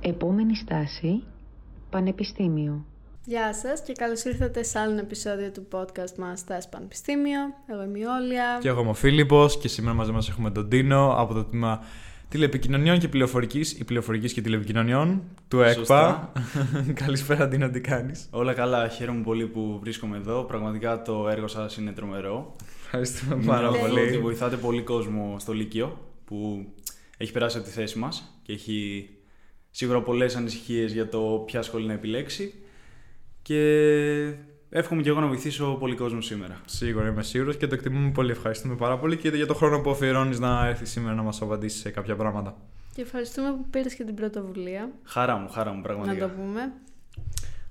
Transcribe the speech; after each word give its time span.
Επόμενη 0.00 0.56
στάση, 0.56 1.22
Πανεπιστήμιο. 1.90 2.84
Γεια 3.24 3.54
σας 3.54 3.82
και 3.82 3.92
καλώς 3.92 4.24
ήρθατε 4.24 4.62
σε 4.62 4.78
άλλο 4.78 4.98
επεισόδιο 4.98 5.50
του 5.50 5.68
podcast 5.72 6.14
μας 6.18 6.38
«Στάση 6.38 6.68
Πανεπιστήμιο». 6.68 7.40
Εγώ 7.66 7.82
είμαι 7.82 7.98
η 7.98 8.02
Όλια. 8.02 8.58
Και 8.60 8.68
εγώ 8.68 8.80
είμαι 8.80 8.90
ο 8.90 8.94
Φίλιππος 8.94 9.58
και 9.58 9.68
σήμερα 9.68 9.94
μαζί 9.94 10.12
μας 10.12 10.28
έχουμε 10.28 10.50
τον 10.50 10.68
Τίνο 10.68 11.14
από 11.16 11.34
το 11.34 11.44
τμήμα 11.44 11.84
Τηλεπικοινωνιών 12.28 12.98
και 12.98 13.08
Πληροφορικής 13.08 13.72
ή 13.72 13.84
Πληροφορικής 13.84 14.32
και 14.32 14.40
Τηλεπικοινωνιών 14.40 15.22
του 15.48 15.60
ΕΚΠΑ. 15.60 16.32
Καλησπέρα 17.04 17.48
Τίνο, 17.48 17.70
τι 17.70 17.80
κάνεις; 17.80 18.28
Όλα 18.30 18.52
καλά, 18.52 18.88
χαίρομαι 18.88 19.22
πολύ 19.22 19.46
που 19.46 19.78
βρίσκομαι 19.80 20.16
εδώ. 20.16 20.42
Πραγματικά 20.44 21.02
το 21.02 21.28
έργο 21.28 21.46
σας 21.46 21.76
είναι 21.76 21.92
τρομερό. 21.92 22.56
Ευχαριστούμε 22.84 23.44
πάρα 23.44 23.70
Νιώθω 23.70 23.86
πολύ. 23.86 24.00
ότι 24.00 24.18
βοηθάτε 24.18 24.56
πολύ 24.56 24.82
κόσμο 24.82 25.36
στο 25.38 25.52
Λύκειο 25.52 25.98
που 26.24 26.66
έχει 27.16 27.32
περάσει 27.32 27.56
από 27.56 27.66
τη 27.66 27.72
θέση 27.72 27.98
μας 27.98 28.40
και 28.42 28.52
έχει 28.52 29.08
σίγουρα 29.70 30.02
πολλές 30.02 30.36
ανησυχίες 30.36 30.92
για 30.92 31.08
το 31.08 31.42
ποια 31.46 31.62
σχολή 31.62 31.86
να 31.86 31.92
επιλέξει 31.92 32.54
και 33.42 33.60
εύχομαι 34.70 35.02
και 35.02 35.08
εγώ 35.08 35.20
να 35.20 35.26
βοηθήσω 35.26 35.76
πολύ 35.80 35.94
κόσμο 35.94 36.20
σήμερα. 36.20 36.60
Σίγουρα 36.64 37.08
είμαι 37.08 37.22
σίγουρος 37.22 37.56
και 37.56 37.66
το 37.66 37.74
εκτιμούμε 37.74 38.10
πολύ. 38.10 38.30
Ευχαριστούμε 38.30 38.74
πάρα 38.76 38.98
πολύ 38.98 39.16
και 39.16 39.28
για 39.28 39.46
τον 39.46 39.56
χρόνο 39.56 39.80
που 39.80 39.90
αφιερώνεις 39.90 40.38
να 40.38 40.66
έρθεις 40.66 40.90
σήμερα 40.90 41.14
να 41.14 41.22
μας 41.22 41.42
απαντήσεις 41.42 41.80
σε 41.80 41.90
κάποια 41.90 42.16
πράγματα. 42.16 42.56
Και 42.94 43.02
ευχαριστούμε 43.02 43.48
που 43.50 43.66
πήρες 43.70 43.94
και 43.94 44.04
την 44.04 44.14
πρωτοβουλία, 44.14 44.90
Χαρά 45.02 45.36
μου, 45.36 45.48
χαρά 45.48 45.70
μου 45.70 45.76
να 45.76 45.82
πραγματικά. 45.82 46.26
το 46.28 46.32
πούμε. 46.34 46.72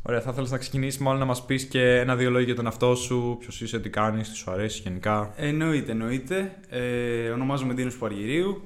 Ωραία, 0.03 0.21
θα 0.21 0.29
ήθελα 0.31 0.47
να 0.49 0.57
ξεκινήσεις 0.57 0.99
μάλλον 0.99 1.19
να 1.19 1.25
μας 1.25 1.45
πεις 1.45 1.63
και 1.65 1.95
ένα-δύο 1.99 2.29
λόγια 2.29 2.45
για 2.45 2.55
τον 2.55 2.65
εαυτό 2.65 2.95
σου, 2.95 3.37
ποιος 3.39 3.61
είσαι, 3.61 3.79
τι 3.79 3.89
κάνεις, 3.89 4.29
τι 4.29 4.35
σου 4.35 4.51
αρέσει 4.51 4.81
γενικά. 4.81 5.33
Εννοείται, 5.35 5.91
εννοείται. 5.91 6.57
Ε, 6.69 7.29
ονομάζομαι 7.29 7.73
Ντίνος 7.73 7.97
Παργυρίου. 7.97 8.61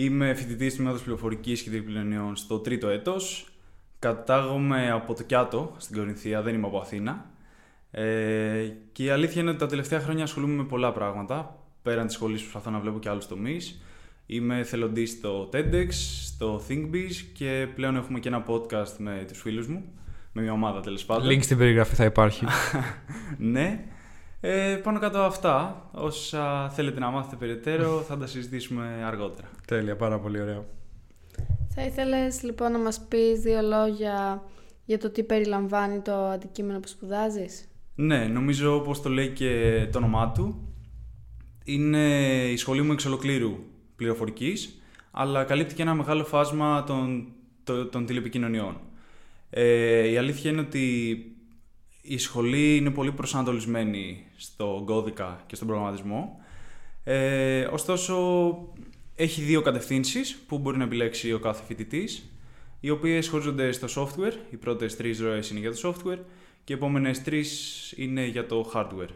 Είμαι 0.00 0.34
φοιτητής 0.34 0.74
τμήματος 0.74 1.02
πληροφορικής 1.02 1.62
και 1.62 1.70
τηλεπικοινωνιών 1.70 2.36
στο 2.36 2.58
τρίτο 2.58 2.88
έτος. 2.88 3.48
Κατάγομαι 3.98 4.90
από 4.90 5.14
το 5.14 5.22
Κιάτο, 5.22 5.74
στην 5.76 5.96
Κορινθία, 5.96 6.42
δεν 6.42 6.54
είμαι 6.54 6.66
από 6.66 6.78
Αθήνα. 6.78 7.30
Ε, 7.90 8.68
και 8.92 9.04
η 9.04 9.10
αλήθεια 9.10 9.40
είναι 9.40 9.50
ότι 9.50 9.58
τα 9.58 9.66
τελευταία 9.66 10.00
χρόνια 10.00 10.24
ασχολούμαι 10.24 10.54
με 10.54 10.64
πολλά 10.64 10.92
πράγματα. 10.92 11.58
Πέραν 11.82 12.06
της 12.06 12.14
σχολής 12.14 12.40
προσπαθώ 12.40 12.70
να 12.70 12.78
βλέπω 12.78 12.98
και 12.98 13.08
άλλους 13.08 13.26
τομείς. 13.26 13.80
Είμαι 14.26 14.62
θελοντής 14.62 15.10
στο 15.10 15.48
TEDx, 15.52 15.88
στο 16.24 16.62
ThinkBiz 16.68 17.12
και 17.32 17.68
πλέον 17.74 17.96
έχουμε 17.96 18.18
και 18.18 18.28
ένα 18.28 18.44
podcast 18.48 18.96
με 18.98 19.24
τους 19.28 19.40
φίλους 19.40 19.66
μου. 19.66 19.84
Με 20.32 20.42
μια 20.42 20.52
ομάδα 20.52 20.80
τέλος 20.80 21.04
πάντων. 21.04 21.28
Link 21.28 21.42
στην 21.42 21.58
περιγραφή 21.58 21.94
θα 21.94 22.04
υπάρχει. 22.04 22.44
Ναι. 23.38 23.84
Ε, 24.40 24.80
πάνω 24.82 24.98
κάτω 24.98 25.18
αυτά, 25.18 25.88
όσα 25.92 26.70
θέλετε 26.70 27.00
να 27.00 27.10
μάθετε 27.10 27.36
περαιτέρω, 27.36 28.00
θα 28.00 28.16
τα 28.16 28.26
συζητήσουμε 28.26 29.02
αργότερα. 29.04 29.50
Τέλεια, 29.66 29.96
πάρα 29.96 30.18
πολύ 30.18 30.40
ωραία. 30.40 30.64
Θα 31.68 31.82
ήθελες 31.82 32.42
λοιπόν 32.42 32.72
να 32.72 32.78
μας 32.78 33.00
πεις 33.08 33.40
δύο 33.40 33.60
λόγια 33.62 34.42
για 34.84 34.98
το 34.98 35.10
τι 35.10 35.22
περιλαμβάνει 35.22 36.00
το 36.00 36.12
αντικείμενο 36.12 36.80
που 36.80 36.88
σπουδάζεις; 36.88 37.68
Ναι, 37.94 38.24
νομίζω 38.24 38.74
όπως 38.74 39.02
το 39.02 39.08
λέει 39.08 39.28
και 39.28 39.88
το 39.92 39.98
όνομά 39.98 40.32
του, 40.32 40.74
είναι 41.64 42.06
η 42.50 42.56
σχολή 42.56 42.82
μου 42.82 42.92
εξ 42.92 43.04
ολοκλήρου 43.04 43.58
πληροφορικής, 43.96 44.80
αλλά 45.10 45.44
καλύπτει 45.44 45.74
και 45.74 45.82
ένα 45.82 45.94
μεγάλο 45.94 46.24
φάσμα 46.24 46.84
των, 46.84 47.32
των, 47.64 47.90
των 47.90 48.06
τηλεπικοινωνιών. 48.06 48.80
Ε, 49.50 50.08
η 50.08 50.16
αλήθεια 50.16 50.50
είναι 50.50 50.60
ότι 50.60 51.22
η 52.08 52.18
σχολή 52.18 52.76
είναι 52.76 52.90
πολύ 52.90 53.12
προσανατολισμένη 53.12 54.26
στον 54.36 54.84
κώδικα 54.84 55.44
και 55.46 55.54
στον 55.54 55.68
προγραμματισμό. 55.68 56.40
Ε, 57.04 57.64
ωστόσο, 57.64 58.14
έχει 59.14 59.42
δύο 59.42 59.62
κατευθύνσεις 59.62 60.36
που 60.46 60.58
μπορεί 60.58 60.76
να 60.76 60.84
επιλέξει 60.84 61.32
ο 61.32 61.38
κάθε 61.38 61.62
φοιτητής, 61.64 62.30
οι 62.80 62.90
οποίες 62.90 63.28
χωρίζονται 63.28 63.72
στο 63.72 63.86
software. 63.96 64.32
Οι 64.50 64.56
πρώτες 64.56 64.96
τρεις 64.96 65.20
ροές 65.20 65.50
είναι 65.50 65.60
για 65.60 65.74
το 65.74 65.78
software 65.82 66.18
και 66.64 66.72
οι 66.72 66.76
επόμενες 66.76 67.22
τρεις 67.22 67.92
είναι 67.96 68.26
για 68.26 68.46
το 68.46 68.70
hardware. 68.74 69.14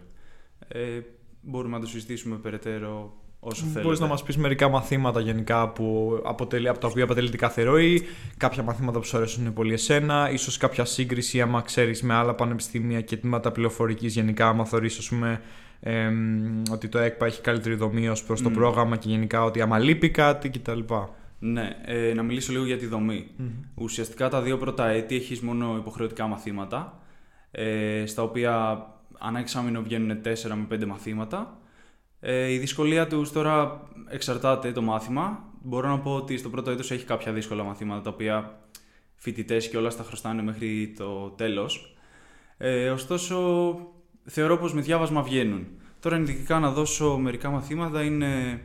Ε, 0.69 1.01
μπορούμε 1.41 1.75
να 1.77 1.83
το 1.83 1.89
συζητήσουμε 1.89 2.37
περαιτέρω 2.37 3.22
όσο 3.45 3.63
θέλετε. 3.63 3.81
Μπορεί 3.81 3.99
να 3.99 4.07
μας 4.07 4.23
πεις 4.23 4.37
μερικά 4.37 4.69
μαθήματα 4.69 5.21
γενικά 5.21 5.69
που 5.69 6.21
αποτελεί, 6.25 6.69
από 6.69 6.79
τα 6.79 6.89
οποία 6.89 7.05
αποτελείται 7.05 7.37
κάθε 7.37 7.63
ροή, 7.63 8.03
κάποια 8.37 8.63
μαθήματα 8.63 8.99
που 8.99 9.05
σου 9.05 9.17
αρέσουν 9.17 9.53
πολύ 9.53 9.73
εσένα, 9.73 10.31
ίσως 10.31 10.57
κάποια 10.57 10.85
σύγκριση 10.85 11.41
άμα 11.41 11.61
ξέρεις 11.61 12.03
με 12.03 12.15
άλλα 12.15 12.35
πανεπιστήμια 12.35 13.01
και 13.01 13.17
τμήματα 13.17 13.53
πληροφορικής 13.53 14.15
γενικά, 14.15 14.49
άμα 14.49 14.65
θεωρείς 14.65 15.13
εμ, 15.81 16.63
ότι 16.71 16.89
το 16.89 16.99
ΕΚΠΑ 16.99 17.27
έχει 17.27 17.41
καλύτερη 17.41 17.75
δομή 17.75 18.09
ως 18.09 18.25
προς 18.25 18.43
το 18.43 18.49
Μμμ. 18.49 18.55
πρόγραμμα 18.55 18.97
και 18.97 19.09
γενικά 19.09 19.45
ότι 19.45 19.61
άμα 19.61 19.79
λείπει 19.79 20.11
κάτι 20.11 20.49
κτλ. 20.49 20.81
Ναι, 21.39 21.71
ε, 21.85 22.13
να 22.15 22.23
μιλήσω 22.23 22.53
λίγο 22.53 22.65
για 22.65 22.79
τη 22.79 22.87
δομή. 22.87 23.27
Ουσιαστικά 23.75 24.29
τα 24.29 24.43
δύο 24.43 24.59
πρώτα 24.59 24.89
έτη 24.89 25.15
έχεις 25.15 25.41
μόνο 25.41 25.77
υποχρεωτικά 25.79 26.27
μαθήματα, 26.27 26.99
ε, 27.51 28.03
στα 28.07 28.23
οποία 28.23 28.87
ανά 29.19 29.39
εξάμεινο 29.39 29.83
βγαίνουν 29.83 30.23
4 30.23 30.57
με 30.57 30.67
5 30.69 30.87
μαθήματα. 30.87 31.57
Ε, 32.25 32.53
η 32.53 32.59
δυσκολία 32.59 33.07
τους 33.07 33.33
τώρα 33.33 33.83
εξαρτάται 34.09 34.73
το 34.73 34.83
μάθημα. 34.83 35.45
Μπορώ 35.63 35.89
να 35.89 35.99
πω 35.99 36.15
ότι 36.15 36.37
στο 36.37 36.49
πρώτο 36.49 36.71
έτος 36.71 36.91
έχει 36.91 37.05
κάποια 37.05 37.33
δύσκολα 37.33 37.63
μαθήματα, 37.63 38.01
τα 38.01 38.11
οποία 38.11 38.59
φοιτητές 39.15 39.69
και 39.69 39.77
όλα 39.77 39.95
τα 39.95 40.03
χρωστάνε 40.03 40.43
μέχρι 40.43 40.95
το 40.97 41.29
τέλος. 41.31 41.97
Ε, 42.57 42.91
ωστόσο, 42.91 43.77
θεωρώ 44.25 44.59
πως 44.59 44.75
με 44.75 44.81
διάβασμα 44.81 45.23
βγαίνουν. 45.23 45.67
Τώρα 46.01 46.17
ενδεικτικά 46.17 46.59
να 46.59 46.71
δώσω 46.71 47.19
μερικά 47.19 47.51
μαθήματα 47.51 48.03
είναι 48.03 48.61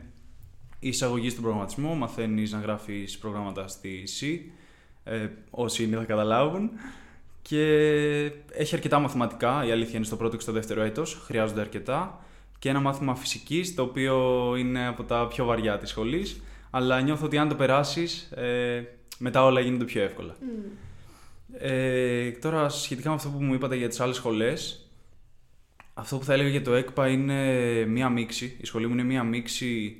η 0.78 0.88
εισαγωγή 0.88 1.30
στον 1.30 1.42
προγραμματισμό, 1.42 1.94
μαθαίνεις 1.94 2.52
να 2.52 2.58
γράφεις 2.58 3.18
προγράμματα 3.18 3.68
στη 3.68 4.02
C, 4.20 4.38
ε, 5.04 5.28
όσοι 5.50 5.84
είναι 5.84 5.96
θα 5.96 6.04
καταλάβουν. 6.04 6.70
Και 7.42 7.62
έχει 8.52 8.74
αρκετά 8.74 8.98
μαθηματικά, 8.98 9.66
η 9.66 9.70
αλήθεια 9.70 9.96
είναι 9.96 10.04
στο 10.04 10.16
πρώτο 10.16 10.36
και 10.36 10.42
στο 10.42 10.52
δεύτερο 10.52 10.82
έτος, 10.82 11.14
χρειάζονται 11.24 11.60
αρκετά. 11.60 12.22
Και 12.58 12.68
ένα 12.68 12.80
μάθημα 12.80 13.14
φυσικής, 13.14 13.74
το 13.74 13.82
οποίο 13.82 14.54
είναι 14.56 14.86
από 14.86 15.02
τα 15.04 15.26
πιο 15.28 15.44
βαριά 15.44 15.78
της 15.78 15.88
σχολής, 15.90 16.40
αλλά 16.70 17.00
νιώθω 17.00 17.24
ότι 17.24 17.38
αν 17.38 17.48
το 17.48 17.54
περάσεις, 17.54 18.30
ε, 18.30 18.88
μετά 19.18 19.44
όλα 19.44 19.60
γίνονται 19.60 19.84
πιο 19.84 20.02
εύκολα. 20.02 20.36
Ε, 21.58 22.30
τώρα, 22.30 22.68
σχετικά 22.68 23.08
με 23.08 23.14
αυτό 23.14 23.28
που 23.28 23.42
μου 23.42 23.54
είπατε 23.54 23.76
για 23.76 23.88
τις 23.88 24.00
άλλες 24.00 24.16
σχολές, 24.16 24.88
αυτό 25.94 26.18
που 26.18 26.24
θα 26.24 26.32
έλεγα 26.32 26.48
για 26.48 26.62
το 26.62 26.74
ΕΚΠΑ 26.74 27.08
είναι 27.08 27.44
μία 27.84 28.08
μίξη. 28.08 28.56
Η 28.60 28.66
σχολή 28.66 28.86
μου 28.86 28.92
είναι 28.92 29.02
μία 29.02 29.22
μίξη 29.22 29.96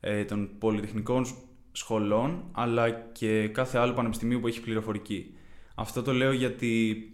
ε, 0.00 0.24
των 0.24 0.50
πολυτεχνικών 0.58 1.24
σ- 1.24 1.34
σχολών, 1.72 2.44
αλλά 2.52 2.90
και 2.90 3.48
κάθε 3.48 3.78
άλλο 3.78 3.92
πανεπιστημίου 3.92 4.40
που 4.40 4.46
έχει 4.46 4.60
πληροφορική. 4.60 5.34
Αυτό 5.74 6.02
το 6.02 6.12
λέω 6.12 6.32
γιατί 6.32 7.06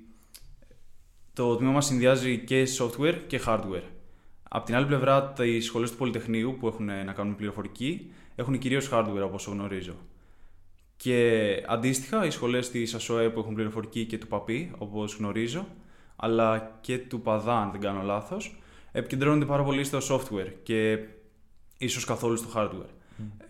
το 1.32 1.56
τμήμα 1.56 1.72
μας 1.72 1.86
συνδυάζει 1.86 2.38
και 2.38 2.66
software 2.78 3.18
και 3.26 3.40
hardware. 3.46 3.82
Απ' 4.48 4.64
την 4.64 4.74
άλλη 4.74 4.86
πλευρά, 4.86 5.32
οι 5.42 5.60
σχολές 5.60 5.90
του 5.90 5.96
Πολυτεχνείου 5.96 6.56
που 6.60 6.66
έχουν 6.66 6.84
να 6.84 7.12
κάνουν 7.12 7.36
πληροφορική 7.36 8.10
έχουν 8.34 8.58
κυρίως 8.58 8.88
hardware, 8.92 9.22
όπως 9.24 9.46
γνωρίζω. 9.46 9.94
Και 10.96 11.62
αντίστοιχα, 11.66 12.26
οι 12.26 12.30
σχολές 12.30 12.70
της 12.70 12.94
ΑΣΟΕ 12.94 13.30
που 13.30 13.40
έχουν 13.40 13.54
πληροφορική 13.54 14.04
και 14.04 14.18
του 14.18 14.26
ΠΑΠΗ, 14.26 14.70
όπως 14.78 15.14
γνωρίζω, 15.14 15.66
αλλά 16.16 16.78
και 16.80 16.98
του 16.98 17.20
ΠΑΔΑ, 17.20 17.60
αν 17.60 17.70
δεν 17.70 17.80
κάνω 17.80 18.02
λάθος, 18.02 18.60
επικεντρώνονται 18.92 19.44
πάρα 19.44 19.62
πολύ 19.62 19.84
στο 19.84 19.98
software 20.10 20.52
και 20.62 20.98
ίσως 21.78 22.04
καθόλου 22.04 22.36
στο 22.36 22.48
hardware. 22.54 22.90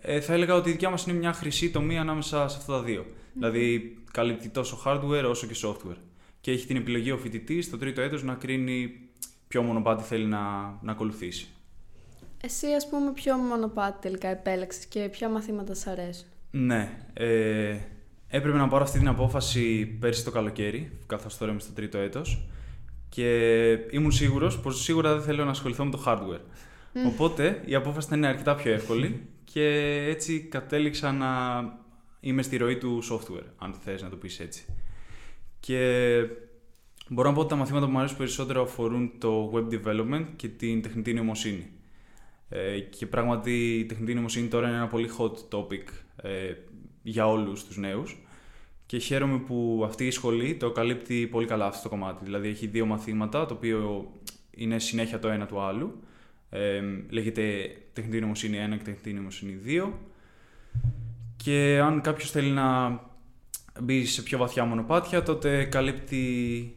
Ε, 0.01 0.21
θα 0.21 0.33
έλεγα 0.33 0.55
ότι 0.55 0.69
η 0.69 0.71
δικιά 0.71 0.89
μας 0.89 1.05
είναι 1.05 1.17
μια 1.17 1.33
χρυσή 1.33 1.71
τομή 1.71 1.97
ανάμεσα 1.97 2.47
σε 2.47 2.57
αυτά 2.57 2.73
τα 2.73 2.81
δύο. 2.83 3.05
Δηλαδή, 3.33 3.97
καλύπτει 4.11 4.49
τόσο 4.49 4.81
hardware 4.85 5.25
όσο 5.29 5.47
και 5.47 5.55
software. 5.63 5.97
Και 6.41 6.51
έχει 6.51 6.67
την 6.67 6.75
επιλογή 6.75 7.11
ο 7.11 7.17
φοιτητής 7.17 7.65
στο 7.65 7.77
τρίτο 7.77 8.01
έτος 8.01 8.23
να 8.23 8.33
κρίνει 8.33 8.99
ποιο 9.49 9.61
μονοπάτι 9.61 10.03
θέλει 10.03 10.25
να, 10.25 10.39
να 10.81 10.91
ακολουθήσει. 10.91 11.47
Εσύ 12.43 12.67
ας 12.67 12.89
πούμε 12.89 13.11
ποιο 13.11 13.37
μονοπάτι 13.37 13.97
τελικά 14.01 14.27
επέλεξες 14.27 14.85
και 14.85 15.09
ποια 15.11 15.29
μαθήματα 15.29 15.73
σ' 15.73 15.87
αρέσουν; 15.87 16.27
Ναι. 16.51 16.89
Ε, 17.13 17.77
έπρεπε 18.27 18.57
να 18.57 18.67
πάρω 18.67 18.83
αυτή 18.83 18.97
την 18.97 19.07
απόφαση 19.07 19.85
πέρσι 19.85 20.23
το 20.23 20.31
καλοκαίρι, 20.31 20.97
καθώς 21.07 21.37
τώρα 21.37 21.51
είμαι 21.51 21.59
στο 21.59 21.73
τρίτο 21.73 21.97
έτος. 21.97 22.49
Και 23.09 23.69
ήμουν 23.91 24.11
σίγουρος 24.11 24.59
πως 24.59 24.83
σίγουρα 24.83 25.13
δεν 25.13 25.21
θέλω 25.23 25.43
να 25.43 25.51
ασχοληθώ 25.51 25.85
με 25.85 25.91
το 25.91 26.03
hardware. 26.05 26.41
Οπότε 27.07 27.61
η 27.65 27.75
απόφαση 27.75 28.07
ήταν 28.07 28.25
αρκετά 28.25 28.55
πιο 28.55 28.71
εύκολη 28.71 29.25
και 29.43 29.65
έτσι 30.07 30.39
κατέληξα 30.39 31.11
να 31.11 31.27
είμαι 32.19 32.41
στη 32.41 32.57
ροή 32.57 32.77
του 32.77 33.03
software, 33.11 33.45
αν 33.57 33.73
θες 33.73 34.01
να 34.01 34.09
το 34.09 34.15
πεις 34.15 34.39
έτσι. 34.39 34.65
Και 35.59 36.25
μπορώ 37.09 37.29
να 37.29 37.35
πω 37.35 37.39
ότι 37.39 37.49
τα 37.49 37.55
μαθήματα 37.55 37.85
που 37.85 37.91
μου 37.91 37.97
αρέσουν 37.97 38.17
περισσότερο 38.17 38.61
αφορούν 38.61 39.11
το 39.17 39.51
web 39.53 39.73
development 39.73 40.25
και 40.35 40.47
την 40.47 40.81
τεχνητή 40.81 41.13
νοημοσύνη. 41.13 41.69
Ε, 42.49 42.79
και 42.79 43.05
πράγματι 43.05 43.79
η 43.79 43.85
τεχνητή 43.85 44.13
νοημοσύνη 44.13 44.47
τώρα 44.47 44.67
είναι 44.67 44.77
ένα 44.77 44.87
πολύ 44.87 45.09
hot 45.17 45.57
topic 45.57 45.83
ε, 46.15 46.53
για 47.01 47.27
όλους 47.27 47.65
τους 47.65 47.77
νέους 47.77 48.17
και 48.85 48.97
χαίρομαι 48.97 49.37
που 49.37 49.81
αυτή 49.85 50.05
η 50.05 50.11
σχολή 50.11 50.55
το 50.55 50.71
καλύπτει 50.71 51.27
πολύ 51.27 51.45
καλά 51.47 51.65
αυτό 51.65 51.83
το 51.83 51.89
κομμάτι. 51.89 52.23
Δηλαδή 52.23 52.47
έχει 52.47 52.67
δύο 52.67 52.85
μαθήματα, 52.85 53.45
το 53.45 53.53
οποίο 53.53 54.11
είναι 54.51 54.79
συνέχεια 54.79 55.19
το 55.19 55.27
ένα 55.27 55.45
του 55.45 55.61
άλλου. 55.61 55.99
Ε, 56.49 56.81
λέγεται 57.09 57.71
τεχνητή 57.93 58.19
νοημοσύνη 58.19 58.57
1 58.67 58.77
και 58.77 58.83
τεχνητή 58.83 59.13
νοημοσύνη 59.13 59.59
2. 59.65 59.91
Και 61.37 61.79
αν 61.83 62.01
κάποιος 62.01 62.31
θέλει 62.31 62.49
να 62.49 62.99
μπει 63.81 64.05
σε 64.05 64.21
πιο 64.21 64.37
βαθιά 64.37 64.65
μονοπάτια, 64.65 65.23
τότε 65.23 65.63
καλύπτει 65.63 66.73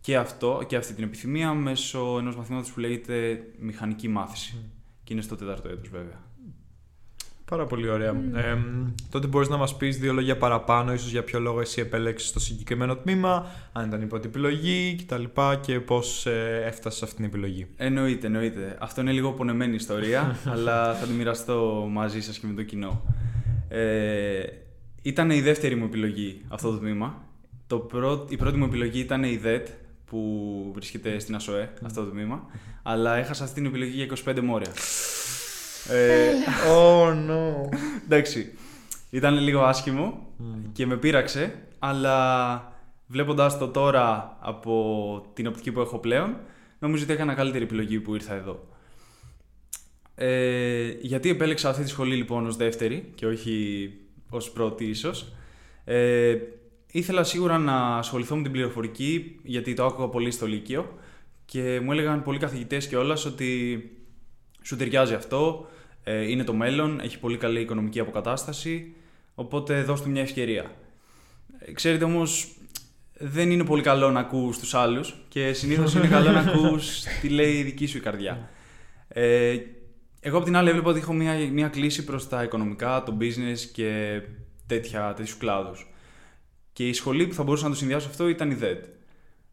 και, 0.00 0.16
αυτό, 0.16 0.62
και 0.66 0.76
αυτή 0.76 0.94
την 0.94 1.04
επιθυμία 1.04 1.54
μέσω 1.54 2.16
ενός 2.18 2.36
μαθήματος 2.36 2.72
που 2.72 2.80
λέγεται 2.80 3.44
μηχανική 3.58 4.08
μάθηση. 4.08 4.56
Και 5.04 5.12
είναι 5.12 5.22
στο 5.22 5.36
τέταρτο 5.36 5.68
έτος 5.68 5.88
βέβαια. 5.88 6.28
Πάρα 7.50 7.66
πολύ 7.66 7.88
ωραία. 7.88 8.10
Ε, 8.34 8.58
τότε 9.10 9.26
μπορείς 9.26 9.48
να 9.48 9.56
μας 9.56 9.76
πεις 9.76 9.98
δύο 9.98 10.12
λόγια 10.12 10.36
παραπάνω, 10.36 10.92
ίσως 10.92 11.10
για 11.10 11.24
ποιο 11.24 11.40
λόγο 11.40 11.60
εσύ 11.60 11.80
επέλεξες 11.80 12.32
το 12.32 12.40
συγκεκριμένο 12.40 12.96
τμήμα, 12.96 13.46
αν 13.72 13.86
ήταν 13.86 14.02
η 14.02 14.06
πρώτη 14.06 14.26
επιλογή 14.26 14.96
κτλ. 15.02 15.24
και 15.60 15.80
πώς 15.80 16.26
ε, 16.26 16.62
έφτασες 16.66 16.98
σε 16.98 17.04
αυτήν 17.04 17.16
την 17.16 17.26
επιλογή. 17.26 17.66
Εννοείται, 17.76 18.26
εννοείται. 18.26 18.76
Αυτό 18.80 19.00
είναι 19.00 19.12
λίγο 19.12 19.32
πονεμένη 19.32 19.74
ιστορία, 19.74 20.36
αλλά 20.52 20.94
θα 20.94 21.06
τη 21.06 21.12
μοιραστώ 21.12 21.88
μαζί 21.90 22.20
σας 22.20 22.38
και 22.38 22.46
με 22.46 22.52
το 22.52 22.62
κοινό. 22.62 23.02
Ε, 23.68 24.42
ήταν 25.02 25.30
η 25.30 25.40
δεύτερη 25.40 25.74
μου 25.74 25.84
επιλογή 25.84 26.44
αυτό 26.48 26.70
το 26.70 26.78
τμήμα. 26.78 27.24
Το 27.66 27.78
πρω... 27.78 28.26
Η 28.28 28.36
πρώτη 28.36 28.56
μου 28.56 28.64
επιλογή 28.64 29.00
ήταν 29.00 29.22
η 29.22 29.36
ΔΕΤ, 29.36 29.68
που 30.10 30.70
βρίσκεται 30.74 31.18
στην 31.18 31.34
ΑΣΟΕ, 31.34 31.72
αυτό 31.84 32.04
το 32.04 32.10
τμήμα. 32.10 32.46
Αλλά 32.82 33.16
έχασα 33.16 33.42
αυτή 33.42 33.54
την 33.54 33.66
επιλογή 33.66 34.04
για 34.04 34.34
25 34.34 34.40
μόρια. 34.40 34.70
Ε, 35.88 36.30
oh 36.76 37.08
no. 37.08 37.76
εντάξει. 38.04 38.52
Ήταν 39.10 39.38
λίγο 39.38 39.62
άσχημο 39.62 40.26
και 40.72 40.86
με 40.86 40.96
πείραξε, 40.96 41.54
αλλά 41.78 42.72
βλέποντας 43.06 43.58
το 43.58 43.68
τώρα 43.68 44.36
από 44.40 45.30
την 45.34 45.46
οπτική 45.46 45.72
που 45.72 45.80
έχω 45.80 45.98
πλέον, 45.98 46.36
νομίζω 46.78 47.04
ότι 47.04 47.12
έκανα 47.12 47.34
καλύτερη 47.34 47.64
επιλογή 47.64 48.00
που 48.00 48.14
ήρθα 48.14 48.34
εδώ. 48.34 48.68
Ε, 50.14 50.88
γιατί 51.00 51.28
επέλεξα 51.28 51.68
αυτή 51.68 51.82
τη 51.82 51.88
σχολή 51.88 52.14
λοιπόν 52.14 52.46
ως 52.46 52.56
δεύτερη 52.56 53.12
και 53.14 53.26
όχι 53.26 53.90
ως 54.30 54.50
πρώτη 54.50 54.84
ίσως. 54.84 55.32
Ε, 55.84 56.36
ήθελα 56.90 57.24
σίγουρα 57.24 57.58
να 57.58 57.96
ασχοληθώ 57.96 58.36
με 58.36 58.42
την 58.42 58.52
πληροφορική 58.52 59.38
γιατί 59.42 59.74
το 59.74 59.84
άκουγα 59.84 60.08
πολύ 60.08 60.30
στο 60.30 60.46
Λύκειο 60.46 60.98
και 61.44 61.80
μου 61.82 61.92
έλεγαν 61.92 62.22
πολλοί 62.22 62.38
καθηγητές 62.38 62.88
και 62.88 62.96
όλας 62.96 63.24
ότι 63.24 63.82
σου 64.62 64.76
ταιριάζει 64.76 65.14
αυτό, 65.14 65.68
ε, 66.04 66.30
είναι 66.30 66.44
το 66.44 66.52
μέλλον, 66.52 67.00
έχει 67.00 67.18
πολύ 67.18 67.36
καλή 67.36 67.60
οικονομική 67.60 68.00
αποκατάσταση, 68.00 68.94
οπότε 69.34 69.82
δώσ' 69.82 70.02
του 70.02 70.10
μια 70.10 70.22
ευκαιρία. 70.22 70.70
Ε, 71.58 71.72
ξέρετε 71.72 72.04
όμως, 72.04 72.54
δεν 73.18 73.50
είναι 73.50 73.64
πολύ 73.64 73.82
καλό 73.82 74.10
να 74.10 74.20
ακούς 74.20 74.58
τους 74.58 74.74
άλλους 74.74 75.14
και 75.28 75.52
συνήθως 75.52 75.94
είναι 75.94 76.06
καλό 76.06 76.30
να 76.30 76.40
ακούς 76.40 77.02
τι 77.20 77.28
λέει 77.28 77.52
η 77.52 77.62
δική 77.62 77.86
σου 77.86 77.96
η 77.96 78.00
καρδιά. 78.00 78.50
Ε, 79.08 79.56
εγώ 80.20 80.36
από 80.36 80.44
την 80.44 80.56
άλλη 80.56 80.68
έβλεπα 80.68 80.90
ότι 80.90 80.98
έχω 80.98 81.12
μια, 81.12 81.34
μια 81.52 81.68
κλίση 81.68 82.04
προς 82.04 82.28
τα 82.28 82.42
οικονομικά, 82.42 83.02
το 83.02 83.16
business 83.20 83.58
και 83.72 84.20
τέτοια, 84.66 85.14
τέτοιους 85.16 85.36
κλάδους. 85.36 85.90
Και 86.80 86.88
η 86.88 86.92
σχολή 86.92 87.26
που 87.26 87.34
θα 87.34 87.42
μπορούσα 87.42 87.64
να 87.64 87.70
το 87.70 87.76
συνδυάσω 87.76 88.08
αυτό 88.08 88.28
ήταν 88.28 88.50
η 88.50 88.54
ΔΕΤ. 88.54 88.84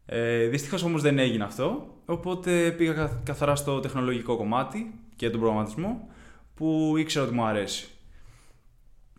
Ε, 0.06 0.46
Δυστυχώς 0.46 0.82
όμως 0.82 1.02
δεν 1.02 1.18
έγινε 1.18 1.44
αυτό, 1.44 1.94
οπότε 2.04 2.70
πήγα 2.70 3.20
καθαρά 3.24 3.56
στο 3.56 3.80
τεχνολογικό 3.80 4.36
κομμάτι 4.36 4.94
και 5.16 5.30
τον 5.30 5.40
προγραμματισμό 5.40 6.08
που 6.54 6.94
ήξερα 6.98 7.24
ότι 7.24 7.34
μου 7.34 7.44
αρέσει. 7.44 7.88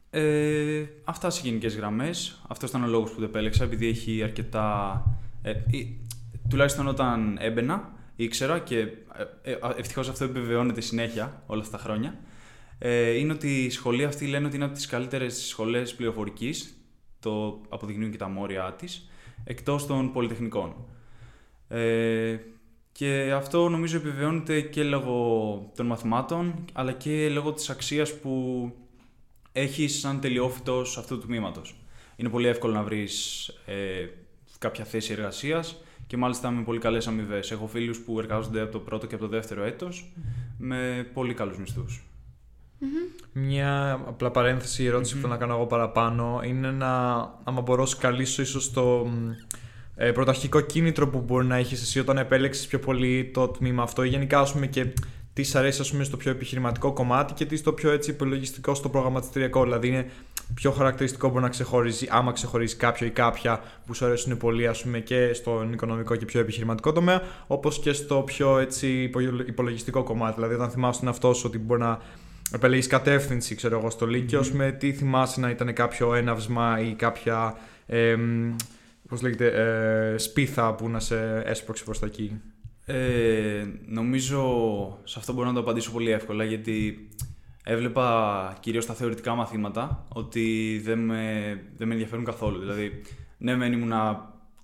Ε, 0.10 0.84
αυτά 1.04 1.30
σε 1.30 1.42
γενικές 1.44 1.76
γραμμές. 1.76 2.42
Αυτός 2.48 2.70
ήταν 2.70 2.84
ο 2.84 2.88
λόγος 2.88 3.12
που 3.12 3.20
το 3.20 3.26
επέλεξα, 3.26 3.64
επειδή 3.64 3.88
έχει 3.88 4.24
αρκετά. 4.24 5.04
Ε, 5.42 5.54
τουλάχιστον 6.50 6.88
όταν 6.88 7.38
έμπαινα, 7.40 7.92
ήξερα 8.16 8.60
και 8.60 8.78
ε, 8.78 8.88
ε, 9.42 9.58
ευτυχώς 9.78 10.10
αυτό 10.10 10.24
επιβεβαιώνεται 10.24 10.82
συνέχεια 10.82 11.44
όλα 11.46 11.62
αυτά 11.62 11.78
τα 11.78 11.84
χρόνια. 11.84 12.20
Ε, 12.80 13.10
είναι 13.10 13.34
ότι 13.34 13.64
η 13.64 13.70
σχολή 13.70 14.04
αυτή 14.04 14.28
λένε 14.28 14.46
ότι 14.46 14.56
είναι 14.56 14.66
από 14.66 14.74
τις 14.74 14.86
καλύτερες 14.86 15.46
σχολές 15.48 15.96
πληροφορικής. 15.96 16.74
Το 17.20 17.62
αποδεικνύουν 17.70 18.12
και 18.12 18.18
τα 18.18 18.28
μόρια 18.28 18.74
της, 18.74 19.10
εκτός 19.44 19.86
των 19.86 20.12
πολυτεχνικών. 20.12 20.76
Ε, 21.68 22.38
και 22.92 23.32
αυτό 23.36 23.70
νομίζω 23.70 23.98
επιβεβαιώνεται 23.98 24.62
και 24.62 24.84
λόγω 24.84 25.72
των 25.76 25.86
μαθημάτων, 25.86 26.66
αλλά 26.74 26.92
και 26.92 27.30
λόγω 27.30 27.54
της 27.54 27.70
αξίας 27.70 28.20
που 28.20 28.74
έχεις 29.52 30.00
σαν 30.00 30.20
τελειόφυτος 30.20 30.98
αυτού 30.98 31.20
του 31.20 31.26
τμήματος. 31.26 31.76
Είναι 32.16 32.30
πολύ 32.30 32.48
εύκολο 32.48 32.74
να 32.74 32.84
βρεις 32.84 33.48
ε, 33.66 34.08
κάποια 34.60 34.86
θέση 34.86 35.12
εργασίας 35.12 35.82
και 36.08 36.18
μάλιστα 36.18 36.52
με 36.52 36.64
πολύ 36.64 36.80
καλές 36.80 37.08
αμοιβές. 37.08 37.52
Έχω 37.52 37.68
φίλους 37.68 38.00
που 38.00 38.20
εργάζονται 38.20 38.62
από 38.62 38.72
το 38.72 38.80
πρώτο 38.80 39.08
και 39.08 39.16
από 39.16 39.24
το 39.24 39.30
δεύτερο 39.30 39.64
έτος 39.64 40.12
με 40.58 41.10
πολύ 41.14 41.34
καλούς 41.34 41.58
μισθούς. 41.58 42.09
Μια 43.34 44.02
απλά 44.08 44.32
παρένθεση 44.32 44.84
ερώτηση 44.86 45.14
που 45.14 45.20
θέλω 45.20 45.34
να 45.34 45.40
κάνω 45.40 45.54
εγώ 45.54 45.66
παραπάνω 45.66 46.42
είναι 46.46 46.72
να, 46.72 46.90
άμα 47.44 47.62
μπορώ 47.62 47.86
σκαλίσω 47.86 48.42
ίσως 48.42 48.72
το 48.72 49.08
ε, 49.96 50.12
πρωταρχικό 50.12 50.62
κίνητρο 50.62 51.08
που 51.08 51.20
μπορεί 51.20 51.46
να 51.46 51.56
έχεις 51.56 51.82
εσύ 51.82 52.00
όταν 52.00 52.18
επέλεξε 52.18 52.68
πιο 52.68 52.80
πολύ 52.80 53.32
το 53.34 53.48
τμήμα 53.48 53.84
αυτό 53.84 54.04
ή 54.04 54.08
γενικά 54.08 54.40
ας 54.40 54.52
πούμε, 54.52 54.68
και 54.68 54.86
τι 55.34 55.44
σ' 55.44 55.56
αρέσει 55.56 55.82
ας 55.82 55.92
πούμε, 55.92 56.04
στο 56.04 56.18
πιο 56.18 56.32
επιχειρηματικό 56.32 56.94
κομμάτι 56.94 57.34
και 57.34 57.46
τι 57.46 57.56
στο 57.56 57.74
πιο 57.74 57.92
έτσι 57.92 58.10
υπολογιστικό 58.10 58.74
στο 58.74 58.90
προγραμματιστηριακό. 58.90 59.64
Δηλαδή 59.64 59.88
είναι 59.88 60.10
πιο 60.54 60.72
χαρακτηριστικό 60.72 61.30
μπορεί 61.30 61.42
να 61.42 61.50
ξεχωρίζει, 61.50 62.08
άμα 62.10 62.32
ξεχωρίζει 62.32 62.76
κάποιο 62.76 63.08
ή 63.08 63.10
κάποια 63.10 63.62
που 63.86 63.94
σου 63.94 64.06
αρέσουν 64.06 64.38
πολύ 64.38 64.68
ας 64.68 64.82
πούμε, 64.82 65.00
και 65.00 65.34
στον 65.34 65.74
οικονομικό 65.74 66.16
και 66.16 66.26
πιο 66.26 66.40
επιχειρηματικό 66.40 66.92
τομέα, 66.92 67.22
όπως 67.48 67.80
και 67.80 67.94
στο 67.94 68.22
πιο 68.22 68.58
έτσι, 68.60 69.12
υπολογιστικό 69.48 70.04
κομμάτι. 70.04 70.36
Δηλαδή, 70.36 70.54
όταν 70.54 70.70
θυμάσαι 70.70 71.00
τον 71.00 71.10
αυτό 71.10 71.34
ότι 71.46 71.58
μπορεί 71.58 71.82
να 71.82 72.00
επελέγεις 72.52 72.88
κατεύθυνση, 72.88 73.56
ξέρω 73.56 73.78
εγώ, 73.78 73.90
στο 73.90 74.06
Λύκειος, 74.06 74.52
mm. 74.52 74.56
με 74.56 74.72
τι 74.72 74.94
θυμάσαι 74.94 75.40
να 75.40 75.50
ήταν 75.50 75.74
κάποιο 75.74 76.14
έναυσμα 76.14 76.80
ή 76.80 76.94
κάποια. 76.94 77.58
Ε, 77.86 78.16
πώς 79.08 79.22
λέγεται, 79.22 79.48
ε, 79.48 80.18
σπίθα 80.18 80.76
που 80.76 80.90
να 80.90 81.00
σε 81.00 81.42
έσπρωξε 81.46 81.84
προς 81.84 82.00
τα 82.00 82.06
εκεί; 82.06 82.42
Ε, 82.86 83.66
νομίζω 83.86 84.42
σε 85.04 85.20
αυτό 85.20 85.34
μπορώ 85.34 85.48
να 85.48 85.54
το 85.54 85.60
απαντήσω 85.60 85.92
πολύ 85.92 86.12
εύκολα 86.12 86.44
γιατί 86.44 87.08
έβλεπα 87.64 88.58
κυρίως 88.60 88.86
τα 88.86 88.94
θεωρητικά 88.94 89.36
μαθήματα 89.36 90.06
ότι 90.08 90.80
δεν 90.84 91.00
με, 91.00 91.44
δεν 91.78 91.88
με 91.88 91.94
ενδιαφέρουν 91.94 92.26
καθόλου. 92.26 92.60
Δηλαδή, 92.60 93.02
ναι, 93.38 93.56
μεν 93.56 93.74
ήμουν 93.74 93.94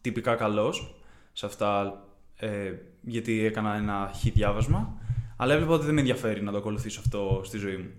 τυπικά 0.01 0.35
καλός 0.35 0.95
σε 1.33 1.45
αυτά 1.45 2.01
ε, 2.38 2.71
γιατί 3.01 3.45
έκανα 3.45 3.75
ένα 3.75 4.11
χι 4.15 4.29
διάβασμα, 4.29 4.97
αλλά 5.35 5.53
έβλεπα 5.53 5.73
ότι 5.73 5.85
δεν 5.85 5.93
με 5.93 5.99
ενδιαφέρει 5.99 6.41
να 6.41 6.51
το 6.51 6.57
ακολουθήσω 6.57 6.99
αυτό 6.99 7.41
στη 7.43 7.57
ζωή 7.57 7.75
μου. 7.77 7.89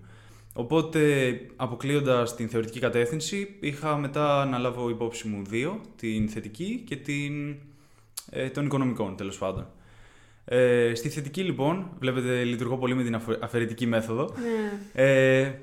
Οπότε, 0.53 1.33
αποκλείοντας 1.55 2.35
την 2.35 2.49
θεωρητική 2.49 2.79
κατεύθυνση, 2.79 3.57
είχα 3.59 3.97
μετά 3.97 4.45
να 4.45 4.57
λάβω 4.57 4.89
υπόψη 4.89 5.27
μου 5.27 5.41
δύο, 5.45 5.81
την 5.95 6.29
θετική 6.29 6.83
και 6.87 6.95
την 6.95 7.55
ε, 8.29 8.49
των 8.49 8.65
οικονομικών, 8.65 9.15
τέλος 9.15 9.37
πάντων. 9.37 9.67
Ε, 10.45 10.91
στη 10.95 11.09
θετική, 11.09 11.43
λοιπόν, 11.43 11.89
βλέπετε, 11.99 12.43
λειτουργώ 12.43 12.77
πολύ 12.77 12.95
με 12.95 13.03
την 13.03 13.21
αφαιρετική 13.39 13.85
μέθοδο. 13.85 14.33
Ναι. 14.93 15.03
Ε, 15.03 15.53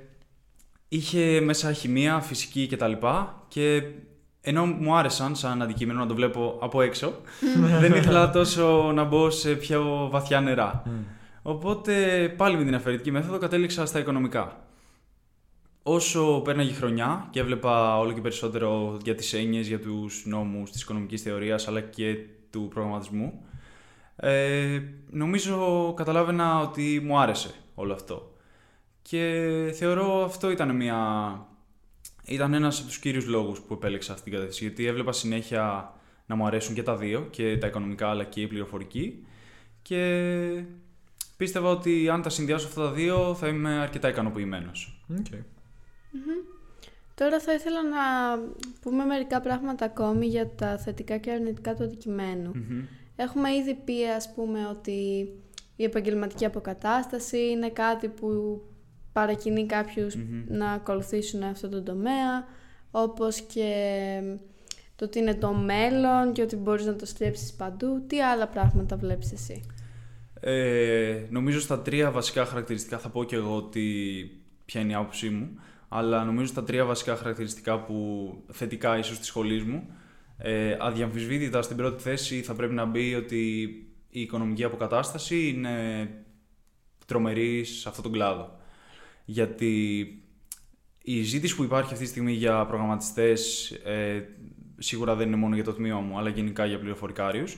είχε 0.89 1.41
μέσα 1.41 1.73
χημεία, 1.73 2.21
φυσική 2.21 2.67
κτλ. 2.67 2.93
Και 3.49 3.83
ενώ 4.41 4.65
μου 4.65 4.97
άρεσαν 4.97 5.37
σαν 5.37 5.63
αντικείμενο 5.63 5.99
να 5.99 6.07
το 6.07 6.15
βλέπω 6.15 6.59
από 6.61 6.83
έξω, 6.83 7.21
δεν 7.81 7.93
ήθελα 7.93 8.31
τόσο 8.31 8.93
να 8.95 9.05
μπω 9.05 9.31
σε 9.31 9.55
πιο 9.55 10.09
βαθιά 10.11 10.41
νερά. 10.41 10.83
Οπότε 11.47 12.29
πάλι 12.37 12.57
με 12.57 12.65
την 12.65 12.75
αφαιρετική 12.75 13.11
μέθοδο 13.11 13.39
κατέληξα 13.39 13.87
στα 13.87 13.99
οικονομικά 13.99 14.65
όσο 15.87 16.41
πέρναγε 16.45 16.71
η 16.71 16.75
χρονιά 16.75 17.29
και 17.31 17.41
έβλεπα 17.41 17.99
όλο 17.99 18.13
και 18.13 18.21
περισσότερο 18.21 18.99
για 19.05 19.15
τις 19.15 19.33
έννοιες, 19.33 19.67
για 19.67 19.81
τους 19.81 20.23
νόμους 20.27 20.71
της 20.71 20.83
οικονομικής 20.83 21.23
θεωρίας 21.23 21.69
αλλά 21.69 21.81
και 21.81 22.17
του 22.51 22.69
προγραμματισμού, 22.69 23.47
ε, 24.17 24.81
νομίζω 25.11 25.93
καταλάβαινα 25.97 26.61
ότι 26.61 27.01
μου 27.05 27.19
άρεσε 27.19 27.51
όλο 27.75 27.93
αυτό. 27.93 28.33
Και 29.03 29.31
θεωρώ 29.75 30.25
αυτό 30.25 30.51
ήταν 30.51 30.77
μια... 30.77 30.99
Ήταν 32.27 32.55
ένας 32.55 32.79
από 32.79 32.87
τους 32.87 32.99
κύριους 32.99 33.27
λόγους 33.27 33.61
που 33.61 33.75
επέλεξα 33.75 34.13
αυτή 34.13 34.25
την 34.25 34.33
κατεύθυνση, 34.33 34.65
γιατί 34.65 34.87
έβλεπα 34.87 35.13
συνέχεια 35.13 35.95
να 36.27 36.35
μου 36.35 36.47
αρέσουν 36.47 36.75
και 36.75 36.83
τα 36.83 36.97
δύο, 36.97 37.27
και 37.31 37.59
τα 37.59 37.67
οικονομικά 37.67 38.09
αλλά 38.09 38.25
και 38.25 38.41
η 38.41 38.47
πληροφορική. 38.47 39.27
Και 39.83 40.65
πίστευα 41.37 41.71
ότι 41.71 42.09
αν 42.09 42.23
τα 42.23 42.29
συνδυάσω 42.29 42.67
αυτά 42.67 42.81
τα 42.81 42.93
δύο 42.93 43.35
θα 43.35 43.49
είμαι 43.49 43.79
αρκετά 43.79 44.09
ικανοποιημένος. 44.09 45.05
Okay. 45.13 45.41
Τώρα 47.15 47.41
θα 47.41 47.55
ήθελα 47.55 47.83
να 47.83 47.99
πούμε 48.81 49.05
μερικά 49.05 49.41
πράγματα 49.41 49.85
ακόμη 49.85 50.27
για 50.27 50.51
τα 50.51 50.79
θετικά 50.79 51.17
και 51.17 51.31
αρνητικά 51.31 51.75
του 51.75 51.85
αντικειμενου 51.85 52.53
Έχουμε 53.17 53.55
ήδη 53.55 53.75
πει, 53.75 54.09
ας 54.17 54.33
πούμε, 54.35 54.67
ότι 54.67 55.29
η 55.77 55.85
επαγγελματική 55.85 56.45
αποκατάσταση 56.45 57.51
είναι 57.51 57.71
κάτι 57.71 58.09
που 58.09 58.61
παρακινεί 59.13 59.67
να 60.49 60.71
ακολουθήσουν 60.71 61.43
αυτό 61.43 61.69
το 61.69 61.83
τομέα, 61.83 62.47
όπως 62.91 63.41
και 63.41 64.39
το 64.97 65.05
ότι 65.05 65.19
είναι 65.19 65.35
το 65.35 65.53
μέλλον 65.53 66.33
και 66.33 66.43
ότι 66.43 66.57
μπορείς 66.57 66.87
να 66.87 66.97
το 66.97 67.07
στρέψεις 67.07 67.53
παντού. 67.53 68.05
Τι 68.07 68.21
άλλα 68.23 68.49
πράγματα 68.49 68.97
βλέπεις 68.97 69.33
εσύ; 69.33 69.63
Ε, 70.47 71.27
νομίζω 71.31 71.61
στα 71.61 71.81
τρία 71.81 72.11
βασικά 72.11 72.45
χαρακτηριστικά 72.45 72.99
θα 72.99 73.09
πω 73.09 73.25
και 73.25 73.37
εγώ 73.37 73.57
ότι 73.57 74.31
ποια 74.65 74.81
είναι 74.81 74.93
η 74.93 74.95
άποψή 74.95 75.29
μου. 75.29 75.59
αλλά 75.89 76.25
νομίζω 76.25 76.53
τα 76.53 76.65
τρία 76.65 76.85
βασικά 76.85 77.17
χαρακτηριστικά 77.17 77.81
που 77.81 78.29
θετικά 78.53 78.99
ίσως 78.99 79.19
της 79.19 79.27
σχολής 79.27 79.63
μου, 79.63 79.89
ε, 80.39 80.77
αδιαμφισβήτητα 80.81 81.63
στην 81.63 81.77
πρώτη 81.77 82.03
θέση 82.03 82.43
θα 82.43 82.55
πρέπει 82.55 82.75
να 82.75 82.85
μπει 82.85 83.15
ότι 83.15 83.61
η 84.11 84.21
οικονομική 84.21 84.65
αποκατάσταση 84.65 85.49
είναι 85.49 86.09
τρομερή 87.07 87.65
σε 87.65 87.89
αυτόν 87.89 88.03
τον 88.03 88.13
κλάδο. 88.13 88.59
Γιατί 89.25 90.05
η 91.03 91.23
ζήτηση 91.23 91.57
που 91.57 91.63
υπάρχει 91.63 91.93
αυτή 91.93 92.05
τη 92.05 92.11
στιγμή 92.11 92.33
για 92.33 92.67
προγραμματιστές 92.67 93.71
ε, 93.71 94.29
σίγουρα 94.79 95.15
δεν 95.15 95.27
είναι 95.27 95.37
μόνο 95.37 95.55
για 95.55 95.65
το 95.65 95.73
τμήμα 95.73 96.01
μου, 96.01 96.19
αλλά 96.19 96.29
γενικά 96.29 96.67
για 96.67 96.79
πληροφορικάριους, 96.79 97.57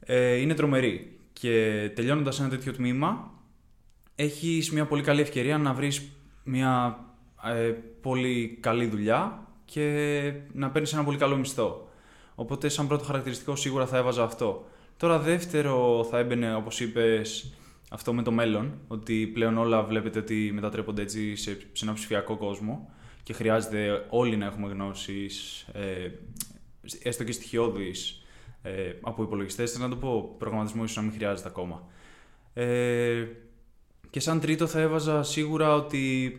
ε, 0.00 0.34
είναι 0.34 0.54
τρομερή. 0.54 1.11
Και 1.32 1.90
τελειώνοντας 1.94 2.40
ένα 2.40 2.48
τέτοιο 2.48 2.72
τμήμα, 2.72 3.30
έχεις 4.14 4.70
μια 4.70 4.86
πολύ 4.86 5.02
καλή 5.02 5.20
ευκαιρία 5.20 5.58
να 5.58 5.72
βρεις 5.72 6.02
μια 6.44 6.98
ε, 7.44 7.74
πολύ 8.00 8.58
καλή 8.60 8.86
δουλειά 8.86 9.46
και 9.64 10.32
να 10.52 10.70
παίρνεις 10.70 10.92
ένα 10.92 11.04
πολύ 11.04 11.18
καλό 11.18 11.36
μισθό. 11.36 11.88
Οπότε, 12.34 12.68
σαν 12.68 12.86
πρώτο 12.86 13.04
χαρακτηριστικό, 13.04 13.56
σίγουρα 13.56 13.86
θα 13.86 13.96
έβαζα 13.96 14.22
αυτό. 14.22 14.68
Τώρα, 14.96 15.18
δεύτερο, 15.18 16.06
θα 16.10 16.18
έμπαινε, 16.18 16.54
όπως 16.54 16.80
είπες, 16.80 17.52
αυτό 17.90 18.12
με 18.12 18.22
το 18.22 18.30
μέλλον. 18.30 18.78
Ότι 18.88 19.26
πλέον 19.26 19.58
όλα 19.58 19.82
βλέπετε 19.82 20.18
ότι 20.18 20.50
μετατρέπονται 20.54 21.02
έτσι 21.02 21.36
σε, 21.36 21.58
σε 21.72 21.84
ένα 21.84 21.94
ψηφιακό 21.94 22.36
κόσμο 22.36 22.90
και 23.22 23.32
χρειάζεται 23.32 24.06
όλοι 24.10 24.36
να 24.36 24.46
έχουμε 24.46 24.68
γνώσεις, 24.68 25.66
ε, 25.72 26.10
έστω 27.02 27.24
και 27.24 27.32
στοιχειώδεις 27.32 28.21
ε, 28.62 28.92
από 29.00 29.22
υπολογιστές. 29.22 29.72
Θέλω 29.72 29.84
να 29.84 29.90
το 29.90 29.96
πω, 29.96 30.34
προγραμματισμό 30.38 30.84
ίσως 30.84 30.96
να 30.96 31.02
μην 31.02 31.12
χρειάζεται 31.12 31.48
ακόμα. 31.48 31.86
Ε, 32.54 33.26
και 34.10 34.20
σαν 34.20 34.40
τρίτο 34.40 34.66
θα 34.66 34.80
έβαζα 34.80 35.22
σίγουρα 35.22 35.74
ότι 35.74 36.32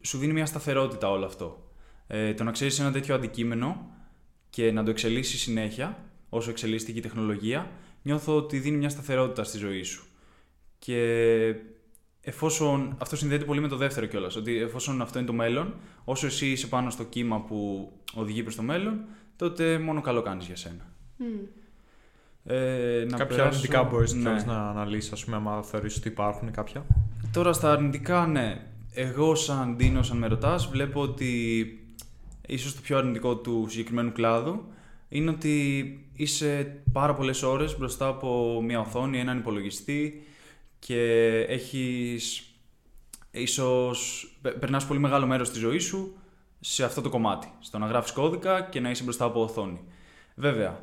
σου 0.00 0.18
δίνει 0.18 0.32
μια 0.32 0.46
σταθερότητα 0.46 1.10
όλο 1.10 1.24
αυτό. 1.24 1.70
Ε, 2.06 2.34
το 2.34 2.44
να 2.44 2.50
ξέρεις 2.50 2.78
ένα 2.78 2.92
τέτοιο 2.92 3.14
αντικείμενο 3.14 3.86
και 4.50 4.72
να 4.72 4.84
το 4.84 4.90
εξελίσσει 4.90 5.38
συνέχεια, 5.38 6.04
όσο 6.28 6.50
εξελίσσεται 6.50 6.92
και 6.92 6.98
η 6.98 7.02
τεχνολογία, 7.02 7.70
νιώθω 8.02 8.36
ότι 8.36 8.58
δίνει 8.58 8.76
μια 8.76 8.88
σταθερότητα 8.88 9.44
στη 9.44 9.58
ζωή 9.58 9.82
σου. 9.82 10.06
Και 10.78 11.54
εφόσον. 12.20 12.96
Αυτό 12.98 13.16
συνδέεται 13.16 13.44
πολύ 13.44 13.60
με 13.60 13.68
το 13.68 13.76
δεύτερο 13.76 14.06
κιόλας. 14.06 14.36
Ότι 14.36 14.56
εφόσον 14.58 15.02
αυτό 15.02 15.18
είναι 15.18 15.26
το 15.26 15.32
μέλλον, 15.32 15.74
όσο 16.04 16.26
εσύ 16.26 16.50
είσαι 16.50 16.66
πάνω 16.66 16.90
στο 16.90 17.04
κύμα 17.04 17.40
που 17.40 17.90
οδηγεί 18.14 18.42
προς 18.42 18.54
το 18.54 18.62
μέλλον, 18.62 19.04
τότε 19.36 19.78
μόνο 19.78 20.00
καλό 20.00 20.22
κάνεις 20.22 20.46
για 20.46 20.56
σένα. 20.56 20.93
Mm. 21.18 21.24
Ε, 22.44 23.04
να 23.08 23.16
κάποια 23.16 23.36
περάσω... 23.36 23.48
αρνητικά 23.48 23.82
μπορείς 23.82 24.12
ναι. 24.12 24.42
να 24.46 24.68
αναλύσεις, 24.68 25.12
ας 25.12 25.24
πούμε, 25.24 25.36
άμα 25.36 25.62
θεωρείς 25.62 25.96
ότι 25.96 26.08
υπάρχουν 26.08 26.50
κάποια; 26.50 26.86
Τώρα 27.32 27.52
στα 27.52 27.72
αρνητικά, 27.72 28.26
ναι. 28.26 28.66
Εγώ, 28.94 29.34
σαν 29.34 29.76
Ντίνο, 29.76 30.00
αν 30.10 30.16
με 30.16 30.26
ρωτάς, 30.26 30.66
βλέπω 30.66 31.00
ότι 31.00 31.66
ίσως 32.46 32.74
το 32.74 32.80
πιο 32.82 32.98
αρνητικό 32.98 33.36
του 33.36 33.66
συγκεκριμένου 33.68 34.12
κλάδου 34.12 34.64
είναι 35.08 35.30
ότι 35.30 35.98
είσαι 36.14 36.80
πάρα 36.92 37.14
πολλές 37.14 37.42
ώρες 37.42 37.78
μπροστά 37.78 38.06
από 38.06 38.60
μια 38.62 38.80
οθόνη, 38.80 39.18
έναν 39.18 39.38
υπολογιστή 39.38 40.26
και 40.78 41.30
έχεις 41.48 42.48
ίσως 43.30 44.28
περνάς 44.60 44.86
πολύ 44.86 45.00
μεγάλο 45.00 45.26
μέρος 45.26 45.50
της 45.50 45.58
ζωής 45.60 45.84
σου 45.84 46.16
σε 46.60 46.84
αυτό 46.84 47.00
το 47.00 47.08
κομμάτι, 47.08 47.48
στο 47.60 47.78
να 47.78 47.86
γράφεις 47.86 48.12
κώδικα 48.12 48.62
και 48.62 48.80
να 48.80 48.90
είσαι 48.90 49.02
μπροστά 49.02 49.24
από 49.24 49.42
οθόνη. 49.42 49.80
Βέβαια, 50.34 50.82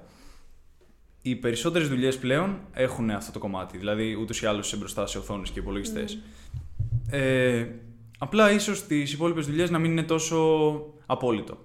οι 1.21 1.35
περισσότερες 1.35 1.87
δουλειές 1.87 2.17
πλέον 2.17 2.59
έχουν 2.73 3.09
αυτό 3.09 3.31
το 3.31 3.39
κομμάτι, 3.39 3.77
δηλαδή 3.77 4.15
ούτως 4.15 4.41
ή 4.41 4.45
άλλως 4.45 4.67
είσαι 4.67 4.77
μπροστά 4.77 5.07
σε 5.07 5.17
οθόνες 5.17 5.49
και 5.49 5.59
υπολογιστές. 5.59 6.19
Ε, 7.09 7.67
απλά 8.17 8.51
ίσως 8.51 8.85
τις 8.85 9.13
υπόλοιπες 9.13 9.45
δουλειές 9.45 9.69
να 9.69 9.79
μην 9.79 9.91
είναι 9.91 10.03
τόσο 10.03 10.71
απόλυτο. 11.05 11.57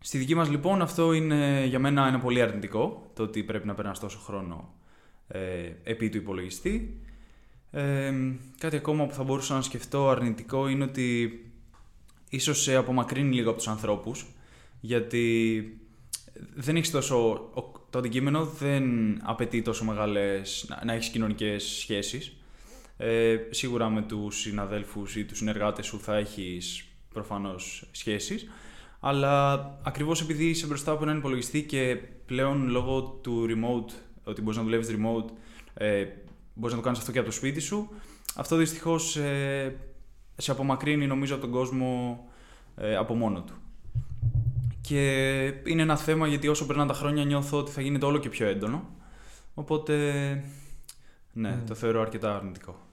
Στη 0.00 0.18
δική 0.18 0.34
μας 0.34 0.50
λοιπόν 0.50 0.82
αυτό 0.82 1.12
είναι 1.12 1.64
για 1.66 1.78
μένα 1.78 2.06
ένα 2.06 2.18
πολύ 2.18 2.40
αρνητικό, 2.42 3.10
το 3.14 3.22
ότι 3.22 3.42
πρέπει 3.42 3.66
να 3.66 3.74
περνάς 3.74 4.00
τόσο 4.00 4.18
χρόνο 4.18 4.74
ε, 5.28 5.40
επί 5.82 6.08
του 6.08 6.16
υπολογιστή 6.16 6.98
κάτι 8.58 8.76
ακόμα 8.76 9.06
που 9.06 9.14
θα 9.14 9.22
μπορούσα 9.22 9.54
να 9.54 9.62
σκεφτώ 9.62 10.08
αρνητικό 10.08 10.68
είναι 10.68 10.84
ότι 10.84 11.38
ίσως 12.30 12.62
σε 12.62 12.74
απομακρύνει 12.74 13.34
λίγο 13.34 13.48
από 13.48 13.58
τους 13.58 13.68
ανθρώπους 13.68 14.26
γιατί 14.80 15.62
δεν 16.54 16.76
έχεις 16.76 16.90
τόσο... 16.90 17.50
Το 17.94 18.00
αντικείμενο 18.00 18.44
δεν 18.44 18.84
απαιτεί 19.22 19.62
τόσο 19.62 19.84
μεγάλες... 19.84 20.66
να, 20.68 20.84
να 20.84 20.92
έχεις 20.92 21.08
κοινωνικές 21.08 21.62
σχέσεις. 21.64 22.36
Ε, 22.96 23.36
σίγουρα 23.50 23.90
με 23.90 24.02
τους 24.02 24.40
συναδέλφους 24.40 25.16
ή 25.16 25.24
τους 25.24 25.38
συνεργάτες 25.38 25.86
σου 25.86 26.00
θα 26.00 26.16
έχεις 26.16 26.84
προφανώς 27.12 27.88
σχέσεις 27.90 28.46
αλλά 29.00 29.52
ακριβώς 29.82 30.20
επειδή 30.20 30.44
είσαι 30.44 30.66
μπροστά 30.66 30.92
από 30.92 31.02
έναν 31.02 31.16
υπολογιστή 31.16 31.62
και 31.62 31.98
πλέον 32.26 32.68
λόγω 32.68 33.02
του 33.02 33.46
remote, 33.48 33.92
ότι 34.24 34.40
μπορείς 34.40 34.56
να 34.56 34.62
δουλεύεις 34.64 34.88
remote, 34.90 35.30
ε, 35.74 36.04
Μπορείς 36.54 36.74
να 36.74 36.80
το 36.80 36.84
κάνεις 36.84 36.98
αυτό 36.98 37.12
και 37.12 37.18
από 37.18 37.28
το 37.28 37.34
σπίτι 37.34 37.60
σου. 37.60 37.88
Αυτό 38.34 38.56
δυστυχώς 38.56 39.16
ε, 39.16 39.76
σε 40.36 40.50
απομακρύνει 40.50 41.06
νομίζω 41.06 41.34
από 41.34 41.42
τον 41.42 41.52
κόσμο 41.52 42.18
ε, 42.76 42.96
από 42.96 43.14
μόνο 43.14 43.42
του. 43.42 43.54
Και 44.86 45.42
είναι 45.64 45.82
ένα 45.82 45.96
θέμα 45.96 46.26
γιατί 46.26 46.48
όσο 46.48 46.66
περνάνε 46.66 46.88
τα 46.88 46.94
χρόνια 46.94 47.24
νιώθω 47.24 47.58
ότι 47.58 47.70
θα 47.70 47.80
γίνεται 47.80 48.06
όλο 48.06 48.18
και 48.18 48.28
πιο 48.28 48.46
έντονο. 48.46 48.90
Οπότε, 49.54 49.94
ναι, 51.32 51.62
το 51.66 51.74
θεωρώ 51.74 52.00
αρκετά 52.00 52.36
αρνητικό. 52.36 52.86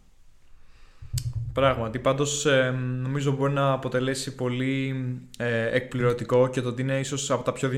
Πράγματι, 1.53 2.00
πάντως 2.00 2.45
ε, 2.45 2.71
νομίζω 3.01 3.31
μπορεί 3.31 3.53
να 3.53 3.71
αποτελέσει 3.71 4.36
πολύ 4.36 5.05
ε, 5.38 5.75
εκπληρωτικό 5.75 6.48
και 6.48 6.62
το 6.62 6.69
ότι 6.69 6.81
είναι 6.81 7.00
ίσως 7.00 7.31
από 7.31 7.43
τα 7.43 7.51
πιο 7.51 7.69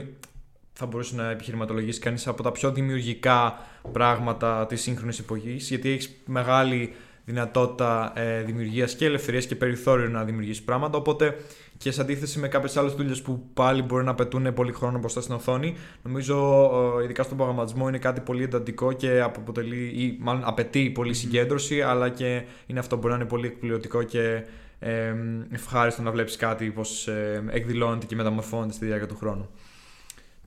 θα 0.73 0.85
μπορούσε 0.85 1.15
να 1.15 1.29
επιχειρηματολογήσει 1.29 1.99
κανείς 1.99 2.27
από 2.27 2.43
τα 2.43 2.51
πιο 2.51 2.71
δημιουργικά 2.71 3.67
πράγματα 3.91 4.65
της 4.65 4.81
σύγχρονης 4.81 5.19
εποχής, 5.19 5.69
γιατί 5.69 5.89
έχεις 5.89 6.11
μεγάλη 6.25 6.93
δυνατότητα 7.25 8.13
ε, 8.15 8.41
δημιουργίας 8.41 8.95
και 8.95 9.05
ελευθερίας 9.05 9.45
και 9.45 9.55
περιθώριο 9.55 10.09
να 10.09 10.23
δημιουργήσεις 10.23 10.63
πράγματα. 10.63 10.97
Οπότε 10.97 11.35
και 11.83 11.91
σε 11.91 12.01
αντίθεση 12.01 12.39
με 12.39 12.47
κάποιες 12.47 12.77
άλλες 12.77 12.93
δουλειές 12.93 13.21
που 13.21 13.49
πάλι 13.53 13.81
μπορεί 13.81 14.03
να 14.03 14.11
απαιτούν 14.11 14.53
πολύ 14.53 14.71
χρόνο 14.71 14.99
μπροστά 14.99 15.21
στην 15.21 15.35
οθόνη, 15.35 15.75
νομίζω 16.03 16.71
ειδικά 17.03 17.23
στον 17.23 17.37
προγραμματισμό 17.37 17.87
είναι 17.87 17.97
κάτι 17.97 18.21
πολύ 18.21 18.43
εντατικό 18.43 18.91
και 18.91 19.21
αποτελεί, 19.21 19.85
ή 19.85 20.17
μάλλον 20.19 20.41
απαιτεί 20.45 20.89
πολύ 20.89 21.13
συγκέντρωση, 21.13 21.81
αλλά 21.81 22.09
και 22.09 22.43
είναι 22.65 22.79
αυτό 22.79 22.95
που 22.95 23.01
μπορεί 23.01 23.13
να 23.13 23.19
είναι 23.19 23.29
πολύ 23.29 23.47
εκπληρωτικό 23.47 24.03
και 24.03 24.45
ε, 24.79 25.15
ευχάριστο 25.51 26.01
να 26.01 26.11
βλέπεις 26.11 26.35
κάτι 26.35 26.65
πώ 26.65 26.81
ε, 27.11 27.41
εκδηλώνεται 27.49 28.05
και 28.05 28.15
μεταμορφώνεται 28.15 28.73
στη 28.73 28.85
διάρκεια 28.85 29.07
του 29.07 29.15
χρόνου. 29.15 29.49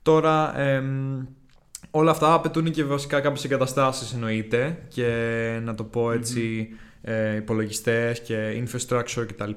Τώρα, 0.03 0.55
όλα 1.91 2.11
αυτά 2.11 2.33
απαιτούν 2.33 2.71
και 2.71 2.85
βασικά 2.85 3.21
κάποιες 3.21 3.45
εγκαταστάσεις 3.45 4.13
εννοείται 4.13 4.79
και 4.89 5.09
να 5.63 5.75
το 5.75 5.85
πω 5.85 6.13
έτσι 6.13 6.69
mm-hmm. 6.71 6.86
Ε, 7.03 7.37
υπολογιστές 7.37 8.21
και 8.21 8.65
infrastructure 8.65 9.27
κτλ. 9.27 9.51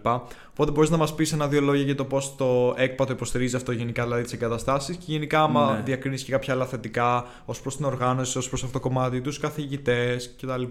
Οπότε 0.50 0.72
μπορείς 0.72 0.90
να 0.90 0.98
μας 0.98 1.16
πεις 1.16 1.32
ένα-δύο 1.32 1.62
λόγια 1.62 1.84
για 1.84 1.96
το 1.96 2.06
πώς 2.06 2.36
το 2.36 2.74
ΕΚΠΑ 2.78 3.06
το 3.06 3.14
υποστηρίζει 3.14 3.56
αυτό 3.56 3.72
γενικά, 3.72 4.04
δηλαδή 4.04 4.24
τις 4.24 4.34
εγκαταστάσεις 4.34 4.96
και 4.96 5.06
γενικά 5.08 5.42
άμα 5.42 5.74
ναι. 5.74 5.82
διακρίνεις 5.82 6.24
και 6.24 6.32
κάποια 6.32 6.54
άλλα 6.54 6.66
θετικά 6.66 7.28
ως 7.46 7.62
προς 7.62 7.76
την 7.76 7.86
οργάνωση, 7.86 8.38
ως 8.38 8.48
προς 8.48 8.64
αυτό 8.64 8.80
το 8.80 8.88
κομμάτι, 8.88 9.22
τους 9.22 9.40
καθηγητές 9.40 10.36
κτλ. 10.42 10.64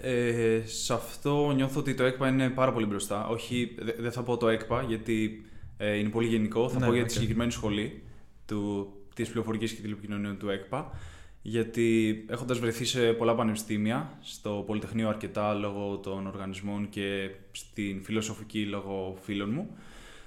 Ε, 0.00 0.60
σε 0.64 0.92
αυτό 0.92 1.52
νιώθω 1.54 1.80
ότι 1.80 1.94
το 1.94 2.04
ΕΚΠΑ 2.04 2.28
είναι 2.28 2.48
πάρα 2.48 2.72
πολύ 2.72 2.86
μπροστά. 2.86 3.26
Όχι, 3.26 3.74
δεν 3.98 4.12
θα 4.12 4.22
πω 4.22 4.36
το 4.36 4.48
ΕΚΠΑ 4.48 4.82
γιατί 4.82 5.44
ε, 5.76 5.96
είναι 5.96 6.08
πολύ 6.08 6.28
γενικό. 6.28 6.68
Θα 6.68 6.78
ναι, 6.78 6.86
πω 6.86 6.94
για 6.94 7.04
τη 7.04 7.12
συγκεκριμένη 7.12 7.50
σχολή 7.50 8.02
του 8.46 8.92
της 9.14 9.28
πληροφορικής 9.28 9.72
και 9.72 9.82
τηλεπικοινωνίων 9.82 10.38
του 10.38 10.48
ΕΚΠΑ. 10.48 10.90
Γιατί 11.46 12.24
έχοντας 12.28 12.58
βρεθεί 12.58 12.84
σε 12.84 13.12
πολλά 13.12 13.34
πανεπιστήμια, 13.34 14.18
στο 14.20 14.64
Πολυτεχνείο 14.66 15.08
αρκετά 15.08 15.54
λόγω 15.54 15.96
των 15.96 16.26
οργανισμών 16.26 16.88
και 16.88 17.30
στην 17.52 18.02
φιλοσοφική 18.02 18.64
λόγω 18.64 19.16
φίλων 19.20 19.50
μου, 19.50 19.76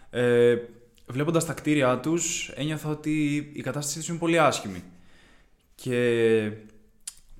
ε, 0.09 0.57
βλέποντας 1.07 1.45
τα 1.45 1.53
κτίρια 1.53 1.99
τους, 1.99 2.49
ένιωθα 2.55 2.89
ότι 2.89 3.35
η 3.53 3.61
κατάστασή 3.61 3.99
τους 3.99 4.07
είναι 4.07 4.17
πολύ 4.17 4.39
άσχημη. 4.39 4.83
Και 5.75 6.51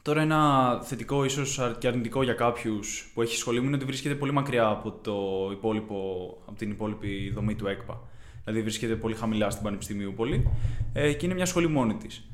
τώρα 0.01 0.21
ένα 0.21 0.81
θετικό, 0.83 1.23
ίσως 1.23 1.59
και 1.79 1.87
αρνητικό 1.87 2.23
για 2.23 2.33
κάποιους 2.33 3.11
που 3.13 3.21
έχει 3.21 3.35
σχολή 3.37 3.59
μου 3.59 3.67
είναι 3.67 3.75
ότι 3.75 3.85
βρίσκεται 3.85 4.15
πολύ 4.15 4.31
μακριά 4.31 4.67
από, 4.67 4.91
το 4.91 5.49
υπόλοιπο, 5.51 5.97
από 6.45 6.57
την 6.57 6.71
υπόλοιπη 6.71 7.31
δομή 7.35 7.55
του 7.55 7.67
ΕΚΠΑ 7.67 8.01
δηλαδή 8.43 8.61
βρίσκεται 8.61 8.95
πολύ 8.95 9.15
χαμηλά 9.15 9.49
στην 9.49 9.63
Πανεπιστημίου 9.63 10.13
πολύ 10.15 10.49
ε, 10.93 11.13
και 11.13 11.25
είναι 11.25 11.35
μια 11.35 11.45
σχολή 11.45 11.67
μόνη 11.67 11.93
της. 11.93 12.29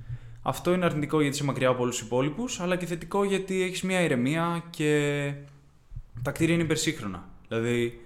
Αυτό 0.45 0.73
είναι 0.73 0.85
αρνητικό 0.85 1.21
γιατί 1.21 1.35
είσαι 1.35 1.43
μακριά 1.45 1.69
από 1.69 1.81
όλους 1.81 1.97
τους 1.97 2.05
υπόλοιπους, 2.05 2.59
αλλά 2.59 2.75
και 2.75 2.85
θετικό 2.85 3.23
γιατί 3.23 3.61
έχεις 3.61 3.81
μια 3.81 4.01
ηρεμία 4.01 4.63
και 4.69 5.33
τα 6.21 6.31
κτίρια 6.31 6.53
είναι 6.53 6.63
υπερσύγχρονα. 6.63 7.29
Δηλαδή 7.47 8.01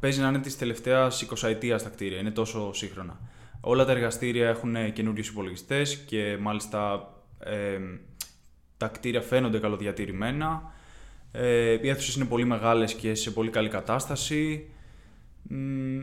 παίζει 0.00 0.20
να 0.20 0.28
είναι 0.28 0.38
της 0.38 0.58
τελευταίας 0.58 1.26
20 1.42 1.48
ετία 1.48 1.78
τα 1.78 1.88
κτίρια, 1.88 2.18
είναι 2.18 2.30
τόσο 2.30 2.72
σύγχρονα. 2.72 3.20
Όλα 3.60 3.84
τα 3.84 3.92
εργαστήρια 3.92 4.48
έχουν 4.48 4.92
καινούριους 4.92 5.28
υπολογιστές 5.28 5.96
και 5.96 6.36
μάλιστα 6.40 7.12
ε, 7.38 7.78
τα 8.76 8.88
κτίρια 8.88 9.20
φαίνονται 9.20 9.58
καλοδιατηρημένα. 9.58 10.72
Ε, 11.32 11.78
οι 11.82 11.88
αίθουσες 11.88 12.14
είναι 12.14 12.24
πολύ 12.24 12.44
μεγάλες 12.44 12.94
και 12.94 13.14
σε 13.14 13.30
πολύ 13.30 13.50
καλή 13.50 13.68
κατάσταση 13.68 14.66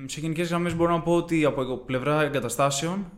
σε 0.06 0.20
γενικές 0.20 0.50
γραμμές 0.50 0.76
μπορώ 0.76 0.92
να 0.92 1.02
πω 1.02 1.16
ότι 1.16 1.46
από 1.46 1.78
πλευρά 1.78 2.22
εγκαταστάσεων 2.22 3.12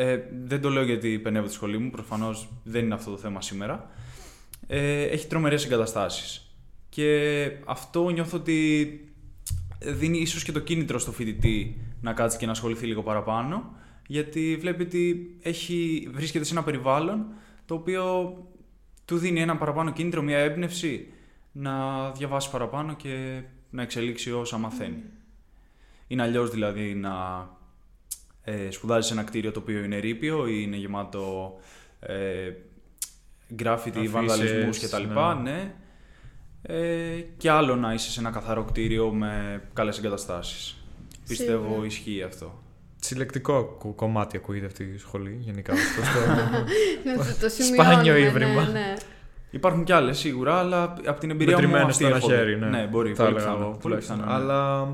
ε, 0.00 0.22
δεν 0.44 0.60
το 0.60 0.70
λέω 0.70 0.84
γιατί 0.84 1.18
πενεύω 1.18 1.46
τη 1.46 1.52
σχολή 1.52 1.78
μου, 1.78 1.90
προφανώς 1.90 2.48
δεν 2.64 2.84
είναι 2.84 2.94
αυτό 2.94 3.10
το 3.10 3.16
θέμα 3.16 3.42
σήμερα. 3.42 3.90
Ε, 4.66 5.02
έχει 5.02 5.26
τρομερές 5.26 5.64
εγκαταστάσεις. 5.64 6.54
Και 6.88 7.50
αυτό 7.66 8.08
νιώθω 8.08 8.38
ότι 8.38 9.00
δίνει 9.78 10.18
ίσως 10.18 10.42
και 10.42 10.52
το 10.52 10.60
κίνητρο 10.60 10.98
στο 10.98 11.12
φοιτητή 11.12 11.80
να 12.00 12.12
κάτσει 12.12 12.38
και 12.38 12.46
να 12.46 12.52
ασχοληθεί 12.52 12.86
λίγο 12.86 13.02
παραπάνω, 13.02 13.74
γιατί 14.06 14.56
βλέπει 14.60 14.82
ότι 14.82 15.36
έχει, 15.42 16.08
βρίσκεται 16.12 16.44
σε 16.44 16.52
ένα 16.52 16.62
περιβάλλον 16.62 17.26
το 17.66 17.74
οποίο 17.74 18.36
του 19.04 19.18
δίνει 19.18 19.40
ένα 19.40 19.56
παραπάνω 19.56 19.92
κίνητρο, 19.92 20.22
μια 20.22 20.38
έμπνευση 20.38 21.12
να 21.52 22.10
διαβάσει 22.10 22.50
παραπάνω 22.50 22.94
και 22.94 23.42
να 23.70 23.82
εξελίξει 23.82 24.32
όσα 24.32 24.58
μαθαίνει. 24.58 25.02
Είναι 26.06 26.22
αλλιώς 26.22 26.50
δηλαδή 26.50 26.94
να 26.94 27.48
ε, 28.42 28.70
σπουδάζεις 28.70 29.06
σε 29.06 29.12
ένα 29.12 29.22
κτίριο 29.22 29.52
το 29.52 29.60
οποίο 29.60 29.84
είναι 29.84 29.98
ρήπιο 29.98 30.46
ή 30.46 30.62
είναι 30.62 30.76
γεμάτο 30.76 31.54
ε, 32.00 32.50
γκράφιτι, 33.54 34.08
βανδαλισμούς 34.08 34.78
κτλ. 34.78 35.02
Ναι. 35.02 35.50
ναι. 35.50 35.74
Ε, 36.62 37.24
και 37.36 37.50
άλλο 37.50 37.76
να 37.76 37.92
είσαι 37.92 38.10
σε 38.10 38.20
ένα 38.20 38.30
καθαρό 38.30 38.64
κτίριο 38.64 39.10
με 39.10 39.62
καλές 39.72 39.98
εγκαταστάσεις. 39.98 40.84
Πιστεύω 41.28 41.84
ισχύει 41.84 42.22
αυτό. 42.22 42.62
Συλλεκτικό 42.96 43.78
κομμάτι 43.96 44.36
ακούγεται 44.36 44.66
αυτή 44.66 44.84
η 44.84 44.98
σχολή 44.98 45.38
γενικά. 45.40 45.74
Ναι, 47.04 47.16
το 47.40 47.48
Σπάνιο 47.48 48.16
ύβριμα. 48.16 48.64
Ναι, 48.64 48.70
ναι. 48.70 48.94
Υπάρχουν 49.50 49.84
κι 49.84 49.92
άλλες 49.92 50.18
σίγουρα, 50.18 50.58
αλλά 50.58 50.82
από 51.06 51.20
την 51.20 51.30
εμπειρία 51.30 51.68
μου 51.68 51.76
αυτή 51.76 52.04
στο 52.04 52.20
χέρι. 52.20 52.56
Ναι, 52.58 52.66
ναι 52.66 52.86
μπορεί. 52.90 53.14
Θα 53.14 53.24
έλεγα 53.24 53.50
εγώ. 53.50 53.78
Αλλά. 54.24 54.88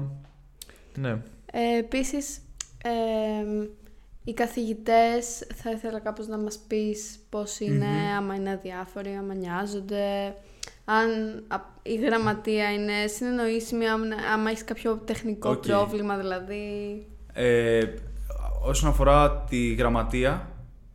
Ναι. 0.95 1.11
Ε, 1.53 1.79
Επίσης, 1.79 2.39
ε, 2.87 3.69
οι 4.25 4.35
καθηγητές 4.35 5.47
θα 5.55 5.71
ήθελα 5.71 6.01
κάπως 6.01 6.27
να 6.27 6.39
μας 6.39 6.59
πεις 6.67 7.19
πώς 7.29 7.61
είναι, 7.61 7.87
άμα 8.17 8.35
είναι 8.35 8.51
αδιάφοροι, 8.51 9.17
άμα 9.19 9.35
νοιάζονται, 9.35 10.35
αν 10.85 11.09
η 11.83 11.95
γραμματεία 11.95 12.73
είναι 12.73 13.07
συνεννοήσιμη, 13.07 13.89
άμα, 13.89 14.05
άμα 14.35 14.51
έχεις 14.51 14.65
κάποιο 14.65 14.97
τεχνικό 15.05 15.57
πρόβλημα 15.57 16.17
δηλαδή. 16.17 16.67
Ε, 17.33 17.85
όσον 18.65 18.91
αφορά 18.91 19.45
τη 19.49 19.75
γραμματεία, 19.75 20.51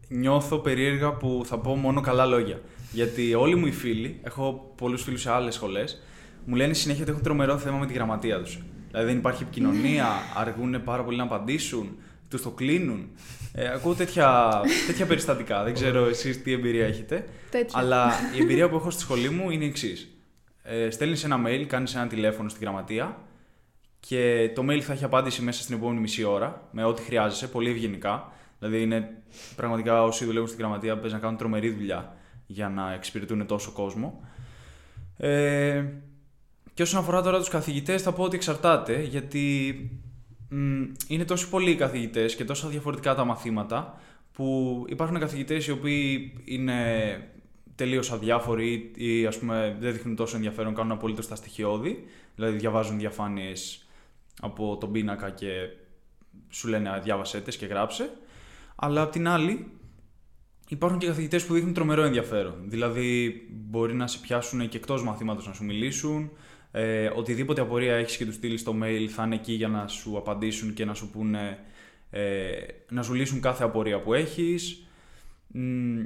νιώθω 0.07 0.57
περίεργα 0.57 1.13
που 1.13 1.41
θα 1.45 1.59
πω 1.59 1.75
μόνο 1.75 2.01
καλά 2.01 2.25
λόγια. 2.25 2.61
Γιατί 2.91 3.33
όλοι 3.33 3.55
μου 3.55 3.65
οι 3.65 3.71
φίλοι, 3.71 4.19
έχω 4.23 4.73
πολλούς 4.75 5.03
φίλους 5.03 5.21
σε 5.21 5.31
άλλες 5.31 5.53
σχολές, 5.53 6.01
μου 6.45 6.55
λένε 6.55 6.73
συνέχεια 6.73 7.01
ότι 7.01 7.11
έχουν 7.11 7.23
τρομερό 7.23 7.57
θέμα 7.57 7.77
με 7.77 7.85
τη 7.85 7.93
γραμματεία 7.93 8.41
τους. 8.41 8.59
Δηλαδή 8.91 9.07
δεν 9.07 9.17
υπάρχει 9.17 9.43
επικοινωνία, 9.43 10.07
αργούν 10.35 10.83
πάρα 10.83 11.03
πολύ 11.03 11.17
να 11.17 11.23
απαντήσουν, 11.23 11.97
τους 12.29 12.41
το 12.41 12.49
κλείνουν. 12.49 13.09
Ε, 13.53 13.67
ακούω 13.67 13.93
τέτοια, 13.93 14.61
τέτοια 14.87 15.05
περιστατικά. 15.05 15.63
Δεν 15.63 15.73
ξέρω 15.73 16.05
εσείς 16.05 16.41
τι 16.41 16.53
εμπειρία 16.53 16.85
έχετε. 16.85 17.25
Τέτοια. 17.49 17.79
Αλλά 17.79 18.11
η 18.37 18.41
εμπειρία 18.41 18.69
που 18.69 18.75
έχω 18.75 18.89
στη 18.89 19.01
σχολή 19.01 19.29
μου 19.29 19.49
είναι 19.49 19.63
η 19.63 19.67
εξής. 19.67 20.15
Ε, 20.63 20.89
Στέλνεις 20.89 21.23
ένα 21.23 21.41
mail, 21.45 21.63
κάνεις 21.67 21.95
ένα 21.95 22.07
τηλέφωνο 22.07 22.49
στη 22.49 22.59
γραμματεία 22.61 23.17
και 23.99 24.51
το 24.55 24.65
mail 24.69 24.79
θα 24.79 24.93
έχει 24.93 25.03
απάντηση 25.03 25.41
μέσα 25.41 25.61
στην 25.61 25.75
επόμενη 25.75 25.99
μισή 25.99 26.23
ώρα 26.23 26.67
με 26.71 26.83
ό,τι 26.83 27.01
χρειάζεσαι, 27.01 27.47
πολύ 27.47 27.69
ευγενικά. 27.69 28.31
Δηλαδή 28.59 28.81
είναι 28.81 29.09
πραγματικά 29.55 30.03
όσοι 30.03 30.25
δουλεύουν 30.25 30.47
στη 30.47 30.57
γραμματεία 30.57 30.97
παίζουν 30.97 31.17
να 31.17 31.23
κάνουν 31.23 31.37
τρομερή 31.37 31.69
δουλειά 31.69 32.15
για 32.45 32.69
να 32.69 32.93
εξυπηρετούν 32.93 33.45
τόσο 33.45 33.71
κόσμο. 33.71 34.27
Ε, 35.17 35.83
και 36.81 36.87
όσον 36.87 36.99
αφορά 36.99 37.21
τώρα 37.21 37.37
τους 37.37 37.49
καθηγητές, 37.49 38.01
θα 38.01 38.11
πω 38.11 38.23
ότι 38.23 38.35
εξαρτάται, 38.35 39.01
γιατί 39.01 39.75
μ, 40.49 40.83
είναι 41.07 41.25
τόσο 41.25 41.49
πολλοί 41.49 41.71
οι 41.71 41.75
καθηγητές 41.75 42.35
και 42.35 42.45
τόσο 42.45 42.67
διαφορετικά 42.67 43.15
τα 43.15 43.23
μαθήματα, 43.23 43.99
που 44.33 44.85
υπάρχουν 44.89 45.19
καθηγητές 45.19 45.67
οι 45.67 45.71
οποίοι 45.71 46.33
είναι 46.45 46.79
τελείως 47.75 48.11
αδιάφοροι 48.11 48.91
ή 48.95 49.25
ας 49.25 49.37
πούμε 49.37 49.77
δεν 49.79 49.93
δείχνουν 49.93 50.15
τόσο 50.15 50.35
ενδιαφέρον, 50.35 50.75
κάνουν 50.75 50.91
απολύτως 50.91 51.27
τα 51.27 51.35
στοιχειώδη, 51.35 52.03
δηλαδή 52.35 52.57
διαβάζουν 52.57 52.97
διαφάνειες 52.97 53.87
από 54.41 54.77
τον 54.79 54.91
πίνακα 54.91 55.29
και 55.29 55.51
σου 56.49 56.67
λένε 56.67 56.99
διάβασέ 57.03 57.39
και 57.39 57.65
γράψε. 57.65 58.09
Αλλά 58.75 59.01
απ' 59.01 59.11
την 59.11 59.27
άλλη, 59.27 59.71
υπάρχουν 60.67 60.99
και 60.99 61.07
καθηγητές 61.07 61.45
που 61.45 61.53
δείχνουν 61.53 61.73
τρομερό 61.73 62.03
ενδιαφέρον. 62.03 62.55
Δηλαδή, 62.65 63.41
μπορεί 63.51 63.93
να 63.93 64.07
σε 64.07 64.19
πιάσουν 64.19 64.69
και 64.69 64.77
εκτός 64.77 65.03
μαθήματος 65.03 65.47
να 65.47 65.53
σου 65.53 65.63
μιλήσουν, 65.63 66.31
ε, 66.71 67.11
οτιδήποτε 67.15 67.61
απορία 67.61 67.95
έχεις 67.95 68.17
και 68.17 68.25
τους 68.25 68.35
στείλεις 68.35 68.61
στο 68.61 68.75
mail 68.83 69.05
θα 69.07 69.23
είναι 69.23 69.35
εκεί 69.35 69.53
για 69.53 69.67
να 69.67 69.87
σου 69.87 70.17
απαντήσουν 70.17 70.73
και 70.73 70.85
να 70.85 70.93
σου 70.93 71.09
πούνε 71.09 71.57
ε, 72.09 72.51
να 72.89 73.03
σου 73.03 73.13
λύσουν 73.13 73.41
κάθε 73.41 73.63
απορία 73.63 74.01
που 74.01 74.13
έχεις 74.13 74.85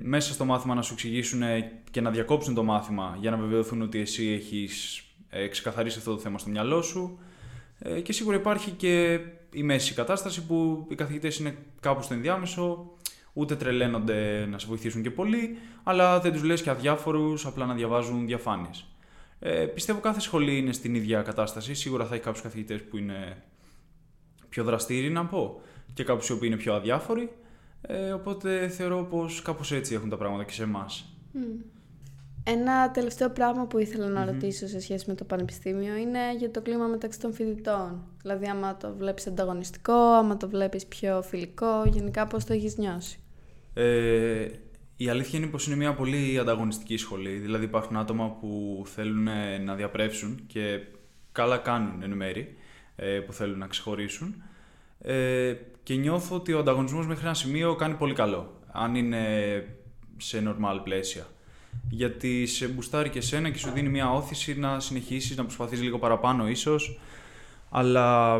μέσα 0.02 0.34
στο 0.34 0.46
μάθημα 0.46 0.76
να 0.76 0.82
σου 0.82 0.94
εξηγήσουν 0.94 1.42
και 1.92 2.02
να 2.02 2.12
διακόψουν 2.12 2.54
το 2.54 2.64
μάθημα 2.64 3.18
για 3.20 3.32
να 3.32 3.38
βεβαιωθούν 3.38 3.82
ότι 3.82 4.00
εσύ 4.00 4.28
έχεις 4.28 5.04
ε, 5.30 5.48
ξεκαθαρίσει 5.48 5.98
αυτό 5.98 6.12
το 6.12 6.20
θέμα 6.20 6.38
στο 6.38 6.50
μυαλό 6.50 6.82
σου 6.82 7.20
ε, 7.80 8.00
και 8.02 8.14
σίγουρα 8.14 8.36
υπάρχει 8.36 8.72
και 8.72 9.20
η 9.54 9.64
μέση 9.64 9.94
κατάσταση 9.94 10.46
που 10.46 10.88
οι 10.90 10.96
καθηγητές 10.96 11.38
είναι 11.38 11.58
κάπου 11.80 12.02
στο 12.02 12.14
ενδιάμεσο 12.14 12.92
ούτε 13.34 13.56
τρελαίνονται 13.56 14.46
να 14.50 14.58
σε 14.58 14.68
βοηθήσουν 14.68 15.02
και 15.02 15.12
πολύ 15.12 15.58
αλλά 15.84 16.20
δεν 16.20 16.32
τους 16.32 16.44
λες 16.44 16.62
και 16.62 16.70
αδιάφορους 16.70 17.46
απλά 17.46 17.66
να 17.66 17.74
διαβάζουν 17.74 18.26
διαφάνειες. 18.26 18.86
Ε, 19.40 19.66
πιστεύω 19.66 20.00
κάθε 20.00 20.20
σχολή 20.20 20.58
είναι 20.58 20.72
στην 20.74 20.96
ίδια 20.96 21.22
κατάσταση. 21.22 21.74
Σίγουρα 21.74 22.06
θα 22.06 22.14
έχει 22.14 22.24
κάποιους 22.24 22.44
καθηγητές 22.44 22.82
που 22.82 22.98
είναι 22.98 23.44
πιο 24.50 24.64
δραστήριοι, 24.64 25.10
να 25.10 25.26
πω, 25.26 25.62
και 25.94 26.04
κάποιους 26.04 26.30
οι 26.30 26.32
οποίοι 26.32 26.50
είναι 26.52 26.62
πιο 26.62 26.74
αδιάφοροι. 26.74 27.30
Ε, 27.82 28.12
οπότε 28.12 28.68
θεωρώ 28.68 29.04
πως 29.04 29.42
κάπως 29.42 29.72
έτσι 29.72 29.94
έχουν 29.94 30.10
τα 30.10 30.18
πράγματα 30.18 30.44
και 30.44 30.54
σε 30.54 30.64
εμάς. 30.64 31.06
Ένα 32.48 32.92
τελευταίο 32.92 33.30
πράγμα 33.30 33.66
που 33.66 33.78
ήθελα 33.78 34.08
να 34.08 34.26
ρωτήσω 34.26 34.68
σε 34.68 34.80
σχέση 34.80 35.06
με 35.08 35.16
το 35.16 35.24
πανεπιστήμιο 35.24 35.96
είναι 35.96 36.36
για 36.38 36.52
το 36.52 36.62
κλίμα 36.62 36.88
μεταξύ 36.88 37.20
των 37.20 37.34
φοιτητών. 37.34 38.04
Δηλαδή, 38.22 38.46
άμα 38.46 38.78
το 38.78 38.94
βλέπεις 38.98 39.28
ανταγωνιστικό, 39.28 39.94
άμα 39.94 40.38
το 40.38 40.50
βλέπεις 40.50 40.86
πιο 40.86 41.22
φιλικό, 41.22 41.84
γενικά 41.86 42.28
πώς 42.28 42.46
το 42.46 42.54
έχεις 42.54 42.78
νιώσει; 42.78 43.20
Ε, 43.74 44.48
η 44.98 45.10
αλήθεια 45.10 45.40
είναι 45.40 45.48
πως 45.48 45.68
είναι 45.68 45.76
μια 45.76 45.94
πολύ 45.94 46.40
ανταγωνιστική 46.40 46.98
σχολή. 46.98 47.30
Δηλαδή 47.30 47.64
υπάρχουν 47.64 47.98
άτομα 47.98 48.30
που 48.30 48.84
θέλουν 48.86 49.28
να 49.64 49.76
διαπρέψουν 49.76 50.40
και 50.48 50.80
καλά 51.32 51.58
κάνουν 51.58 52.04
εν 52.04 52.12
μέρη 52.12 52.56
ε, 52.96 53.20
που 53.20 53.34
θέλουν 53.34 53.58
να 53.58 53.68
ξεχωρίσουν. 53.68 54.44
Ε, 55.02 55.54
και 55.84 55.96
νιώθω 55.96 56.36
ότι 56.36 56.54
ο 56.54 56.60
ανταγωνισμός 56.60 57.08
μέχρι 57.08 57.26
ένα 57.26 57.34
σημείο 57.34 57.76
κάνει 57.76 57.94
πολύ 57.94 58.14
καλό. 58.14 58.60
Αν 58.72 58.96
είναι 58.96 59.24
σε 60.18 60.44
normal 60.48 60.80
πλαίσια. 60.84 61.28
Γιατί 61.90 62.46
σε 62.46 62.68
μπουστάρει 62.68 63.10
και 63.10 63.22
σένα 63.22 63.50
και 63.50 63.58
σου 63.58 63.72
δίνει 63.72 63.90
μια 63.90 64.12
όθηση 64.12 64.60
να 64.60 64.80
συνεχίσεις, 64.80 65.38
να 65.38 65.44
προσπαθείς 65.44 65.82
λίγο 65.82 66.00
παραπάνω 66.00 66.48
ίσως. 66.48 67.00
Αλλά 67.70 68.36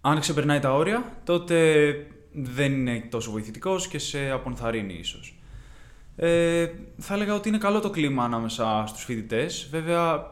αν 0.00 0.20
ξεπερνάει 0.20 0.58
τα 0.58 0.74
όρια, 0.74 1.20
τότε 1.24 1.92
δεν 2.32 2.72
είναι 2.72 3.06
τόσο 3.10 3.30
βοηθητικός 3.30 3.88
και 3.88 3.98
σε 3.98 4.30
απονθαρρύνει 4.30 4.94
ίσως. 4.94 5.39
Ε, 6.22 6.70
θα 6.98 7.14
έλεγα 7.14 7.34
ότι 7.34 7.48
είναι 7.48 7.58
καλό 7.58 7.80
το 7.80 7.90
κλίμα 7.90 8.24
ανάμεσα 8.24 8.84
στους 8.86 9.04
φοιτητές. 9.04 9.68
Βέβαια, 9.70 10.30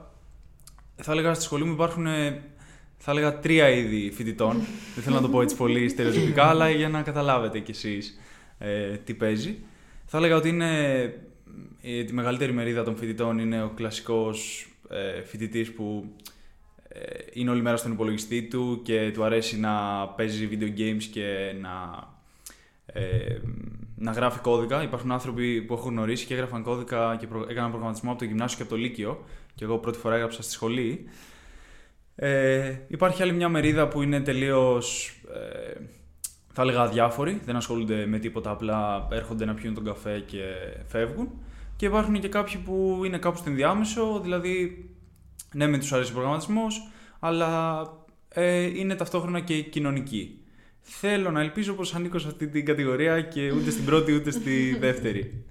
θα 0.97 1.13
έλεγα 1.13 1.35
στη 1.35 1.45
σχολή 1.45 1.65
μου 1.65 1.73
υπάρχουν 1.73 2.07
θα 2.99 3.11
έλεγα 3.11 3.39
τρία 3.39 3.69
είδη 3.69 4.11
φοιτητών. 4.11 4.57
Δεν 4.95 5.05
θέλω 5.05 5.17
να 5.17 5.23
το 5.23 5.29
πω 5.29 5.43
έτσι 5.43 5.57
πολύ 5.57 5.89
στερεοτυπικά, 5.89 6.45
αλλά 6.45 6.71
για 6.71 6.89
να 6.89 7.03
καταλάβετε 7.03 7.59
κι 7.59 7.71
εσείς 7.71 8.21
ε, 8.59 8.97
τι 8.97 9.15
παίζει. 9.15 9.59
Θα 10.07 10.19
έλεγα 10.19 10.37
ότι 10.37 10.49
είναι, 10.49 11.01
ε, 11.83 12.05
τη 12.05 12.13
μεγαλύτερη 12.13 12.53
μερίδα 12.53 12.85
των 12.85 12.97
φοιτητών 12.97 13.39
είναι 13.39 13.63
ο 13.63 13.69
κλασικός 13.69 14.69
ε, 14.89 15.23
φοιτητής 15.23 15.73
που 15.73 16.15
ε, 16.89 17.01
είναι 17.33 17.51
όλη 17.51 17.63
μέρα 17.63 17.77
στον 17.77 17.93
υπολογιστή 17.93 18.43
του 18.43 18.81
και 18.85 19.11
του 19.15 19.25
αρέσει 19.25 19.59
να 19.59 20.07
παίζει 20.09 20.49
video 20.53 20.79
games 20.81 21.03
και 21.11 21.55
να 21.61 22.05
ε, 22.87 23.37
να 23.99 24.13
γράφει 24.13 24.39
κώδικα. 24.39 24.83
Υπάρχουν 24.83 25.13
άνθρωποι 25.13 25.63
που 25.63 25.75
έχω 25.75 25.89
γνωρίσει 25.89 26.27
και 26.27 26.35
έγραφαν 26.35 26.63
κώδικα 26.63 27.17
και 27.21 27.27
προ... 27.27 27.47
έκαναν 27.49 27.71
προγραμματισμό 27.71 28.11
από 28.11 28.19
το 28.19 28.25
γυμνάσιο 28.25 28.57
και 28.57 28.63
από 28.63 28.73
το 28.73 28.79
Λύκειο. 28.79 29.25
Και 29.55 29.65
εγώ 29.65 29.79
πρώτη 29.79 29.99
φορά 29.99 30.15
έγραψα 30.15 30.43
στη 30.43 30.53
σχολή. 30.53 31.05
Ε, 32.15 32.77
υπάρχει 32.89 33.23
άλλη 33.23 33.33
μια 33.33 33.49
μερίδα 33.49 33.89
που 33.89 34.03
είναι 34.03 34.21
τελείως. 34.21 35.15
Ε, 35.35 35.81
θα 36.53 36.63
έλεγα 36.63 36.81
αδιάφοροι, 36.81 37.41
δεν 37.45 37.57
ασχολούνται 37.57 38.07
με 38.07 38.19
τίποτα, 38.19 38.51
απλά 38.51 39.09
έρχονται 39.11 39.45
να 39.45 39.55
πιούν 39.55 39.75
τον 39.75 39.85
καφέ 39.85 40.25
και 40.27 40.43
φεύγουν. 40.87 41.31
Και 41.77 41.87
υπάρχουν 41.87 42.21
και 42.21 42.29
κάποιοι 42.29 42.57
που 42.57 43.03
είναι 43.05 43.19
κάπου 43.19 43.37
στο 43.37 43.51
ενδιάμεσο, 43.51 44.21
δηλαδή 44.23 44.85
ναι, 45.55 45.67
με 45.67 45.79
τους 45.79 45.93
αρέσει 45.93 46.11
ο 46.11 46.15
προγραμματισμός, 46.15 46.89
αλλά 47.19 47.83
ε, 48.29 48.61
είναι 48.61 48.95
ταυτόχρονα 48.95 49.41
και 49.41 49.63
κοινωνικοί. 49.63 50.43
Θέλω 50.83 51.31
να 51.31 51.41
ελπίζω 51.41 51.75
πως 51.75 51.95
ανήκω 51.95 52.19
σε 52.19 52.29
αυτή 52.29 52.49
την 52.49 52.65
κατηγορία 52.65 53.21
και 53.21 53.51
ούτε 53.51 53.71
στην 53.71 53.85
πρώτη 53.85 54.13
ούτε 54.13 54.31
στη 54.31 54.77
δεύτερη. 54.81 55.45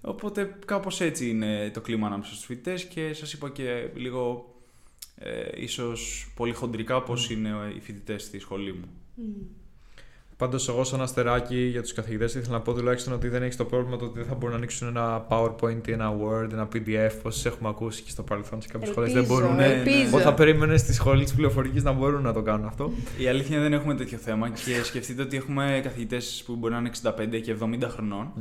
Οπότε 0.00 0.58
κάπως 0.64 1.00
έτσι 1.00 1.28
είναι 1.28 1.70
το 1.70 1.80
κλίμα 1.80 2.06
ανάμεσα 2.06 2.34
στους 2.34 2.44
φοιτητές 2.46 2.84
και 2.84 3.12
σας 3.12 3.32
είπα 3.32 3.50
και 3.50 3.88
λίγο 3.94 4.54
ε, 5.16 5.62
ίσως 5.62 6.32
πολύ 6.36 6.52
χοντρικά 6.52 7.02
πώς 7.02 7.30
είναι 7.30 7.72
οι 7.76 7.80
φοιτητές 7.80 8.22
στη 8.22 8.38
σχολή 8.38 8.72
μου. 8.72 8.88
Πάντως, 10.36 10.68
εγώ 10.68 10.84
σαν 10.84 11.00
αστεράκι 11.00 11.56
για 11.56 11.82
τους 11.82 11.92
καθηγητές 11.92 12.34
ήθελα 12.34 12.52
να 12.52 12.60
πω 12.60 12.72
τουλάχιστον 12.72 13.12
ότι 13.12 13.28
δεν 13.28 13.42
έχει 13.42 13.56
το 13.56 13.64
πρόβλημα 13.64 13.96
το 13.96 14.04
ότι 14.04 14.18
δεν 14.18 14.28
θα 14.28 14.34
μπορούν 14.34 14.50
να 14.50 14.56
ανοίξουν 14.56 14.88
ένα 14.88 15.26
PowerPoint 15.28 15.88
ή 15.88 15.92
ένα 15.92 16.12
Word, 16.12 16.52
ένα 16.52 16.68
PDF, 16.72 17.10
όπω 17.18 17.28
έχουμε 17.44 17.68
ακούσει 17.68 18.02
και 18.02 18.10
στο 18.10 18.22
παρελθόν 18.22 18.62
σε 18.62 18.68
κάποιες 18.68 18.90
σχολές. 18.90 19.12
Δεν 19.12 19.24
μπορούν. 19.24 19.60
ελπίζω. 19.60 20.06
Εγώ 20.06 20.18
θα 20.18 20.34
περίμενες 20.34 20.80
στη 20.80 20.92
σχολή 20.92 21.24
της 21.24 21.34
πληροφορικής 21.34 21.82
να 21.82 21.92
μπορούν 21.92 22.22
να 22.22 22.32
το 22.32 22.42
κάνουν 22.42 22.66
αυτό. 22.66 22.92
Η 23.18 23.28
αλήθεια 23.28 23.56
είναι 23.56 23.68
δεν 23.68 23.72
έχουμε 23.72 23.94
τέτοιο 23.94 24.18
θέμα 24.18 24.50
και 24.50 24.82
σκεφτείτε 24.84 25.22
ότι 25.22 25.36
έχουμε 25.36 25.80
καθηγητές 25.82 26.42
που 26.46 26.56
μπορεί 26.56 26.72
να 26.72 26.78
είναι 26.78 26.90
65 27.02 27.40
και 27.42 27.56
70 27.60 27.88
χρονών 27.88 28.32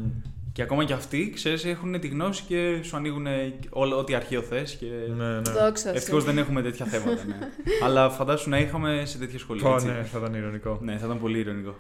και 0.56 0.62
ακόμα 0.62 0.84
και 0.84 0.94
αυτοί, 0.94 1.30
ξέρεις, 1.34 1.66
έχουν 1.66 2.00
τη 2.00 2.08
γνώση 2.08 2.44
και 2.48 2.80
σου 2.82 2.96
ανοίγουν 2.96 3.28
όλο, 3.70 3.98
ό,τι 3.98 4.16
αρχείο 4.16 4.42
θες 4.42 4.76
και... 4.76 4.86
Ναι, 5.16 5.26
ναι. 5.26 5.52
Δόξα 5.52 5.90
σου. 5.90 5.96
Ευτυχώς 5.96 6.24
δεν 6.24 6.38
έχουμε 6.38 6.62
τέτοια 6.62 6.86
θέματα, 6.86 7.24
ναι. 7.28 7.36
Αλλά 7.86 8.10
φαντάσου 8.10 8.50
να 8.50 8.60
είχαμε 8.60 9.02
σε 9.06 9.18
τέτοια 9.18 9.40
σχολή, 9.40 9.62
Πω, 9.62 9.74
έτσι. 9.74 9.88
ναι, 9.88 10.04
θα 10.12 10.18
ήταν 10.20 10.34
ηρωνικό. 10.34 10.80
Ναι, 10.82 10.98
θα 10.98 11.06
ήταν 11.06 11.20
πολύ 11.20 11.40
ηρωνικό. 11.40 11.76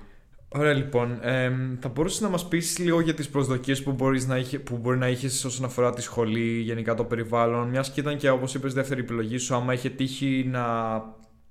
Ωραία, 0.48 0.74
λοιπόν. 0.74 1.18
εμ, 1.22 1.76
θα 1.80 1.90
μπορούσες 1.90 2.22
να 2.22 2.30
μας 2.30 2.48
πεις 2.48 2.78
λίγο 2.78 3.00
για 3.00 3.14
τις 3.14 3.30
προσδοκίες 3.30 3.84
που, 3.84 3.92
μπορείς 3.92 4.28
να 4.28 4.38
είχε, 4.38 4.60
που 4.60 4.78
μπορεί 4.78 4.98
να 4.98 5.08
είχες 5.08 5.46
όσον 5.46 5.66
αφορά 5.66 5.94
τη 5.94 6.02
σχολή, 6.02 6.60
γενικά 6.60 6.94
το 6.94 7.04
περιβάλλον. 7.04 7.70
Μιας 7.70 7.92
και 7.92 8.00
ήταν 8.00 8.18
και 8.18 8.30
όπως 8.30 8.54
είπες, 8.54 8.74
δεύτερη 8.74 9.02
επιλογή 9.02 9.38
σου, 9.38 9.56
άμα 9.56 9.74
είχε 9.74 9.90
τύχει 9.90 10.46
να. 10.52 10.64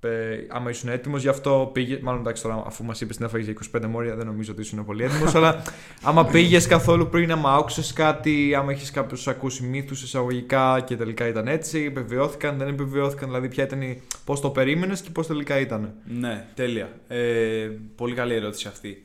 Ε, 0.05 0.45
άμα 0.49 0.69
ήσουν 0.69 0.89
έτοιμος 0.89 1.21
γι' 1.21 1.27
αυτό 1.27 1.69
πήγε. 1.73 1.99
Μάλλον 2.01 2.19
εντάξει, 2.19 2.43
τώρα 2.43 2.63
αφού 2.65 2.83
μας 2.83 3.01
είπες 3.01 3.15
την 3.15 3.25
έφαγες 3.25 3.45
για 3.45 3.81
25 3.81 3.85
μόρια, 3.87 4.15
δεν 4.15 4.25
νομίζω 4.25 4.51
ότι 4.51 4.61
ήσουν 4.61 4.85
πολύ 4.85 5.03
έτοιμος. 5.03 5.35
αλλά 5.35 5.61
άμα 6.01 6.25
πήγες 6.25 6.67
καθόλου 6.67 7.09
πριν, 7.09 7.31
άμα 7.31 7.53
άκουσες 7.53 7.93
κάτι, 7.93 8.55
άμα 8.55 8.71
έχει 8.71 8.91
κάποιους 8.91 9.27
ακούσει 9.27 9.63
μύθους 9.63 10.03
εισαγωγικά 10.03 10.79
και 10.79 10.95
τελικά 10.95 11.27
ήταν 11.27 11.47
έτσι, 11.47 11.79
επιβεβαιώθηκαν, 11.79 12.57
δεν 12.57 12.67
επιβεβαιώθηκαν, 12.67 13.27
δηλαδή 13.27 13.47
ποια 13.47 13.63
ήταν 13.63 13.81
η. 13.81 14.01
πώς 14.25 14.39
το 14.39 14.49
περίμενες 14.49 15.01
και 15.01 15.09
πώς 15.09 15.27
τελικά 15.27 15.59
ήταν. 15.59 15.93
Ναι, 16.19 16.45
τέλεια. 16.55 16.89
Ε, 17.07 17.69
πολύ 17.95 18.13
καλή 18.15 18.33
ερώτηση 18.33 18.67
αυτή. 18.67 19.03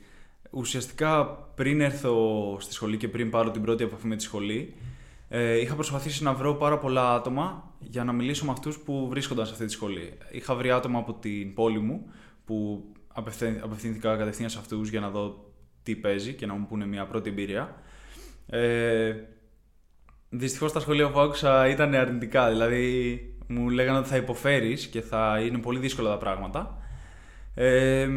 Ουσιαστικά 0.49 1.23
πριν 1.55 1.81
έρθω 1.81 2.15
στη 2.59 2.73
σχολή 2.73 2.97
και 2.97 3.07
πριν 3.07 3.29
πάρω 3.29 3.51
την 3.51 3.61
πρώτη 3.61 3.83
επαφή 3.83 4.07
με 4.07 4.15
τη 4.15 4.23
σχολή, 4.23 4.73
ε, 5.33 5.59
είχα 5.59 5.75
προσπαθήσει 5.75 6.23
να 6.23 6.33
βρω 6.33 6.53
πάρα 6.53 6.77
πολλά 6.77 7.13
άτομα 7.13 7.73
για 7.79 8.03
να 8.03 8.11
μιλήσω 8.11 8.45
με 8.45 8.51
αυτούς 8.51 8.79
που 8.79 9.07
βρίσκονταν 9.09 9.45
σε 9.45 9.51
αυτή 9.51 9.65
τη 9.65 9.71
σχολή. 9.71 10.17
Είχα 10.31 10.55
βρει 10.55 10.71
άτομα 10.71 10.99
από 10.99 11.13
την 11.13 11.53
πόλη 11.53 11.79
μου 11.79 12.11
που 12.45 12.85
απευθέ- 13.07 13.63
απευθύνθηκα 13.63 14.15
κατευθείαν 14.15 14.49
σε 14.49 14.59
αυτούς 14.59 14.89
για 14.89 14.99
να 14.99 15.09
δω 15.09 15.51
τι 15.83 15.95
παίζει 15.95 16.33
και 16.33 16.45
να 16.45 16.53
μου 16.53 16.65
πούνε 16.65 16.85
μια 16.85 17.05
πρώτη 17.05 17.29
εμπειρία. 17.29 17.75
Ε, 18.45 19.13
Δυστυχώς 20.29 20.71
τα 20.71 20.79
σχολεία 20.79 21.09
που 21.09 21.19
άκουσα 21.19 21.67
ήταν 21.67 21.93
αρνητικά. 21.93 22.49
Δηλαδή 22.49 23.19
μου 23.47 23.69
λέγανε 23.69 23.97
ότι 23.97 24.07
θα 24.07 24.15
υποφέρεις 24.15 24.87
και 24.87 25.01
θα 25.01 25.39
είναι 25.45 25.57
πολύ 25.57 25.79
δύσκολα 25.79 26.09
τα 26.09 26.17
πράγματα. 26.17 26.77
Ε, 27.55 28.09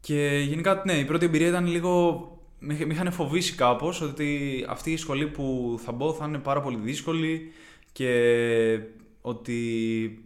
και 0.00 0.44
γενικά, 0.48 0.82
ναι, 0.84 0.92
η 0.92 1.04
πρώτη 1.04 1.24
εμπειρία 1.24 1.48
ήταν 1.48 1.66
λίγο. 1.66 2.32
Με, 2.58 2.78
με 2.86 2.92
είχαν 2.92 3.12
φοβήσει 3.12 3.54
κάπως 3.54 4.00
ότι 4.00 4.64
αυτή 4.68 4.92
η 4.92 4.96
σχολή 4.96 5.26
που 5.26 5.76
θα 5.84 5.92
μπω 5.92 6.12
θα 6.12 6.26
είναι 6.26 6.38
πάρα 6.38 6.60
πολύ 6.60 6.76
δύσκολη 6.76 7.52
και 7.92 8.80
ότι 9.20 10.24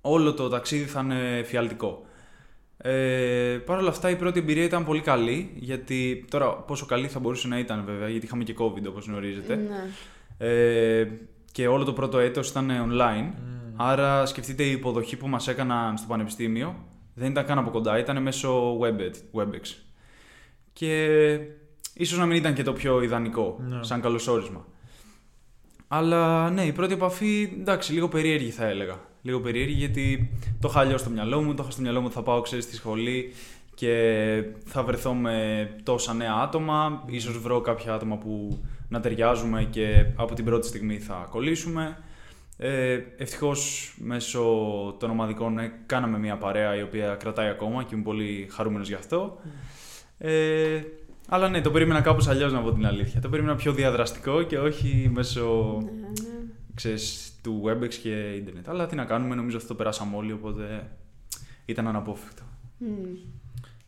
όλο 0.00 0.34
το 0.34 0.48
ταξίδι 0.48 0.84
θα 0.84 1.00
είναι 1.00 1.42
φιαλτικό. 1.44 2.06
Ε, 2.76 3.58
Παρ' 3.66 3.78
όλα 3.78 3.88
αυτά 3.88 4.10
η 4.10 4.16
πρώτη 4.16 4.38
εμπειρία 4.38 4.64
ήταν 4.64 4.84
πολύ 4.84 5.00
καλή, 5.00 5.50
γιατί 5.54 6.24
τώρα 6.30 6.52
πόσο 6.52 6.86
καλή 6.86 7.08
θα 7.08 7.18
μπορούσε 7.18 7.48
να 7.48 7.58
ήταν 7.58 7.84
βέβαια, 7.86 8.08
γιατί 8.08 8.26
είχαμε 8.26 8.44
και 8.44 8.54
COVID 8.58 8.86
όπως 8.88 9.06
γνωρίζετε. 9.06 9.54
Ναι. 9.54 9.90
Ε, 10.46 11.08
και 11.52 11.66
όλο 11.66 11.84
το 11.84 11.92
πρώτο 11.92 12.18
έτος 12.18 12.48
ήταν 12.48 12.70
online, 12.90 13.32
άρα 13.76 14.26
σκεφτείτε 14.26 14.62
η 14.62 14.70
υποδοχή 14.70 15.16
που 15.16 15.28
μας 15.28 15.48
έκαναν 15.48 15.96
στο 15.96 16.06
πανεπιστήμιο 16.08 16.76
δεν 17.14 17.30
ήταν 17.30 17.46
καν 17.46 17.58
από 17.58 17.70
κοντά, 17.70 17.98
ήταν 17.98 18.22
μέσω 18.22 18.78
Webet, 18.78 19.40
Webex. 19.40 19.76
Και 20.74 21.08
ίσως 21.94 22.18
να 22.18 22.26
μην 22.26 22.36
ήταν 22.36 22.54
και 22.54 22.62
το 22.62 22.72
πιο 22.72 23.02
ιδανικό, 23.02 23.60
Ναι. 23.68 23.82
σαν 23.84 24.00
καλωσόρισμα. 24.00 24.66
Αλλά 25.88 26.50
ναι, 26.50 26.62
η 26.64 26.72
πρώτη 26.72 26.92
επαφή, 26.92 27.56
εντάξει, 27.60 27.92
λίγο 27.92 28.08
περίεργη 28.08 28.50
θα 28.50 28.66
έλεγα. 28.66 29.00
Λίγο 29.22 29.40
περίεργη 29.40 29.72
γιατί 29.74 30.30
το 30.60 30.68
είχα 30.70 30.80
αλλιώς 30.80 31.00
στο 31.00 31.10
μυαλό 31.10 31.42
μου, 31.42 31.54
το 31.54 31.62
είχα 31.62 31.72
στο 31.72 31.82
μυαλό 31.82 31.98
μου 32.00 32.04
ότι 32.06 32.14
θα 32.14 32.22
πάω, 32.22 32.40
ξέρεις, 32.40 32.64
στη 32.64 32.74
σχολή 32.74 33.32
και 33.74 34.42
θα 34.64 34.82
βρεθώ 34.82 35.14
με 35.14 35.68
τόσα 35.82 36.14
νέα 36.14 36.32
άτομα, 36.42 37.02
ίσως 37.06 37.38
βρω 37.38 37.60
κάποια 37.60 37.94
άτομα 37.94 38.16
που 38.16 38.58
να 38.88 39.00
ταιριάζουμε 39.00 39.64
και 39.70 40.06
από 40.16 40.34
την 40.34 40.44
πρώτη 40.44 40.66
στιγμή 40.66 40.98
θα 40.98 41.26
κολλήσουμε. 41.30 41.98
Ε, 42.56 42.98
Ευτυχώς 43.16 43.94
μέσω 43.98 44.42
των 44.98 45.10
ομαδικών 45.10 45.58
ε, 45.58 45.72
κάναμε 45.86 46.18
μια 46.18 46.36
παρέα 46.36 46.76
η 46.76 46.82
οποία 46.82 47.14
κρατάει 47.14 47.48
ακόμα 47.48 47.82
και 47.82 47.94
είμαι 47.94 48.04
πολύ 48.04 48.48
χαρούμενος 48.50 48.88
γι' 48.88 48.94
αυτό. 48.94 49.38
Ε, 50.18 50.80
αλλά 51.28 51.48
ναι, 51.48 51.60
το 51.60 51.70
περίμενα 51.70 52.00
κάπως 52.00 52.28
αλλιώς 52.28 52.52
να 52.52 52.60
πω 52.60 52.72
την 52.72 52.86
αλήθεια. 52.86 53.20
Το 53.20 53.28
περίμενα 53.28 53.56
πιο 53.56 53.72
διαδραστικό 53.72 54.42
και 54.42 54.58
όχι 54.58 55.10
μέσω 55.14 55.78
Ναι, 55.84 55.90
ναι. 55.90 56.36
ξέρεις, 56.74 57.32
του 57.42 57.62
Webex 57.66 57.94
και 57.94 58.10
ίντερνετ. 58.34 58.68
Αλλά 58.68 58.86
τι 58.86 58.94
να 58.96 59.04
κάνουμε, 59.04 59.34
νομίζω 59.34 59.56
αυτό 59.56 59.68
το 59.68 59.74
περάσαμε 59.74 60.16
όλοι, 60.16 60.32
οπότε 60.32 60.90
ήταν 61.64 61.88
αναπόφευκτο. 61.88 62.42
Μμμ. 62.78 62.88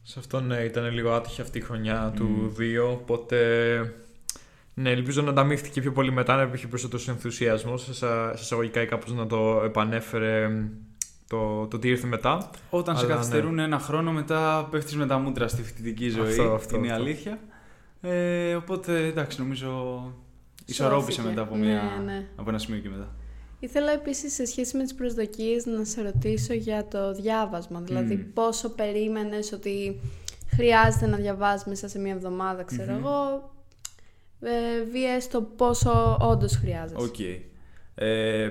Σε 0.03 0.19
αυτό 0.19 0.41
ναι, 0.41 0.57
ήταν 0.57 0.93
λίγο 0.93 1.11
άτυχη 1.13 1.41
αυτή 1.41 1.59
η 1.59 1.61
χρονιά 1.61 2.05
Μμμ. 2.07 2.15
του 2.15 2.55
2, 2.59 2.93
οπότε 2.93 3.47
ναι, 4.75 4.91
ελπίζω 4.91 5.23
να 5.23 5.31
ανταμείφθηκε 5.31 5.81
πιο 5.81 5.93
πολύ 5.93 6.11
μετά, 6.13 6.37
να 6.37 6.43
υπήρχε 6.43 6.67
περισσότερος 6.67 7.09
ενθουσιασμός 7.09 7.83
σε 7.83 7.91
εσα- 7.91 8.33
σε 8.37 8.43
εισαγωγικά 8.43 8.83
ή 8.83 8.87
κάπως 8.87 9.13
να 9.13 9.27
το 9.27 9.63
επανέφερε 9.65 10.49
μ, 10.49 10.67
το, 11.29 11.67
το 11.67 11.79
τι 11.79 11.89
ήρθε 11.89 12.07
μετά. 12.07 12.51
Όταν 12.71 12.97
σε 12.97 13.05
Αλλά, 13.05 13.15
καθυστερούν 13.15 13.59
ένα 13.59 13.79
χρόνο, 13.79 14.13
μετά 14.13 14.69
πέφτεις 14.71 14.97
με 14.97 15.07
τα 15.07 15.19
μούτρα 15.19 15.49
στη 15.49 15.63
φοιτητική 15.63 16.09
ζωή. 16.09 16.29
Αυτό, 16.29 16.53
αυτό, 16.53 16.77
είναι 16.77 16.87
η 16.87 16.91
αυτό. 16.91 17.03
αλήθεια. 17.03 17.39
Ε, 18.01 18.55
οπότε 18.55 19.07
εντάξει, 19.07 19.41
νομίζω 19.41 20.03
ισορρόπησε 20.67 21.11
Σώθηκε. 21.21 21.29
μετά 21.29 21.43
από, 21.43 21.57
Ναι, 21.57 21.67
μια, 21.67 22.03
ναι. 22.05 22.27
από 22.37 22.49
ένα 22.51 22.59
σημείο 22.59 22.81
και 22.81 22.89
μετά. 22.89 23.15
Ήθελα 23.61 23.93
επίσης 23.93 24.35
σε 24.35 24.45
σχέση 24.47 24.77
με 24.77 24.83
τις 24.83 24.95
προσδοκίες 24.95 25.67
να 25.67 25.85
σε 25.85 26.03
ρωτήσω 26.03 26.53
για 26.55 26.87
το 26.89 27.13
διάβασμα. 27.13 27.81
Δηλαδή 27.81 28.15
Μμμ. 28.15 28.33
πόσο 28.35 28.69
περίμενες 28.71 29.53
ότι 29.53 30.01
χρειάζεται 30.55 31.07
να 31.07 31.17
διαβάζεις 31.17 31.65
μέσα 31.67 31.89
σε 31.89 31.99
μία 31.99 32.13
εβδομάδα, 32.13 32.63
ξέρω 32.63 32.93
Μμμ. 32.93 32.99
εγώ. 33.05 33.51
Ε, 34.41 34.83
vs 34.93 35.29
το 35.29 35.41
πόσο 35.43 36.19
όντως 36.21 36.57
χρειάζεσαι. 36.57 37.03
Οκ. 37.05 37.19
Ε, 37.95 38.51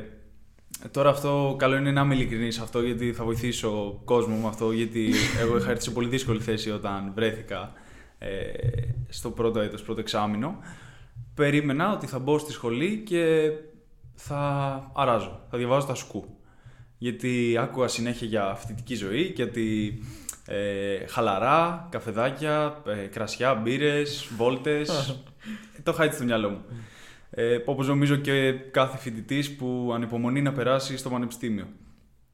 τώρα 0.91 1.09
αυτό 1.09 1.55
καλό 1.57 1.75
είναι 1.75 1.91
να 1.91 2.01
είμαι 2.01 2.15
ειλικρινής 2.15 2.55
σε 2.55 2.61
αυτό 2.61 2.81
γιατί 2.81 3.13
θα 3.13 3.23
βοηθήσω 3.23 4.01
κόσμο 4.05 4.35
με 4.35 4.47
αυτό 4.47 4.71
γιατί 4.71 5.11
εγώ 5.41 5.57
είχα 5.57 5.69
έρθει 5.69 5.83
σε 5.83 5.91
πολύ 5.91 6.07
δύσκολη 6.07 6.39
θέση 6.39 6.71
όταν 6.71 7.11
βρέθηκα 7.15 7.73
ε, 8.17 8.27
στο 9.09 9.31
πρώτο 9.31 9.59
έτος, 9.59 9.81
πρώτο 9.81 9.99
εξάμηνο. 9.99 10.57
Περίμενα 11.33 11.91
ότι 11.91 12.07
θα 12.07 12.19
μπω 12.19 12.38
στη 12.38 12.51
σχολή 12.51 13.03
και 13.05 13.51
θα 14.15 14.91
αράζω, 14.95 15.45
θα 15.49 15.57
διαβάζω 15.57 15.88
τα 15.88 15.95
σκου. 15.95 16.25
Γιατί 16.97 17.57
άκουγα 17.59 17.88
συνέχεια 17.88 18.27
για 18.27 18.55
φοιτητική 18.55 18.95
ζωή 18.95 19.31
και 19.31 19.43
ότι 19.43 19.99
ε, 20.45 21.07
χαλαρά, 21.07 21.88
καφεδάκια, 21.91 22.81
ε, 22.88 23.05
κρασιά, 23.05 23.55
μπύρες, 23.55 24.27
βόλτες. 24.38 25.19
το 25.83 25.91
είχα 25.91 26.03
έτσι 26.03 26.15
στο 26.15 26.25
μυαλό 26.25 26.49
μου. 26.49 26.65
Ε, 27.38 27.58
Όπως 27.65 27.88
νομίζω 27.88 28.15
και 28.15 28.52
κάθε 28.52 28.98
φοιτητής 28.98 29.56
που 29.56 29.91
ανυπομονεί 29.93 30.41
να 30.41 30.52
περάσει 30.52 30.98
στο 30.98 31.10
πανεπιστήμιο. 31.10 31.67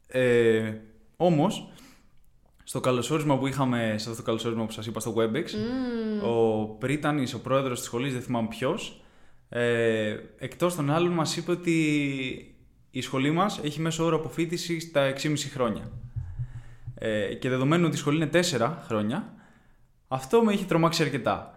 Ε, 0.07 0.73
Όμως, 1.15 1.71
στο 2.63 2.79
καλωσόρισμα 2.79 3.37
που 3.37 3.47
είχαμε, 3.47 3.95
σε 3.97 4.09
αυτό 4.09 4.15
το 4.15 4.21
καλωσόρισμα 4.21 4.65
που 4.65 4.71
σας 4.71 4.85
είπα 4.85 4.99
στο 4.99 5.13
WebEx, 5.17 5.45
Μμμ. 5.51 6.29
ο 6.29 6.65
Πρίτανης, 6.79 7.33
ο 7.33 7.41
πρόεδρος 7.41 7.77
της 7.77 7.87
σχολής, 7.87 8.13
δεν 8.13 8.21
θυμάμαι 8.21 8.47
ποιος, 8.47 9.01
ε, 9.49 10.17
εκτός 10.37 10.75
των 10.75 10.89
άλλων, 10.91 11.11
μας 11.13 11.37
είπε 11.37 11.51
ότι 11.51 11.75
η 12.91 13.01
σχολή 13.01 13.31
μας 13.31 13.59
έχει 13.63 13.79
μέσο 13.79 14.05
όρο 14.05 14.15
αποφύτηση 14.15 14.79
στα 14.79 15.01
6,5 15.01 15.49
χρόνια. 15.49 15.91
Ε, 16.95 17.33
και 17.33 17.49
δεδομένου 17.49 17.85
ότι 17.85 17.95
η 17.95 17.99
σχολή 17.99 18.15
είναι 18.15 18.29
4 18.59 18.77
χρόνια, 18.85 19.33
αυτό 20.07 20.43
με 20.43 20.53
έχει 20.53 20.65
τρομάξει 20.65 21.03
αρκετά. 21.03 21.53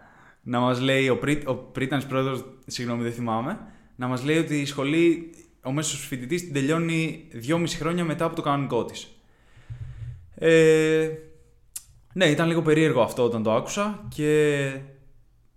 Να 0.47 0.59
μας 0.59 0.79
λέει 0.79 1.09
ο, 1.09 1.17
Πρί, 1.17 1.43
ο 1.45 1.55
Πρίτανης 1.55 2.05
πρόεδρος, 2.05 2.43
συγγνώμη 2.65 3.03
δεν 3.03 3.11
θυμάμαι, 3.11 3.59
να 3.95 4.07
μας 4.07 4.23
λέει 4.23 4.37
ότι 4.37 4.59
η 4.59 4.65
σχολή, 4.65 5.29
ο 5.63 5.71
μέσος 5.71 6.07
φοιτητής 6.07 6.41
την 6.43 6.53
τελειώνει 6.53 7.27
2,5 7.47 7.65
χρόνια 7.67 8.03
μετά 8.03 8.25
από 8.25 8.35
το 8.35 8.41
κανονικό 8.41 8.85
της. 8.85 9.07
Ε, 10.35 11.09
ναι, 12.13 12.25
ήταν 12.25 12.47
λίγο 12.47 12.61
περίεργο 12.61 13.01
αυτό 13.01 13.23
όταν 13.23 13.43
το 13.43 13.53
άκουσα 13.53 14.05
και 14.15 14.71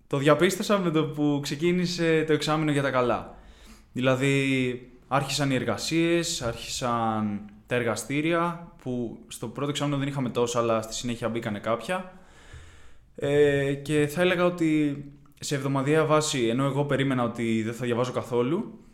το 0.06 0.16
διαπίστωσα 0.16 0.78
με 0.78 0.90
το 0.90 1.04
που 1.04 1.40
ξεκίνησε 1.42 2.24
το 2.26 2.32
εξάμεινο 2.32 2.70
για 2.70 2.82
τα 2.82 2.90
καλά. 2.90 3.38
Δηλαδή, 3.92 4.92
άρχισαν 5.08 5.50
οι 5.50 5.54
εργασίες, 5.54 6.42
άρχισαν 6.42 7.40
τα 7.66 7.74
εργαστήρια, 7.74 8.72
που 8.82 9.18
στο 9.28 9.48
πρώτο 9.48 9.70
εξάμεινο 9.70 9.98
δεν 9.98 10.08
είχαμε 10.08 10.30
τόσα, 10.30 10.58
αλλά 10.58 10.82
στη 10.82 10.94
συνέχεια 10.94 11.28
μπήκανε 11.28 11.58
κάποια. 11.58 12.12
Ε, 13.20 13.74
και 13.74 14.06
θα 14.06 14.20
έλεγα 14.20 14.44
ότι 14.44 15.04
σε 15.40 15.54
εβδομαδιαία 15.54 16.04
βάση, 16.04 16.46
ενώ 16.46 16.64
εγώ 16.64 16.84
περίμενα 16.84 17.22
ότι 17.22 17.62
δεν 17.62 17.74
θα 17.74 17.84
διαβάζω 17.84 18.12
καθόλου, 18.12 18.84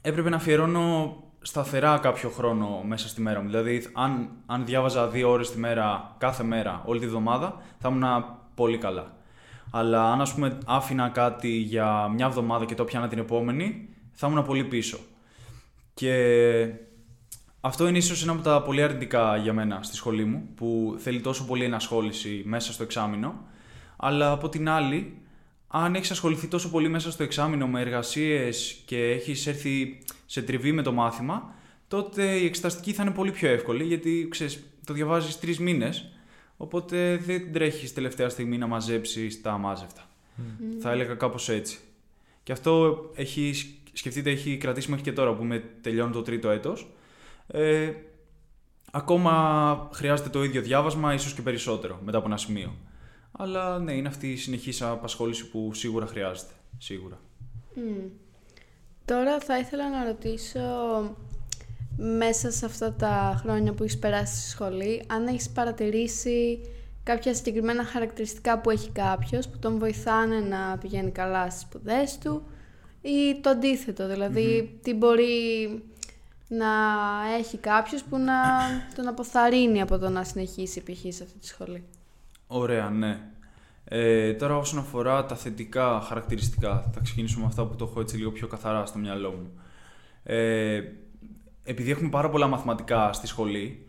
έπρεπε 0.00 0.28
να 0.28 0.36
αφιερώνω 0.36 1.16
σταθερά 1.40 1.98
κάποιο 1.98 2.28
χρόνο 2.28 2.82
μέσα 2.86 3.08
στη 3.08 3.20
μέρα 3.20 3.40
μου. 3.40 3.46
Δηλαδή, 3.46 3.82
αν, 3.92 4.30
αν 4.46 4.64
διάβαζα 4.64 5.08
δύο 5.08 5.30
ώρες 5.30 5.50
τη 5.50 5.58
μέρα, 5.58 6.16
κάθε 6.18 6.42
μέρα, 6.42 6.82
όλη 6.84 7.00
τη 7.00 7.06
βδομάδα, 7.06 7.62
θα 7.78 7.88
ήμουν 7.88 8.24
πολύ 8.54 8.78
καλά. 8.78 9.16
Αλλά 9.70 10.12
αν 10.12 10.20
ας 10.20 10.34
πούμε 10.34 10.58
άφηνα 10.66 11.08
κάτι 11.08 11.48
για 11.48 12.08
μια 12.08 12.26
εβδομάδα 12.26 12.64
και 12.64 12.74
το 12.74 12.84
πιάνα 12.84 13.08
την 13.08 13.18
επόμενη, 13.18 13.88
θα 14.12 14.26
ήμουν 14.26 14.44
πολύ 14.44 14.64
πίσω. 14.64 14.98
Και 15.94 16.14
αυτό 17.60 17.88
είναι 17.88 17.98
ίσως 17.98 18.22
ένα 18.22 18.32
από 18.32 18.42
τα 18.42 18.62
πολύ 18.62 18.82
αρνητικά 18.82 19.36
για 19.36 19.52
μένα 19.52 19.82
στη 19.82 19.96
σχολή 19.96 20.24
μου, 20.24 20.48
που 20.54 20.96
θέλει 20.98 21.20
τόσο 21.20 21.44
πολύ 21.44 21.64
ενασχόληση 21.64 22.42
μέσα 22.44 22.72
στο 22.72 22.82
εξάμεινο, 22.82 23.44
αλλά 23.96 24.30
από 24.30 24.48
την 24.48 24.68
άλλη, 24.68 25.16
αν 25.68 25.94
έχεις 25.94 26.10
ασχοληθεί 26.10 26.46
τόσο 26.46 26.70
πολύ 26.70 26.88
μέσα 26.88 27.10
στο 27.10 27.22
εξάμεινο 27.22 27.66
με 27.66 27.80
εργασίες 27.80 28.82
και 28.84 29.04
έχεις 29.04 29.46
έρθει 29.46 29.98
σε 30.26 30.42
τριβή 30.42 30.72
με 30.72 30.82
το 30.82 30.92
μάθημα, 30.92 31.54
τότε 31.88 32.36
η 32.36 32.44
εξεταστική 32.44 32.92
θα 32.92 33.02
είναι 33.02 33.12
πολύ 33.12 33.30
πιο 33.30 33.48
εύκολη, 33.48 33.84
γιατί 33.84 34.26
ξέρεις, 34.30 34.62
το 34.86 34.92
διαβάζεις 34.92 35.38
τρεις 35.38 35.58
μήνες, 35.58 36.12
οπότε 36.56 37.16
δεν 37.16 37.52
τρέχεις 37.52 37.92
τελευταία 37.92 38.28
στιγμή 38.28 38.58
να 38.58 38.66
μαζέψεις 38.66 39.40
τα 39.40 39.52
αμάζευτα. 39.52 40.08
Θα 40.80 40.90
έλεγα 40.90 41.14
κάπως 41.14 41.48
έτσι. 41.48 41.78
Και 42.42 42.52
αυτό 42.52 43.04
έχει, 43.14 43.54
σκεφτείτε, 43.92 44.30
έχει 44.30 44.56
κρατήσει 44.56 44.90
μέχρι 44.90 45.04
και 45.04 45.12
τώρα 45.12 45.34
που 45.34 45.44
με 45.44 45.64
τελειώνει 45.80 46.12
το 46.12 46.22
τρίτο 46.22 46.50
έτος. 46.50 46.90
Ε, 47.52 47.92
ακόμα 48.90 49.88
χρειάζεται 49.92 50.28
το 50.28 50.44
ίδιο 50.44 50.62
διάβασμα, 50.62 51.14
ίσως 51.14 51.34
και 51.34 51.42
περισσότερο, 51.42 51.98
μετά 52.04 52.18
από 52.18 52.26
ένα 52.26 52.36
σημείο. 52.36 52.74
Αλλά 53.32 53.78
ναι, 53.78 53.92
είναι 53.92 54.08
αυτή 54.08 54.32
η 54.32 54.36
συνεχής 54.36 54.82
απασχόληση 54.82 55.50
που 55.50 55.74
σίγουρα 55.74 56.06
χρειάζεται. 56.06 56.52
Σίγουρα. 56.78 57.18
Τώρα 59.04 59.40
θα 59.40 59.58
ήθελα 59.58 59.90
να 59.90 60.04
ρωτήσω 60.04 60.60
μέσα 61.96 62.50
σε 62.50 62.66
αυτά 62.66 62.92
τα 62.92 63.36
χρόνια 63.40 63.72
που 63.72 63.82
έχεις 63.82 63.98
περάσει 63.98 64.40
στη 64.40 64.50
σχολή, 64.50 65.02
αν 65.06 65.26
έχεις 65.26 65.50
παρατηρήσει 65.50 66.60
κάποια 67.02 67.34
συγκεκριμένα 67.34 67.84
χαρακτηριστικά 67.84 68.60
που 68.60 68.70
έχει 68.70 68.90
κάποιος 68.90 69.48
που 69.48 69.58
τον 69.58 69.78
βοηθάνε 69.78 70.40
να 70.40 70.78
πηγαίνει 70.78 71.10
καλά 71.10 71.50
στις 71.50 71.62
σπουδές 71.62 72.18
του 72.18 72.42
ή 73.02 73.40
το 73.40 73.50
αντίθετο, 73.50 74.06
δηλαδη 74.06 74.78
τι 74.82 74.94
μπορεί 74.94 75.24
να 76.52 76.66
έχει 77.38 77.56
κάποιος 77.58 78.02
που 78.02 78.18
να 78.18 78.34
τον 78.94 79.08
αποθαρρύνει 79.08 79.80
από 79.80 79.98
το 79.98 80.08
να 80.08 80.24
συνεχίσει 80.24 80.82
π.χ. 80.82 81.14
σε 81.14 81.22
αυτή 81.22 81.38
τη 81.38 81.46
σχολή. 81.46 81.84
Ωραία, 82.46 82.90
ναι. 82.90 83.20
Ε, 83.84 84.32
τώρα 84.32 84.56
όσον 84.56 84.78
αφορά 84.78 85.26
τα 85.26 85.36
θετικά 85.36 86.00
χαρακτηριστικά, 86.00 86.90
θα 86.94 87.00
ξεκινήσουμε 87.00 87.40
με 87.40 87.46
αυτά 87.48 87.66
που 87.66 87.76
το 87.76 87.84
έχω 87.90 88.00
έτσι 88.00 88.16
λίγο 88.16 88.30
πιο 88.30 88.46
καθαρά 88.46 88.86
στο 88.86 88.98
μυαλό 88.98 89.30
μου. 89.30 89.60
Ε, 90.22 90.82
επειδή 91.64 91.90
έχουμε 91.90 92.08
πάρα 92.08 92.30
πολλά 92.30 92.46
μαθηματικά 92.46 93.12
στη 93.12 93.26
σχολή, 93.26 93.86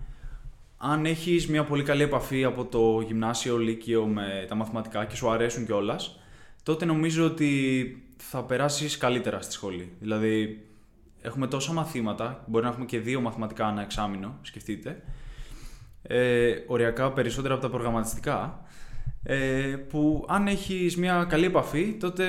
αν 0.78 1.06
έχεις 1.06 1.47
μια 1.47 1.63
πολύ 1.63 1.84
καλή 1.84 2.02
επαφή 2.02 2.43
από 2.43 2.65
το 2.65 3.02
γυμνάσιο, 3.02 3.58
λύκειο 3.58 4.06
με 4.06 4.45
τα 4.47 4.56
μαθηματικά 4.56 5.06
και 5.06 5.15
σου 5.15 5.30
αρέσουν 5.30 5.65
κιόλας, 5.65 6.19
τότε 6.63 6.86
νομίζω 6.86 7.26
ότι 7.26 8.04
θα 8.17 8.43
περάσεις 8.43 8.97
καλύτερα 8.97 9.41
στη 9.41 9.54
σχολή. 9.54 9.91
Δηλαδή, 10.00 10.65
έχουμε 11.21 11.47
τόσα 11.47 11.73
μαθήματα, 11.73 12.43
μπορεί 12.47 12.63
να 12.63 12.69
έχουμε 12.69 12.86
και 12.86 12.99
δύο 12.99 13.21
μαθηματικά 13.21 13.69
ένα 13.69 13.81
εξάμεινο, 13.81 14.38
σκεφτείτε, 14.41 15.03
ε, 16.01 16.53
οριακά 16.67 17.12
περισσότερα 17.12 17.53
από 17.53 17.63
τα 17.63 17.69
προγραμματιστικά, 17.69 18.63
ε, 19.23 19.75
που 19.89 20.25
αν 20.27 20.47
έχεις 20.47 20.97
μια 20.97 21.25
καλή 21.29 21.45
επαφή, 21.45 21.93
τότε 21.99 22.25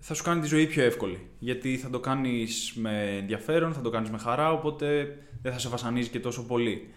θα 0.00 0.14
σου 0.14 0.22
κάνει 0.22 0.40
τη 0.40 0.46
ζωή 0.46 0.66
πιο 0.66 0.84
εύκολη. 0.84 1.30
Γιατί 1.38 1.76
θα 1.76 1.90
το 1.90 2.00
κάνεις 2.00 2.72
με 2.76 3.16
ενδιαφέρον, 3.16 3.72
θα 3.72 3.80
το 3.80 3.90
κάνεις 3.90 4.10
με 4.10 4.18
χαρά, 4.18 4.52
οπότε 4.52 5.18
δεν 5.42 5.52
θα 5.52 5.58
σε 5.58 5.68
βασανίζει 5.68 6.08
και 6.08 6.20
τόσο 6.20 6.46
πολύ. 6.46 6.88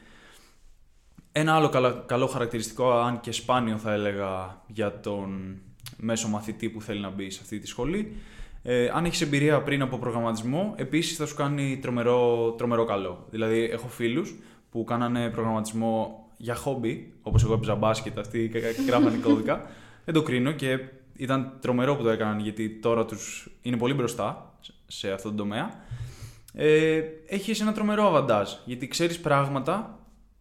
Ένα 1.31 1.55
άλλο 1.55 1.69
καλό, 1.69 2.03
καλό 2.05 2.27
χαρακτηριστικό, 2.27 2.91
αν 2.91 3.19
και 3.19 3.31
σπάνιο 3.31 3.77
θα 3.77 3.93
έλεγα 3.93 4.61
για 4.67 4.99
τον 4.99 5.57
μέσο 5.97 6.27
μαθητή 6.27 6.69
που 6.69 6.81
θέλει 6.81 6.99
να 6.99 7.09
μπει 7.09 7.29
σε 7.29 7.39
αυτή 7.41 7.59
τη 7.59 7.67
σχολή, 7.67 8.15
ε, 8.69 8.89
αν 8.93 9.06
έχεις 9.06 9.21
εμπειρία 9.21 9.62
πριν 9.62 9.82
από 9.82 9.97
προγραμματισμό, 9.97 10.73
επίσης 10.77 11.17
θα 11.17 11.25
σου 11.25 11.36
κάνει 11.36 11.77
τρομερό, 11.82 12.51
τρομερό 12.58 12.86
καλό. 12.86 13.25
Δηλαδή, 13.30 13.63
έχω 13.63 13.88
φίλους 13.88 14.36
που 14.69 14.84
κάνανε 14.84 15.30
προγραμματισμό 15.30 16.25
για 16.38 16.56
χόμπι, 16.56 17.13
όπως 17.21 17.43
εγώ 17.43 17.53
έπαιζα 17.53 17.75
μπάσκετ, 17.75 18.17
αυτοί 18.19 18.51
γράφανε 18.88 19.17
κώδικα. 19.17 19.62
Δεν 20.06 20.13
το 20.13 20.21
κρίνω 20.21 20.51
και 20.51 20.80
ήταν 21.15 21.58
τρομερό 21.62 21.95
που 21.95 22.03
το 22.03 22.10
έκαναν 22.10 22.39
γιατί 22.39 22.69
τώρα 22.69 23.06
τους 23.06 23.49
είναι 23.62 23.77
πολύ 23.77 23.93
μπροστά 23.93 24.58
σε 24.88 25.12
αυτόν 25.12 25.36
τον 25.36 25.47
τομέα. 25.47 25.69
Ε, 26.53 27.01
έχεις 27.27 27.62
ένα 27.62 27.71
τρομερό 27.71 28.08
αβαντάζ 28.08 28.49
γιατί 28.65 28.88
ξέρεις 28.88 29.19
πράγματα 29.19 29.99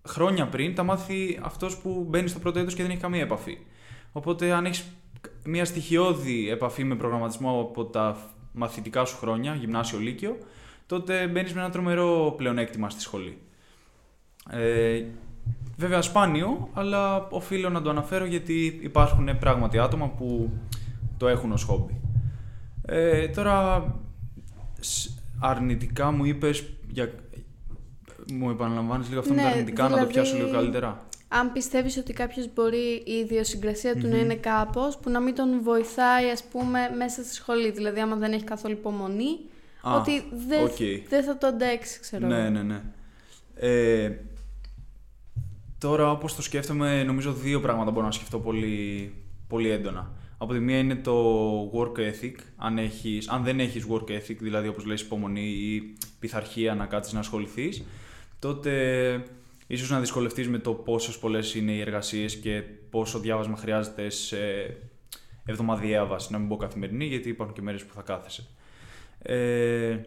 χρόνια 0.09 0.47
πριν 0.47 0.75
τα 0.75 0.83
μάθει 0.83 1.39
αυτός 1.43 1.79
που 1.79 2.07
μπαίνει 2.09 2.29
στο 2.29 2.39
πρώτο 2.39 2.59
έτος 2.59 2.75
και 2.75 2.83
δεν 2.83 2.91
έχει 2.91 3.01
καμία 3.01 3.23
επαφή. 3.23 3.59
Οπότε, 4.13 4.53
αν 4.53 4.65
έχεις 4.65 4.85
μια 5.47 5.65
στοιχειώδη 5.65 6.51
επαφή 6.51 6.85
με 6.85 6.95
προγραμματισμό 6.95 7.61
από 7.61 7.85
τα 7.85 8.17
μαθητικά 8.53 9.05
σου 9.05 9.17
χρόνια, 9.17 9.55
γυμνάσιο, 9.55 9.99
λύκειο, 9.99 10.39
τότε 10.87 11.27
μπαίνεις 11.27 11.55
με 11.55 11.61
ένα 11.61 11.71
τρομερό 11.71 12.35
πλεονέκτημα 12.37 12.91
στη 12.91 13.01
σχολή. 13.01 13.39
Ε, 14.51 15.05
βέβαια 15.77 16.03
σπάνιο, 16.03 16.69
αλλά 16.75 17.27
οφείλω 17.31 17.69
να 17.69 17.83
το 17.83 17.91
αναφέρω 17.91 18.25
γιατί 18.25 18.81
υπάρχουν 18.83 19.39
πράγματι 19.39 19.79
άτομα 19.79 20.09
που 20.09 20.53
το 21.17 21.29
έχουν 21.29 21.53
ως 21.53 21.63
χόμπι. 21.63 22.01
Ε, 22.87 23.29
τώρα, 23.29 23.85
αρνητικά 25.39 26.11
μου 26.11 26.25
είπες, 26.25 26.65
για... 26.89 27.11
μου 28.33 28.51
επαναλαμβάνεις 28.51 29.09
λίγο 29.09 29.21
αυτό 29.21 29.35
με 29.35 29.41
τα 29.41 29.47
Ναι, 29.47 29.53
αρνητικά, 29.53 29.83
να 29.83 29.89
το 29.89 29.95
δηλαδή- 29.95 30.13
πιάσω 30.13 30.37
λίγο 30.37 30.51
καλύτερα. 30.51 31.06
Αν 31.29 31.53
πιστεύεις 31.53 31.97
ότι 31.97 32.13
κάποιος 32.13 32.49
μπορεί 32.55 33.03
η 33.07 33.13
ιδιοσυγκρασία 33.13 33.95
του 33.97 34.07
να 34.09 34.17
είναι 34.17 34.35
κάπως 34.35 34.99
που 34.99 35.11
να 35.11 35.21
μην 35.21 35.35
τον 35.35 35.63
βοηθάει 35.63 36.31
ας 36.31 36.45
πούμε 36.45 36.81
μέσα 36.97 37.23
στη 37.23 37.35
σχολή, 37.35 37.71
δηλαδή 37.71 38.01
άμα 38.01 38.17
δεν 38.17 38.33
έχει 38.33 38.45
καθόλου 38.45 38.75
υπομονή, 38.75 39.39
Α, 39.83 39.97
ότι 40.01 40.25
δεν, 40.49 40.65
οκ. 40.65 41.09
δεν 41.09 41.25
θα 41.25 41.39
το 41.39 41.47
αντέξει, 41.47 42.01
ξέρω 42.01 42.27
Ναι, 42.27 42.41
εγώ. 42.41 42.51
ναι, 42.51 42.63
ναι. 42.63 42.83
Ε, 43.55 44.13
τώρα, 45.79 46.11
όπως 46.11 46.37
το 46.37 46.43
σκέφτομαι, 46.43 47.03
νομίζω 47.03 47.33
δύο 47.33 47.61
πράγματα 47.61 47.91
μπορώ 47.91 48.07
να 48.07 48.13
σκεφτώ 48.13 48.39
πολύ, 48.39 49.13
πολύ 49.49 49.71
έντονα. 49.71 50.11
Από 50.39 50.53
τη 50.53 50.59
μία 50.59 50.79
είναι 50.79 50.95
το 50.95 51.33
work 51.75 51.99
ethic. 51.99 52.35
Αν, 52.57 52.79
έχεις, 52.79 53.29
αν 53.29 53.43
δεν 53.43 53.61
έχεις 53.61 53.87
work 53.91 54.11
ethic, 54.11 54.37
δηλαδή 54.41 54.69
όπως 54.69 54.85
λες 54.85 55.01
υπομονή 55.01 55.49
ή 55.49 55.97
πειθαρχία 56.19 56.75
να 56.75 56.87
κάτσεις 56.87 57.13
να 57.13 57.19
ασχοληθείς, 57.21 57.85
τότε 58.39 59.23
ίσως 59.67 59.91
να 59.91 60.01
δυσκολευτείς 60.01 60.49
με 60.49 60.59
το 60.59 60.73
πόσες 60.73 61.19
πολλές 61.19 61.55
είναι 61.55 61.73
οι 61.73 61.81
εργασίες 61.81 62.37
και 62.37 62.63
πόσο 62.91 63.19
διάβασμα 63.19 63.57
χρειάζεται 63.57 64.11
σε 64.11 64.39
εβδομαδιαία 65.45 66.05
βάση, 66.05 66.33
να 66.33 66.39
μην 66.39 66.49
πω 66.49 66.57
καθημερινή, 66.57 67.05
γιατί 67.05 67.29
υπάρχουν 67.29 67.55
και 67.55 67.63
μέρες 67.63 67.85
που 67.85 67.95
θα 67.95 68.03
κάθεσαι. 68.03 68.47
Ε, 69.19 69.99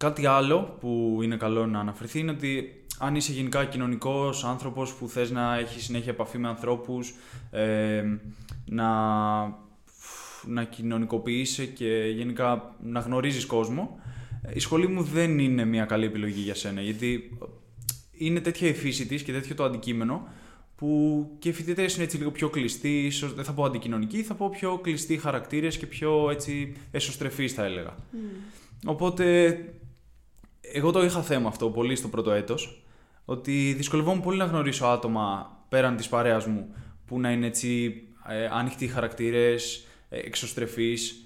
Κάτι 0.00 0.26
άλλο 0.26 0.76
που 0.80 1.18
είναι 1.22 1.36
καλό 1.36 1.66
να 1.66 1.80
αναφερθεί 1.80 2.18
είναι 2.18 2.30
ότι 2.30 2.82
αν 2.98 3.14
είσαι 3.14 3.32
γενικά 3.32 3.64
κοινωνικός 3.64 4.44
άνθρωπος 4.44 4.94
που 4.94 5.08
θες 5.08 5.30
να 5.30 5.58
έχει 5.58 5.80
συνέχεια 5.80 6.12
επαφή 6.12 6.38
με 6.38 6.48
ανθρώπους, 6.48 7.14
ε, 7.50 8.04
να, 8.64 8.86
να 10.46 10.64
κοινωνικοποιείσαι 10.70 11.66
και 11.66 12.12
γενικά 12.16 12.74
να 12.82 13.00
γνωρίζεις 13.00 13.46
κόσμο, 13.46 14.00
η 14.52 14.58
σχολή 14.58 14.86
μου 14.86 15.02
δεν 15.02 15.38
είναι 15.38 15.64
μια 15.64 15.84
καλή 15.84 16.04
επιλογή 16.04 16.40
για 16.40 16.54
σένα 16.54 16.80
γιατί 16.80 17.38
είναι 18.20 18.40
τέτοια 18.40 18.68
η 18.68 18.74
φύση 18.74 19.06
της 19.06 19.22
και 19.22 19.32
τέτοιο 19.32 19.54
το 19.54 19.64
αντικείμενο 19.64 20.28
που 20.76 21.26
και 21.38 21.48
οι 21.48 21.52
φοιτητές 21.52 21.94
είναι 21.94 22.04
έτσι 22.04 22.16
λίγο 22.16 22.30
πιο 22.30 22.48
κλειστοί, 22.48 23.04
ίσως 23.04 23.34
δεν 23.34 23.44
θα 23.44 23.52
πω 23.52 23.64
αντικοινωνικοί, 23.64 24.22
θα 24.22 24.34
πω 24.34 24.48
πιο 24.48 24.78
κλειστοί 24.78 25.18
χαρακτήρες 25.18 25.76
και 25.78 25.86
πιο 25.86 26.30
έτσι 26.30 26.76
εσωστρεφείς 26.90 27.52
θα 27.52 27.64
έλεγα. 27.64 27.94
Οπότε 28.84 29.56
εγώ 30.60 30.90
το 30.90 31.04
είχα 31.04 31.22
θέμα 31.22 31.48
αυτό 31.48 31.70
πολύ 31.70 31.96
στο 31.96 32.08
πρώτο 32.08 32.30
έτος, 32.30 32.82
ότι 33.24 33.74
δυσκολευόμουν 33.76 34.22
πολύ 34.22 34.38
να 34.38 34.44
γνωρίσω 34.44 34.84
άτομα 34.86 35.56
πέραν 35.68 35.96
της 35.96 36.08
παρέας 36.08 36.46
μου 36.46 36.74
που 37.06 37.20
να 37.20 37.30
είναι 37.30 37.46
έτσι 37.46 38.02
ε, 38.28 38.48
άνοιχτοι 38.52 38.86
χαρακτήρες, 38.86 39.86
ε, 40.08 40.18
εξωστρεφείς 40.18 41.24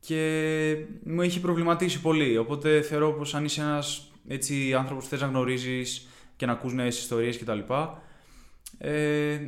και 0.00 0.76
μου 1.04 1.22
έχει 1.22 1.40
προβληματίσει 1.40 2.00
πολύ. 2.00 2.38
Οπότε 2.38 2.82
θεωρώ 2.82 3.12
πως 3.12 3.34
αν 3.34 3.44
είσαι 3.44 3.60
ένας 3.60 4.12
έτσι, 4.28 4.74
άνθρωπος 4.74 5.04
που 5.04 5.10
θες 5.10 5.20
να 5.20 5.26
γνωρίζεις 5.26 6.08
και 6.36 6.46
να 6.46 6.52
ακούς 6.52 6.72
νέες 6.72 6.98
ιστορίες 6.98 7.38
κτλ. 7.38 7.58
Ε, 8.78 9.38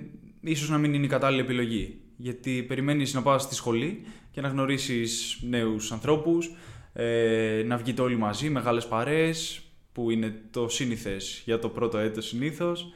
ίσως 0.40 0.68
να 0.68 0.78
μην 0.78 0.94
είναι 0.94 1.04
η 1.04 1.08
κατάλληλη 1.08 1.40
επιλογή. 1.40 2.00
Γιατί 2.16 2.62
περιμένεις 2.62 3.14
να 3.14 3.22
πας 3.22 3.42
στη 3.42 3.54
σχολή 3.54 4.06
και 4.30 4.40
να 4.40 4.48
γνωρίσεις 4.48 5.38
νέους 5.48 5.92
ανθρώπους, 5.92 6.50
ε, 6.92 7.62
να 7.66 7.76
βγείτε 7.76 8.02
όλοι 8.02 8.16
μαζί, 8.16 8.50
μεγάλες 8.50 8.86
παρέες, 8.86 9.62
που 9.92 10.10
είναι 10.10 10.42
το 10.50 10.68
σύνηθες 10.68 11.42
για 11.44 11.58
το 11.58 11.68
πρώτο 11.68 11.98
έτος 11.98 12.26
συνήθως. 12.26 12.92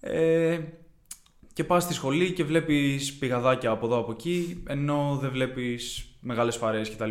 Ε, 0.00 0.60
και 1.52 1.64
πας 1.64 1.82
στη 1.82 1.94
σχολή 1.94 2.32
και 2.32 2.44
βλέπεις 2.44 3.14
πηγαδάκια 3.14 3.70
από 3.70 3.86
εδώ 3.86 3.98
από 3.98 4.12
εκεί, 4.12 4.62
ενώ 4.66 5.18
δεν 5.20 5.30
βλέπεις 5.30 6.12
μεγάλες 6.20 6.58
παρέες 6.58 6.90
κτλ. 6.90 7.10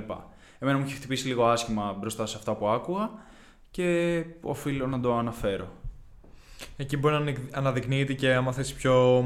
Εμένα 0.60 0.78
μου 0.78 0.86
είχε 0.86 0.95
χτυπήσει 0.95 1.28
λίγο 1.28 1.45
άσχημα 1.45 1.98
μπροστά 2.00 2.26
σε 2.26 2.38
αυτά 2.38 2.56
που 2.56 2.67
άκουγα 2.67 3.12
και 3.80 4.26
οφείλω 4.42 4.88
να 4.88 5.00
το 5.00 5.18
αναφέρω. 5.18 5.72
Εκεί 6.78 6.98
μπορεί 6.98 7.13
να 7.24 7.34
αναδεικνύεται 7.52 8.13
και 8.13 8.34
άμα 8.34 8.52
θες 8.52 8.74
πιο 8.74 9.26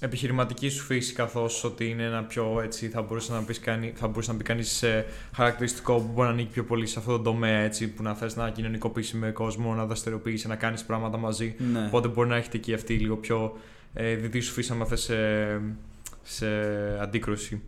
επιχειρηματική 0.00 0.68
σου 0.68 0.84
φύση 0.84 1.12
καθώς 1.12 1.64
ότι 1.64 1.88
είναι 1.88 2.02
ένα 2.02 2.24
πιο 2.24 2.60
έτσι 2.62 2.88
θα 2.88 3.02
μπορούσε 3.02 3.32
να, 3.32 3.42
πεις, 3.42 3.60
θα 3.94 4.08
μπορούσε 4.08 4.32
να 4.32 4.36
πει 4.38 4.44
κανείς 4.44 4.84
χαρακτηριστικό 5.34 5.94
που 5.94 6.10
μπορεί 6.14 6.28
να 6.28 6.34
ανήκει 6.34 6.50
πιο 6.52 6.64
πολύ 6.64 6.86
σε 6.86 6.98
αυτό 6.98 7.16
το 7.16 7.22
τομέα 7.22 7.58
έτσι 7.58 7.88
που 7.88 8.02
να 8.02 8.14
θες 8.14 8.36
να 8.36 8.50
κοινωνικοποιήσει 8.50 9.16
με 9.16 9.30
κόσμο, 9.30 9.74
να 9.74 9.86
δραστηριοποιήσει, 9.86 10.48
να 10.48 10.56
κάνεις 10.56 10.84
πράγματα 10.84 11.16
μαζί 11.16 11.54
Ναι. 11.72 11.86
οπότε 11.86 12.08
μπορεί 12.08 12.28
να 12.28 12.36
έχετε 12.36 12.56
εκεί 12.56 12.74
αυτή 12.74 12.94
λίγο 12.94 13.16
πιο 13.16 13.56
ε, 13.94 14.14
δυτή 14.14 14.40
σου 14.40 14.52
φύση 14.52 14.72
άμα 14.72 14.84
θες 14.84 15.00
σε, 15.00 15.16
σε 16.22 16.46
αντίκρουση. 17.00 17.62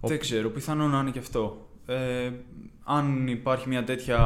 Δεν 0.00 0.18
ξέρω, 0.18 0.50
πιθανόν 0.50 0.90
να 0.90 0.98
είναι 0.98 1.10
και 1.10 1.18
αυτό. 1.18 1.66
Ε, 1.86 2.30
αν 2.84 3.26
υπάρχει 3.28 3.68
μια 3.68 3.84
τέτοια, 3.84 4.18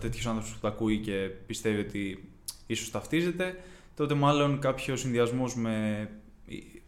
τέτοιος 0.00 0.26
άνθρωπος 0.26 0.50
που 0.50 0.58
τα 0.60 0.68
ακούει 0.68 0.98
και 0.98 1.12
πιστεύει 1.46 1.80
ότι 1.80 2.28
ίσως 2.66 2.90
ταυτίζεται, 2.90 3.56
τότε 3.96 4.14
μάλλον 4.14 4.58
κάποιος 4.58 5.00
συνδυασμός 5.00 5.54
με, 5.54 6.08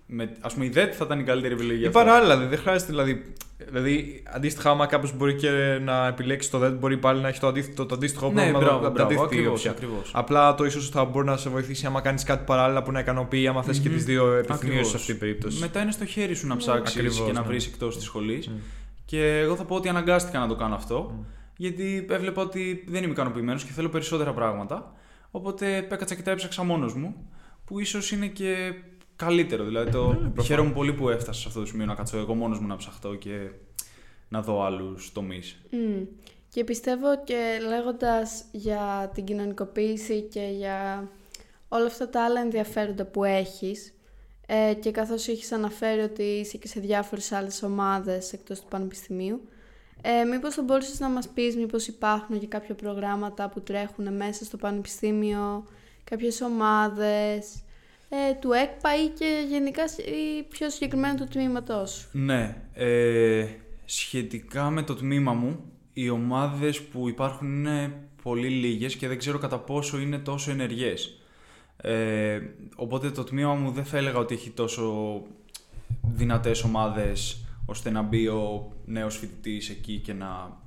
με. 0.06 0.36
Α 0.40 0.48
πούμε, 0.48 0.64
η 0.64 0.68
ΔΕΤ 0.68 0.92
θα 0.96 1.04
ήταν 1.04 1.20
η 1.20 1.22
καλύτερη 1.22 1.54
επιλογή. 1.54 1.84
Ή 1.84 1.90
παράλληλα, 1.90 2.34
δηλαδή, 2.34 2.54
δεν 2.54 2.64
χρειάζεται. 2.64 2.90
Δηλαδή, 2.90 3.32
δηλαδή 3.68 4.22
αντίστοιχα, 4.26 4.70
άμα 4.70 4.86
κάποιος 4.86 5.16
μπορεί 5.16 5.34
και 5.34 5.78
να 5.82 6.06
επιλέξει 6.06 6.50
το 6.50 6.58
ΔΕΤ, 6.58 6.72
μπορεί 6.72 6.96
πάλι 6.96 7.20
να 7.20 7.28
έχει 7.28 7.40
το 7.40 7.46
αντίθετο, 7.46 7.86
το 7.86 7.94
αντίστοιχο 7.94 8.26
ναι, 8.26 8.32
πρόβλημα. 8.34 8.58
μπράβο, 8.58 8.90
μπράβο, 8.90 9.22
ακριβώς, 9.22 9.52
όψια. 9.52 9.70
ακριβώς. 9.70 10.10
Απλά 10.14 10.54
το 10.54 10.64
ίσως 10.64 10.88
θα 10.88 11.04
μπορεί 11.04 11.26
να 11.26 11.36
σε 11.36 11.48
βοηθήσει 11.48 11.86
άμα 11.86 12.00
κάνεις 12.00 12.22
κάτι 12.24 12.44
παράλληλα 12.44 12.82
που 12.82 12.92
να 12.92 13.00
ικανοποιεί, 13.00 13.46
άμα 13.46 13.62
θες 13.62 13.78
Mm-hmm. 13.78 13.82
και 13.82 13.88
τις 13.88 14.04
δύο 14.04 14.32
επιθυμίες 14.32 14.62
Ακριβώς. 14.62 14.88
σε 14.88 14.96
αυτή 14.96 15.06
την 15.06 15.18
περίπτωση. 15.18 15.60
Μετά 15.60 15.82
είναι 15.82 15.92
στο 15.92 16.04
χέρι 16.04 16.34
σου 16.34 16.46
να 16.46 16.56
ψάξεις 16.56 16.96
Ακριβώς, 16.96 17.26
και 17.26 17.32
να 17.32 17.40
ναι. 17.40 17.46
βρεις 17.46 17.66
εκτός 17.66 17.94
της 17.96 18.04
σχολής. 18.04 18.48
Mm. 18.48 18.52
Και 19.10 19.38
εγώ 19.38 19.56
θα 19.56 19.64
πω 19.64 19.74
ότι 19.74 19.88
αναγκάστηκα 19.88 20.38
να 20.38 20.48
το 20.48 20.54
κάνω 20.54 20.74
αυτό. 20.74 21.10
Mm. 21.10 21.24
Γιατί 21.56 22.06
έβλεπα 22.10 22.42
ότι 22.42 22.84
δεν 22.88 23.02
είμαι 23.02 23.12
ικανοποιημένος 23.12 23.64
και 23.64 23.72
θέλω 23.72 23.88
περισσότερα 23.88 24.32
πράγματα. 24.32 24.92
Οπότε 25.30 25.76
έκατσα 25.76 26.14
και 26.14 26.22
τα 26.22 26.30
έψαξα 26.30 26.62
μόνος 26.62 26.94
μου. 26.94 27.30
Που 27.64 27.80
ίσως 27.80 28.12
είναι 28.12 28.26
και 28.26 28.74
καλύτερο. 29.16 29.64
Δηλαδή 29.64 29.90
το 29.90 30.06
προφανώς. 30.06 30.46
χαίρομαι 30.46 30.70
πολύ 30.70 30.92
που 30.92 31.08
έφτασα 31.08 31.40
σε 31.40 31.48
αυτό 31.48 31.60
το 31.60 31.66
σημείο 31.66 31.86
να 31.86 31.94
κάτσω 31.94 32.18
εγώ 32.18 32.34
μόνος 32.34 32.60
μου 32.60 32.66
να 32.66 32.76
ψαχτώ 32.76 33.14
και 33.14 33.50
να 34.28 34.42
δω 34.42 34.62
άλλους 34.64 35.12
τομείς. 35.12 35.60
Μμ. 35.70 36.02
Και 36.48 36.64
πιστεύω 36.64 37.24
και 37.24 37.58
λέγοντας 37.68 38.44
για 38.52 39.10
την 39.14 39.24
κοινωνικοποίηση 39.24 40.20
και 40.20 40.54
για 40.56 41.08
όλα 41.68 41.86
αυτά 41.86 42.08
τα 42.08 42.24
άλλα 42.24 42.40
ενδιαφέροντα 42.40 43.04
που 43.04 43.24
έχεις 43.24 43.94
ε, 44.52 44.74
και 44.74 44.90
καθώς 44.90 45.28
έχεις 45.28 45.52
αναφέρει 45.52 46.00
ότι 46.00 46.22
είσαι 46.22 46.56
και 46.58 46.68
σε 46.68 46.80
διάφορες 46.80 47.32
άλλες 47.32 47.62
ομάδες 47.62 48.32
εκτός 48.32 48.60
του 48.60 48.66
πανεπιστημίου 48.68 49.40
ε, 50.02 50.24
μήπως 50.24 50.54
θα 50.54 50.62
μπορούσες 50.62 51.00
να 51.00 51.08
μας 51.08 51.28
πεις 51.28 51.56
μήπως 51.56 51.86
υπάρχουν 51.86 52.38
και 52.40 52.46
κάποια 52.46 52.74
προγράμματα 52.74 53.48
που 53.48 53.60
τρέχουν 53.60 54.16
μέσα 54.16 54.44
στο 54.44 54.56
πανεπιστήμιο, 54.56 55.64
κάποιες 56.04 56.40
ομάδες 56.40 57.62
ε, 58.08 58.34
του 58.40 58.52
ΕΚΠΑ 58.52 59.02
ή 59.04 59.08
και 59.08 59.46
γενικά 59.48 59.88
σ- 59.88 59.98
ή 59.98 60.42
πιο 60.48 60.70
συγκεκριμένα 60.70 61.14
του 61.14 61.26
τμήματός 61.30 61.90
σου; 61.90 62.08
Ναι. 62.12 62.56
Ε, 62.74 63.46
σχετικά 63.84 64.70
με 64.70 64.82
το 64.82 64.94
τμήμα 64.94 65.32
μου, 65.32 65.64
οι 65.92 66.08
ομάδες 66.08 66.80
που 66.82 67.08
υπάρχουν 67.08 67.48
είναι 67.48 67.92
πολύ 68.22 68.48
λίγες 68.48 68.96
και 68.96 69.08
δεν 69.08 69.18
ξέρω 69.18 69.38
κατά 69.38 69.58
πόσο 69.58 69.98
είναι 69.98 70.18
τόσο 70.18 70.50
ενεργές. 70.50 71.19
Ε, 71.82 72.40
οπότε 72.76 73.10
το 73.10 73.24
τμήμα 73.24 73.54
μου 73.54 73.70
δεν 73.70 73.84
θα 73.84 73.96
έλεγα 73.96 74.18
ότι 74.18 74.34
έχει 74.34 74.50
τόσο 74.50 75.22
δυνατές 76.02 76.62
ομάδες 76.62 77.44
ώστε 77.66 77.90
να 77.90 78.02
μπει 78.02 78.28
ο 78.28 78.72
νέος 78.84 79.16
φοιτητής 79.16 79.68
εκεί 79.70 79.98
και 79.98 80.12
να 80.12 80.58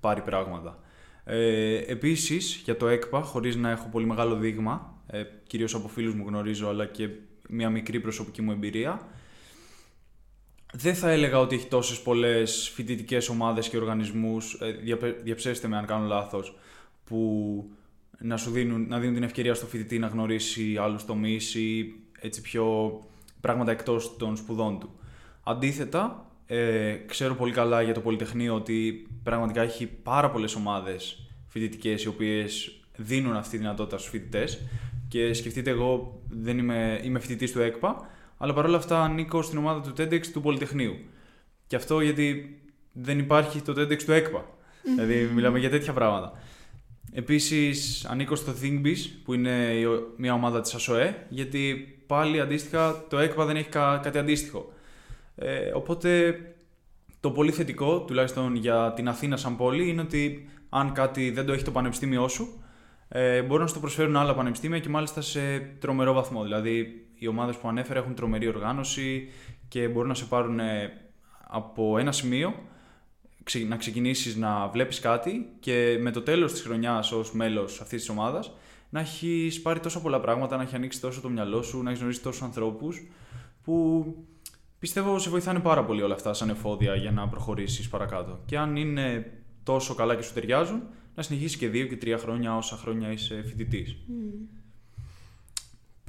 πάρει 0.00 0.20
πράγματα. 0.20 0.78
Ε, 1.24 1.76
επίσης, 1.76 2.60
για 2.64 2.76
το 2.76 2.88
ΕΚΠΑ, 2.88 3.22
χωρίς 3.22 3.56
να 3.56 3.70
έχω 3.70 3.88
πολύ 3.88 4.06
μεγάλο 4.06 4.34
δείγμα, 4.36 4.94
ε, 5.06 5.22
κυρίως 5.46 5.74
από 5.74 5.88
φίλους 5.88 6.14
μου 6.14 6.24
γνωρίζω, 6.26 6.68
αλλά 6.68 6.86
και 6.86 7.08
μια 7.48 7.70
μικρή 7.70 8.00
προσωπική 8.00 8.42
μου 8.42 8.52
εμπειρία, 8.52 9.08
δεν 10.72 10.94
θα 10.94 11.10
έλεγα 11.10 11.38
ότι 11.38 11.54
έχει 11.54 11.66
τόσες 11.66 12.00
πολλές 12.02 12.70
φοιτητικές 12.74 13.28
ομάδες 13.28 13.68
και 13.68 13.76
οργανισμούς, 13.76 14.58
ε, 14.60 14.70
διαπε- 14.70 15.22
διαψεύστε 15.22 15.68
με 15.68 15.76
αν 15.76 15.86
κάνω 15.86 16.06
λάθος, 16.06 16.58
που 17.04 17.70
να 18.22 18.36
σου 18.36 18.50
δίνουν, 18.50 18.86
να 18.88 18.98
δίνουν 18.98 19.14
την 19.14 19.22
ευκαιρία 19.22 19.54
στο 19.54 19.66
φοιτητή 19.66 19.98
να 19.98 20.06
γνωρίσει 20.06 20.76
άλλους 20.76 21.04
τομείς 21.04 21.54
ή 21.54 21.94
έτσι 22.20 22.40
πιο 22.40 22.98
πράγματα 23.40 23.70
εκτός 23.70 24.16
των 24.16 24.36
σπουδών 24.36 24.78
του. 24.78 24.90
Αντίθετα, 25.42 26.26
ε, 26.46 26.94
ξέρω 27.06 27.34
πολύ 27.34 27.52
καλά 27.52 27.82
για 27.82 27.94
το 27.94 28.00
Πολυτεχνείο 28.00 28.54
ότι 28.54 29.08
πραγματικά 29.22 29.62
έχει 29.62 29.86
πάρα 29.86 30.30
πολλές 30.30 30.54
ομάδες 30.54 31.30
φοιτητικές 31.46 32.04
οι 32.04 32.08
οποίες 32.08 32.80
δίνουν 32.96 33.36
αυτή 33.36 33.50
τη 33.50 33.56
δυνατότητα 33.56 33.98
στους 33.98 34.10
φοιτητές 34.10 34.60
και 35.08 35.32
σκεφτείτε 35.32 35.70
εγώ 35.70 36.22
δεν 36.28 36.58
είμαι, 36.58 37.00
είμαι 37.04 37.18
φοιτητής 37.18 37.52
του 37.52 37.60
ΕΚΠΑ 37.60 38.08
αλλά 38.36 38.52
παρόλα 38.52 38.76
αυτά 38.76 39.02
ανήκω 39.02 39.42
στην 39.42 39.58
ομάδα 39.58 39.80
του 39.80 40.02
TEDx 40.02 40.26
του 40.26 40.40
Πολυτεχνείου. 40.40 40.96
Και 41.66 41.76
αυτό 41.76 42.00
γιατί 42.00 42.58
δεν 42.92 43.18
υπάρχει 43.18 43.60
το 43.60 43.72
TEDx 43.72 44.02
του 44.02 44.12
ΕΚΠΑ. 44.12 44.44
δηλαδή 44.82 45.30
μιλάμε 45.34 45.58
για 45.58 45.70
τέτοια 45.70 45.92
πράγματα. 45.92 46.32
Επίσης 47.12 48.04
ανήκω 48.04 48.34
στο 48.34 48.52
ThinkBiz 48.62 48.96
που 49.24 49.34
είναι 49.34 49.50
η 49.80 49.84
ο- 49.84 50.14
μια 50.16 50.32
ομάδα 50.34 50.60
της 50.60 50.74
ΑΣΟΕ 50.74 51.26
γιατί 51.28 51.74
πάλι 52.06 52.40
αντίστοιχα 52.40 53.04
το 53.08 53.18
ΕΚΠΑ 53.18 53.44
δεν 53.44 53.56
έχει 53.56 53.68
κα- 53.68 54.00
κάτι 54.02 54.18
αντίστοιχο. 54.18 54.72
Ε, 55.34 55.70
οπότε 55.74 56.38
το 57.20 57.30
πολύ 57.30 57.50
θετικό, 57.52 58.00
τουλάχιστον 58.00 58.54
για 58.54 58.92
την 58.96 59.08
Αθήνα 59.08 59.36
σαν 59.36 59.56
πόλη, 59.56 59.88
είναι 59.88 60.00
ότι 60.00 60.48
αν 60.68 60.92
κάτι 60.92 61.30
δεν 61.30 61.46
το 61.46 61.52
έχει 61.52 61.64
το 61.64 61.70
πανεπιστήμιό 61.70 62.28
σου, 62.28 62.62
ε, 63.08 63.42
μπορούν 63.42 63.60
να 63.62 63.66
σου 63.68 63.74
το 63.74 63.80
προσφέρουν 63.80 64.16
άλλα 64.16 64.34
πανεπιστήμια 64.34 64.78
και 64.78 64.88
μάλιστα 64.88 65.20
σε 65.20 65.58
τρομερό 65.58 66.12
βαθμό. 66.12 66.42
Δηλαδή, 66.42 67.04
οι 67.14 67.26
ομάδες 67.26 67.56
που 67.56 67.68
ανέφερα 67.68 67.98
έχουν 67.98 68.14
τρομερή 68.14 68.48
οργάνωση 68.48 69.28
και 69.68 69.88
μπορούν 69.88 70.08
να 70.08 70.14
σε 70.14 70.24
πάρουν 70.24 70.58
ε, 70.60 70.92
από 71.48 71.98
ένα 71.98 72.12
σημείο 72.12 72.54
ξε- 72.54 72.68
να 73.68 73.76
ξεκινήσεις 73.76 74.36
να 74.36 74.68
βλέπεις 74.68 75.00
κάτι 75.00 75.48
και 75.60 75.98
με 76.00 76.10
το 76.10 76.22
τέλος 76.22 76.52
της 76.52 76.62
χρονιάς 76.62 77.12
ως 77.12 77.32
μέλος 77.32 77.80
αυτής 77.80 78.00
της 78.00 78.08
ομάδας 78.08 78.52
να 78.90 79.00
έχεις 79.00 79.62
πάρει 79.62 79.80
τόσα 79.80 80.00
πολλά 80.00 80.20
πράγματα, 80.20 80.56
να 80.56 80.62
έχει 80.62 80.74
ανοίξει 80.74 81.00
τόσο 81.00 81.20
το 81.20 81.28
μυαλό 81.28 81.62
σου, 81.62 81.82
να 81.82 81.88
έχεις 81.88 82.00
γνωρίσει 82.00 82.22
τόσους 82.22 82.42
ανθρώπους 82.42 83.06
που 83.62 84.04
πιστεύω 84.78 85.18
σε 85.18 85.30
βοηθάνε 85.30 85.58
πάρα 85.58 85.84
πολύ 85.84 86.02
όλα 86.02 86.14
αυτά 86.14 86.32
σαν 86.32 86.48
εφόδια 86.48 86.94
για 86.94 87.10
να 87.10 87.28
προχωρήσεις 87.28 87.88
παρακάτω. 87.88 88.40
Και 88.46 88.58
αν 88.58 88.76
είναι 88.76 89.32
τόσο 89.62 89.94
καλά 89.94 90.14
και 90.14 90.22
σου 90.22 90.32
ταιριάζουν, 90.32 90.82
να 91.14 91.22
συνεχίσεις 91.22 91.56
και 91.56 91.68
δύο 91.68 91.86
και 91.86 91.96
τρία 91.96 92.18
χρόνια 92.18 92.56
όσα 92.56 92.76
χρόνια 92.76 93.12
είσαι 93.12 93.42
φοιτητής. 93.46 93.96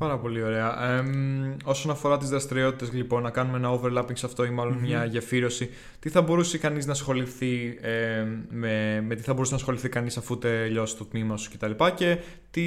Πάρα 0.02 0.18
πολύ 0.18 0.44
ωραία. 0.44 0.98
Εμ, 0.98 1.56
όσον 1.64 1.92
αφορά 1.92 2.18
τις 2.18 2.30
δραστηριότητες, 2.30 2.92
λοιπόν, 2.94 3.24
να 3.24 3.30
κάνουμε 3.30 3.58
ένα 3.58 3.80
overlapping 3.80 4.14
σε 4.18 4.26
αυτό 4.26 4.46
ή 4.46 4.50
μαλλον 4.50 4.78
μια 4.78 5.06
γεφύρωση, 5.06 5.70
τι 6.00 6.10
θα 6.10 6.22
μπορούσε 6.22 6.58
κανείς 6.58 6.86
να 6.86 6.92
ασχοληθεί 6.92 7.78
ε, 7.82 8.26
με, 8.50 9.02
με 9.08 9.16
τι 9.16 9.22
θα 9.22 9.34
μπορούσε 9.34 9.52
να 9.52 9.58
ασχοληθεί 9.58 9.90
κανείς 9.90 10.18
αφού 10.18 10.38
τελειώσει 10.38 10.98
το 10.98 11.06
τμήμα 11.06 11.38
σου 11.38 11.52
κτλ. 11.54 11.72
Και, 11.72 11.94
και 11.96 12.18
τι 12.52 12.62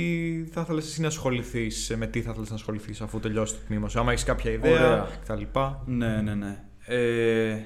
θα 0.52 0.60
ήθελες 0.60 0.86
εσύ 0.86 1.00
να 1.00 1.06
ασχοληθείς, 1.06 1.94
με 1.96 2.06
τι 2.06 2.22
θα 2.22 2.30
ήθελες 2.30 2.48
να 2.48 2.54
ασχοληθείς 2.54 3.00
αφού 3.00 3.20
τελειώσει 3.20 3.54
το 3.54 3.60
τμήμα 3.66 3.88
σου. 3.88 4.00
Άμα 4.00 4.12
έχεις 4.12 4.24
κάποια 4.24 4.50
ιδέα 4.50 4.72
Ωραία. 4.72 5.08
κτλ. 5.22 5.42
Ναι, 5.84 6.20
ναι, 6.22 6.34
ναι. 6.34 6.64
Ε, 6.86 7.56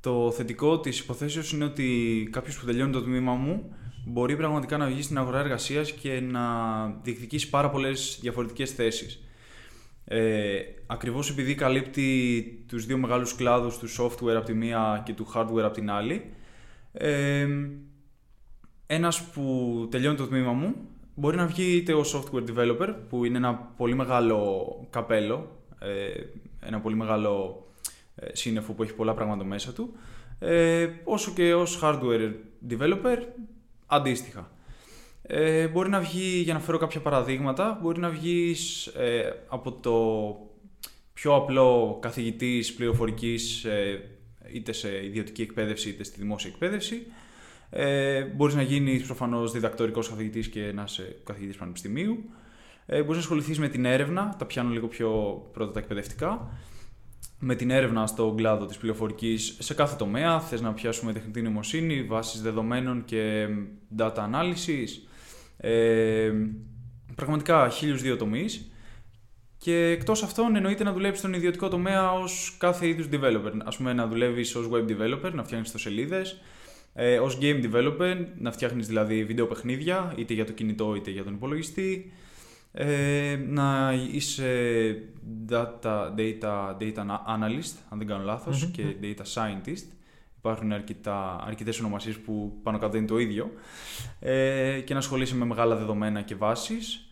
το 0.00 0.32
θετικό 0.36 0.80
της 0.80 0.98
υποθέσεως 0.98 1.52
είναι 1.52 1.64
ότι 1.64 2.28
κάποιος 2.32 2.58
που 2.58 2.66
τελειώνει 2.66 2.92
το 2.92 3.02
τμήμα 3.02 3.32
μου 3.32 3.74
μπορεί 4.04 4.36
πραγματικά 4.36 4.76
να 4.76 4.86
βγει 4.86 5.02
στην 5.02 5.18
αγορά 5.18 5.38
εργασίας 5.38 5.92
και 5.92 6.20
να 6.20 6.40
διεκδικήσει 7.02 7.50
πάρα 7.50 7.70
πολλές 7.70 8.18
διαφορετικές 8.20 8.70
θέσεις. 8.70 9.22
Ε, 10.04 10.60
ακριβώς 10.86 11.30
επειδή 11.30 11.54
καλύπτει 11.54 12.64
τους 12.68 12.86
δύο 12.86 12.98
μεγάλους 12.98 13.34
κλάδους 13.34 13.78
του 13.78 13.88
software 13.88 14.34
από 14.36 14.46
τη 14.46 14.54
μία 14.54 15.02
και 15.04 15.12
του 15.12 15.26
hardware 15.34 15.62
από 15.62 15.74
την 15.74 15.90
άλλη, 15.90 16.32
ε, 16.92 17.48
ένας 18.86 19.22
που 19.22 19.86
τελειώνει 19.90 20.16
το 20.16 20.26
τμήμα 20.26 20.52
μου 20.52 20.74
μπορεί 21.14 21.36
να 21.36 21.46
βγει 21.46 21.76
είτε 21.76 21.94
ως 21.94 22.16
software 22.16 22.44
developer, 22.50 22.94
που 23.08 23.24
είναι 23.24 23.36
ένα 23.36 23.54
πολύ 23.54 23.94
μεγάλο 23.94 24.86
καπέλο, 24.90 25.58
ε, 25.78 26.22
ένα 26.66 26.80
πολύ 26.80 26.96
μεγάλο 26.96 27.64
ε, 28.14 28.26
σύννεφο 28.32 28.72
που 28.72 28.82
έχει 28.82 28.94
πολλά 28.94 29.14
πράγματα 29.14 29.44
μέσα 29.44 29.72
του, 29.72 29.94
ε, 30.38 30.88
όσο 31.04 31.32
και 31.32 31.54
ως 31.54 31.80
hardware 31.82 32.32
developer, 32.68 33.18
αντίστοιχα. 33.94 34.50
Ε, 35.22 35.68
μπορεί 35.68 35.88
να 35.88 36.00
βγει, 36.00 36.40
για 36.40 36.54
να 36.54 36.60
φέρω 36.60 36.78
κάποια 36.78 37.00
παραδείγματα, 37.00 37.78
μπορεί 37.82 38.00
να 38.00 38.08
βγεις 38.08 38.90
από 39.48 39.72
το 39.72 40.36
πιο 41.22 41.34
απλό 41.34 41.98
καθηγητής 42.00 42.74
πληροφορικής 42.74 43.64
ε, 43.64 44.10
είτε 44.52 44.72
σε 44.72 45.04
ιδιωτική 45.04 45.42
εκπαίδευση 45.42 45.88
είτε 45.88 46.04
στη 46.04 46.20
δημόσια 46.20 46.50
εκπαίδευση. 46.50 47.06
Ε, 47.70 48.22
μπορείς 48.22 48.54
να 48.54 48.62
γίνεις 48.62 49.02
προφανώς 49.02 49.52
διδακτορικός 49.52 50.08
καθηγητής 50.08 50.48
και 50.48 50.72
να 50.74 50.82
είσαι 50.82 51.16
καθηγητής 51.24 51.56
πανεπιστημίου. 51.56 52.24
Ε, 52.86 52.96
μπορείς 52.98 53.14
να 53.14 53.18
ασχοληθείς 53.18 53.58
με 53.58 53.68
την 53.68 53.84
έρευνα, 53.84 54.36
τα 54.38 54.44
πιάνω 54.44 54.70
λίγο 54.70 54.86
πιο 54.86 55.10
πρώτα 55.52 55.72
τα 55.72 55.78
εκπαιδευτικά. 55.78 56.50
Με 57.38 57.54
την 57.54 57.70
έρευνα 57.70 58.06
στον 58.06 58.36
κλάδο 58.36 58.66
της 58.66 58.76
πληροφορικής 58.76 59.56
σε 59.58 59.74
κάθε 59.74 59.96
τομέα. 59.96 60.40
Θες 60.40 60.60
να 60.60 60.72
πιάσουμε 60.72 61.12
τεχνητή 61.12 61.42
νοημοσύνη, 61.42 62.02
βάσεις 62.02 62.42
δεδομένων 62.42 63.04
και 63.04 63.46
data 63.98 64.14
analysis. 64.14 64.88
Ε, 65.56 66.32
πραγματικά 67.14 67.68
χίλιους 67.68 68.02
δύο 68.02 68.16
τομείς. 68.16 68.66
Και 69.58 69.76
εκτός 69.76 70.22
αυτών 70.22 70.56
εννοείται 70.56 70.84
να 70.84 70.92
δουλέψεις 70.92 71.18
στον 71.18 71.32
ιδιωτικό 71.32 71.68
τομέα 71.68 72.12
ως 72.12 72.56
κάθε 72.58 72.88
είδους 72.88 73.08
developer. 73.12 73.52
Ας 73.64 73.76
πούμε 73.76 73.92
να 73.92 74.06
δουλεύεις 74.06 74.54
ως 74.54 74.68
web 74.72 74.84
developer, 74.90 75.32
να 75.32 75.44
φτιάχνεις 75.44 75.66
ιστοσελίδες, 75.66 76.40
ε, 76.94 77.18
ως 77.18 77.38
game 77.40 77.64
developer, 77.64 78.16
να 78.38 78.52
φτιάχνεις 78.52 78.86
δηλαδή 78.86 79.24
βίντεο 79.24 79.46
παιχνίδια, 79.46 80.14
είτε 80.16 80.34
για 80.34 80.44
το 80.44 80.52
κινητό 80.52 80.94
είτε 80.94 81.10
για 81.10 81.24
τον 81.24 81.34
υπολογιστή, 81.34 82.12
ε, 82.72 83.36
να 83.46 83.92
είσαι 84.12 84.94
data, 85.48 86.14
data, 86.16 86.76
data 86.78 87.04
analyst, 87.36 87.74
αν 87.88 87.98
δεν 87.98 88.06
κάνω 88.06 88.40
και 88.72 88.96
data 89.02 89.22
scientist. 89.34 89.86
Υπάρχουν 90.38 90.72
αρκετά, 90.72 91.44
αρκετές 91.46 91.78
ονομασίες 91.78 92.18
που 92.18 92.60
πάνω 92.62 92.78
κάτω 92.78 92.96
είναι 92.96 93.06
το 93.06 93.18
ίδιο. 93.18 93.50
Ε, 94.20 94.80
και 94.80 94.92
να 94.92 94.98
ασχολείσαι 94.98 95.34
με 95.34 95.44
μεγάλα 95.44 95.76
δεδομένα 95.76 96.22
και 96.22 96.34
βάσεις. 96.34 97.06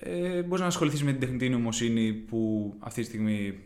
Ε, 0.00 0.42
μπορείς 0.42 0.60
να 0.60 0.66
ασχοληθείς 0.66 1.02
με 1.02 1.10
την 1.10 1.20
τεχνητή 1.20 1.48
νοημοσύνη 1.48 2.12
που 2.12 2.74
αυτή 2.78 3.00
τη 3.00 3.06
στιγμή 3.06 3.58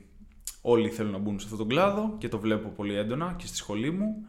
όλοι 0.61 0.89
θέλουν 0.89 1.13
να 1.13 1.19
μπουν 1.19 1.39
σε 1.39 1.45
αυτόν 1.45 1.59
τον 1.59 1.69
κλάδο 1.69 2.15
και 2.19 2.29
το 2.29 2.39
βλέπω 2.39 2.69
πολύ 2.69 2.95
έντονα 2.95 3.35
και 3.39 3.47
στη 3.47 3.57
σχολή 3.57 3.91
μου. 3.91 4.27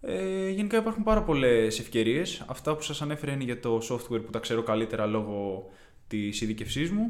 Ε, 0.00 0.50
γενικά 0.50 0.76
υπάρχουν 0.76 1.02
πάρα 1.02 1.22
πολλές 1.22 1.78
ευκαιρίες. 1.78 2.44
Αυτά 2.46 2.76
που 2.76 2.82
σας 2.82 3.02
ανέφερα 3.02 3.32
είναι 3.32 3.44
για 3.44 3.60
το 3.60 3.78
software 3.90 4.24
που 4.24 4.30
τα 4.30 4.38
ξέρω 4.38 4.62
καλύτερα 4.62 5.06
λόγω 5.06 5.68
της 6.08 6.40
ειδικευσής 6.40 6.90
μου. 6.90 7.06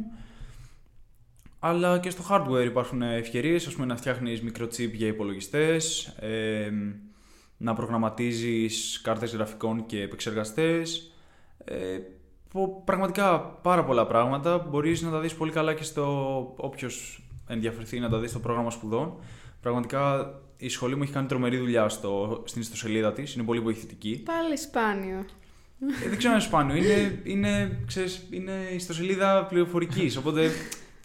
Αλλά 1.59 1.99
και 1.99 2.11
στο 2.11 2.25
hardware 2.31 2.65
υπάρχουν 2.65 3.03
ευκαιρίες, 3.03 3.67
ας 3.67 3.75
πούμε 3.75 3.87
να 3.87 3.97
φτιάχνεις 3.97 4.43
μικρό 4.43 4.67
chip 4.67 4.93
για 4.93 5.07
υπολογιστές, 5.07 6.07
ε, 6.07 6.71
να 7.57 7.75
προγραμματίζεις 7.75 9.01
κάρτες 9.03 9.33
γραφικών 9.33 9.87
και 9.87 10.03
επεξεργαστές. 10.03 11.13
Ε, 11.65 11.99
πραγματικά 12.85 13.41
πάρα 13.41 13.85
πολλά 13.85 14.07
πράγματα. 14.07 14.59
Μπορείς 14.59 15.03
να 15.03 15.11
τα 15.11 15.21
δεις 15.21 15.35
πολύ 15.35 15.53
καλά 15.53 15.75
και 15.75 15.83
στο 15.83 16.39
όποιος 16.57 17.23
ενδιαφερθεί 17.49 18.01
να 18.01 18.09
τα 18.09 18.19
δει 18.19 18.27
στο 18.27 18.39
πρόγραμμα 18.39 18.71
σπουδών. 18.71 19.21
Πραγματικά 19.61 20.33
η 20.57 20.69
σχολή 20.69 20.97
μου 20.97 21.03
έχει 21.03 21.13
κάνει 21.13 21.27
τρομερή 21.27 21.57
δουλειά 21.57 21.89
στο, 21.89 22.43
στην 22.47 22.61
ιστοσελίδα 22.61 23.13
της. 23.13 23.35
Είναι 23.35 23.45
πολύ 23.45 23.61
βοηθητική. 23.61 24.23
Πάλι 24.25 24.57
σπάνιο. 24.57 25.25
Ε, 25.81 26.09
δεν 26.09 26.19
ξέρω 26.19 26.33
αν 26.33 26.39
είναι 26.39 26.49
σπάνιο. 26.49 26.77
Είναι, 26.77 27.21
είναι, 27.23 27.79
ξέρεις, 27.87 28.27
είναι 28.31 28.53
ιστοσελίδα 28.75 29.47
πληροφορικής. 29.49 30.17
Οπότε 30.17 30.51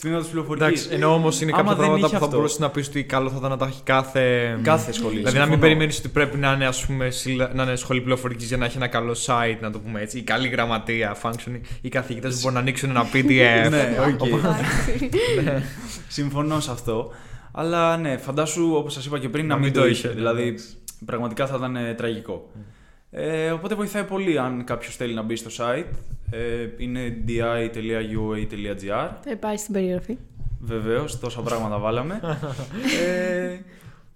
τμήματος 0.04 0.28
πληροφορικής. 0.28 0.68
Εντάξει, 0.68 0.96
ενώ 0.96 1.14
όμως 1.14 1.42
είναι 1.42 1.52
κάποια 1.52 1.76
πράγματα 1.76 2.10
που 2.10 2.20
θα 2.20 2.28
μπορούσε 2.28 2.58
να 2.60 2.70
πεις 2.70 2.88
ότι 2.88 3.04
καλό 3.04 3.30
θα 3.30 3.36
ήταν 3.38 3.50
να 3.50 3.58
τα 3.58 3.66
έχει 3.66 3.82
κάθε. 3.84 4.58
Κάθε 4.62 4.92
σχολή. 4.92 5.18
Δηλαδή 5.18 5.38
να 5.38 5.46
μην 5.46 5.60
περιμένεις 5.60 5.98
ότι 5.98 6.10
πρέπει 6.10 6.38
να 6.38 6.52
είναι, 6.52 6.66
ας 6.66 6.86
πούμε, 6.86 7.10
να 7.54 7.64
είναι 7.64 7.76
σχολή 7.76 8.02
πληροφορικής 8.02 8.48
για 8.48 8.58
να 8.58 8.66
έχει 8.66 8.78
ένα 8.78 8.88
καλό 8.88 9.16
site, 9.26 9.58
να 9.62 9.72
το 9.72 9.80
πούμε 9.80 10.02
έτσι. 10.02 10.18
Ή 10.18 10.22
καλή 10.22 10.48
γραμματεία, 10.48 11.18
function. 11.22 11.60
Οι 11.82 11.90
καθηγητές 11.90 12.34
που 12.34 12.40
μπορούν 12.40 12.54
να 12.54 12.60
ανοίξουν 12.60 12.90
ένα 12.90 13.06
PDF. 13.14 13.70
ναι, 13.70 13.96
okay. 13.98 15.62
Συμφωνώ 16.08 16.60
σε 16.60 16.72
αυτό. 16.72 17.12
Αλλά 17.52 17.98
ναι, 17.98 18.18
φαντάσου 18.18 18.74
όπως 18.76 18.94
σας 18.94 19.06
είπα 19.06 19.20
και 19.20 19.30
πριν 19.30 19.48
να, 19.48 19.58
μην 19.58 19.74
το 19.74 19.88
είχε. 19.88 20.08
Δηλαδή, 20.08 20.56
πραγματικά 21.06 21.48
θα 21.48 21.56
ήταν 21.58 21.76
ε, 21.76 21.94
τραγικό. 21.94 22.50
Ε, 23.16 23.52
οπότε 23.52 23.76
βοηθάει 23.76 24.04
πολύ 24.04 24.40
αν 24.40 24.64
κάποιος 24.64 24.96
θέλει 24.96 25.14
να 25.14 25.22
μπει 25.22 25.36
στο 25.36 25.50
site. 25.58 25.86
Ε, 26.32 26.68
είναι 26.78 27.10
di.ua.gr. 27.10 29.10
Θα 29.24 29.32
υπάρχει 29.32 29.60
στην 29.60 29.74
περιγραφή. 29.74 30.18
Βεβαίως, 30.60 31.20
τόσα 31.20 31.42
πράγματα 31.42 31.78
βάλαμε. 31.78 32.20
ε, 33.06 33.58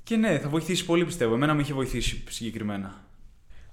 και 0.03 0.15
ναι, 0.15 0.39
θα 0.39 0.49
βοηθήσει 0.49 0.85
πολύ 0.85 1.05
πιστεύω. 1.05 1.33
Εμένα 1.33 1.53
με 1.53 1.61
είχε 1.61 1.73
βοηθήσει 1.73 2.23
συγκεκριμένα. 2.29 2.95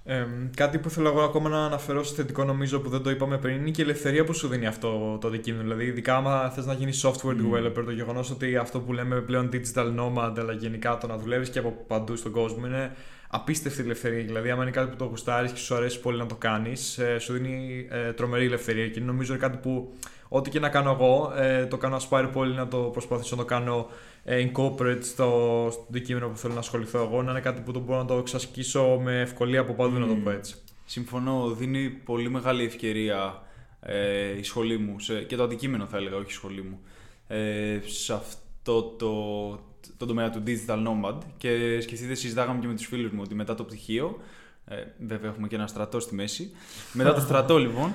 Ε, 0.07 0.25
κάτι 0.55 0.77
που 0.77 0.89
θέλω 0.89 1.07
εγώ 1.09 1.21
ακόμα 1.21 1.49
να 1.49 1.65
αναφερώ 1.65 2.03
στο 2.03 2.15
θετικό 2.15 2.43
νομίζω 2.43 2.79
που 2.79 2.89
δεν 2.89 3.01
το 3.01 3.09
είπαμε 3.09 3.37
πριν 3.37 3.55
είναι 3.55 3.69
και 3.69 3.81
η 3.81 3.83
ελευθερία 3.83 4.23
που 4.23 4.33
σου 4.33 4.47
δίνει 4.47 4.67
αυτό 4.67 5.17
το 5.21 5.27
αντικείμενο. 5.27 5.63
Δηλαδή, 5.63 5.85
ειδικά 5.85 6.15
άμα 6.15 6.49
θες 6.49 6.65
να 6.65 6.73
γίνεις 6.73 7.05
software 7.05 7.29
mm. 7.29 7.67
developer, 7.67 7.83
το 7.85 7.91
γεγονός 7.91 8.31
ότι 8.31 8.57
αυτό 8.57 8.79
που 8.79 8.93
λέμε 8.93 9.21
πλέον 9.21 9.49
digital 9.53 9.95
nomad, 9.99 10.33
αλλά 10.37 10.53
γενικά 10.53 10.97
το 10.97 11.07
να 11.07 11.17
δουλεύεις 11.17 11.49
και 11.49 11.59
από 11.59 11.83
παντού 11.87 12.15
στον 12.15 12.31
κόσμο 12.31 12.67
είναι 12.67 12.91
απίστευτη 13.27 13.81
ελευθερία. 13.81 14.23
Δηλαδή, 14.23 14.49
άμα 14.49 14.61
είναι 14.61 14.71
κάτι 14.71 14.89
που 14.89 14.95
το 14.95 15.05
γουστάρεις 15.05 15.51
και 15.51 15.59
σου 15.59 15.75
αρέσει 15.75 15.99
πολύ 15.99 16.17
να 16.17 16.25
το 16.25 16.35
κάνεις, 16.35 16.97
ε, 16.97 17.19
σου 17.19 17.33
δίνει 17.33 17.87
ε, 17.89 18.13
τρομερή 18.13 18.45
ελευθερία. 18.45 18.87
Και 18.87 18.99
νομίζω 18.99 19.33
είναι 19.33 19.41
κάτι 19.41 19.57
που 19.57 19.93
ό,τι 20.35 20.49
και 20.49 20.59
να 20.59 20.69
κάνω 20.69 20.91
εγώ, 20.91 21.33
ε, 21.35 21.65
το 21.65 21.77
κάνω 21.77 21.97
aspire 21.97 22.29
πολύ 22.33 22.53
να 22.53 22.67
το 22.67 22.77
προσπαθήσω 22.77 23.35
να 23.35 23.41
το 23.41 23.47
κάνω 23.47 23.87
ε, 24.23 24.49
incorporate 24.49 25.03
στο, 25.03 25.67
στο 25.71 25.85
αντικείμενο 25.89 26.27
που 26.27 26.37
θέλω 26.37 26.53
να 26.53 26.59
ασχοληθώ 26.59 27.01
εγώ, 27.01 27.21
να 27.21 27.31
είναι 27.31 27.39
κάτι 27.39 27.61
που 27.61 27.71
το 27.71 27.79
μπορώ 27.79 27.99
να 27.99 28.05
το 28.05 28.13
εξασκήσω 28.13 28.99
με 29.03 29.21
ευκολία 29.21 29.59
από 29.59 29.73
παντού, 29.73 29.95
mm. 29.95 29.99
να 29.99 30.07
το 30.07 30.13
πω 30.13 30.29
έτσι. 30.29 30.55
Συμφωνώ, 30.85 31.49
δίνει 31.49 31.89
πολύ 31.89 32.29
μεγάλη 32.29 32.63
ευκαιρία 32.63 33.43
ε, 33.79 34.37
η 34.37 34.43
σχολή 34.43 34.77
μου, 34.77 34.99
σε, 34.99 35.23
και 35.23 35.35
το 35.35 35.43
αντικείμενο 35.43 35.85
θα 35.85 35.97
έλεγα, 35.97 36.15
όχι 36.15 36.29
η 36.29 36.33
σχολή 36.33 36.61
μου, 36.61 36.79
ε, 37.27 37.79
σε 37.85 38.13
αυτό 38.13 38.81
το, 38.83 39.51
το 39.97 40.05
τομέα 40.05 40.29
του 40.29 40.43
digital 40.47 40.87
nomad 40.87 41.17
και 41.37 41.81
σκεφτείτε 41.81 42.13
συζητάγαμε 42.13 42.59
και 42.59 42.67
με 42.67 42.73
τους 42.73 42.85
φίλους 42.85 43.11
μου 43.11 43.21
ότι 43.23 43.35
μετά 43.35 43.55
το 43.55 43.63
πτυχίο, 43.63 44.19
ε, 44.65 44.75
βέβαια 45.07 45.29
έχουμε 45.29 45.47
και 45.47 45.55
ένα 45.55 45.67
στρατό 45.67 45.99
στη 45.99 46.15
μέση, 46.15 46.51
μετά 46.93 47.13
το 47.13 47.21
στρατό 47.21 47.57
λοιπόν, 47.65 47.93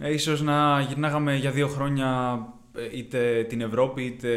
ε, 0.00 0.12
ίσως 0.12 0.42
να 0.42 0.80
γυρνάγαμε 0.80 1.36
για 1.36 1.50
δύο 1.50 1.68
χρόνια 1.68 2.38
ε, 2.74 2.96
είτε 2.96 3.44
την 3.48 3.60
Ευρώπη 3.60 4.02
είτε 4.02 4.28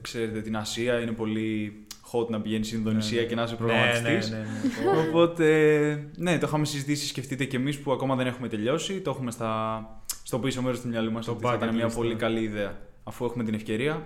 ξέρετε, 0.00 0.40
την 0.40 0.56
Ασία. 0.56 1.00
Είναι 1.00 1.12
πολύ 1.12 1.72
hot 2.12 2.28
να 2.28 2.40
πηγαίνει 2.40 2.64
στην 2.64 2.78
Ινδονησία 2.78 3.20
ναι, 3.20 3.26
και 3.26 3.34
να 3.34 3.42
είσαι 3.42 3.54
προγραμματιστής. 3.54 4.30
Ναι, 4.30 4.36
ναι, 4.36 4.42
ναι, 4.42 4.92
ναι, 4.92 5.08
Οπότε, 5.08 6.10
ναι, 6.16 6.38
το 6.38 6.46
είχαμε 6.46 6.64
συζητήσει. 6.64 7.06
Σκεφτείτε 7.06 7.44
και 7.44 7.56
εμείς 7.56 7.78
που 7.78 7.92
ακόμα 7.92 8.16
δεν 8.16 8.26
έχουμε 8.26 8.48
τελειώσει. 8.48 9.00
Το 9.00 9.10
έχουμε 9.10 9.30
στα, 9.30 9.82
στο 10.22 10.38
πίσω 10.38 10.62
μέρος 10.62 10.80
του 10.80 10.88
μυαλού 10.88 11.12
μας. 11.12 11.28
ότι 11.28 11.44
θα 11.44 11.54
ήταν 11.54 11.74
μια 11.74 11.88
πολύ 11.88 12.14
καλή 12.14 12.40
ιδέα. 12.40 12.76
Αφού 13.04 13.24
έχουμε 13.24 13.44
την 13.44 13.54
ευκαιρία, 13.54 14.02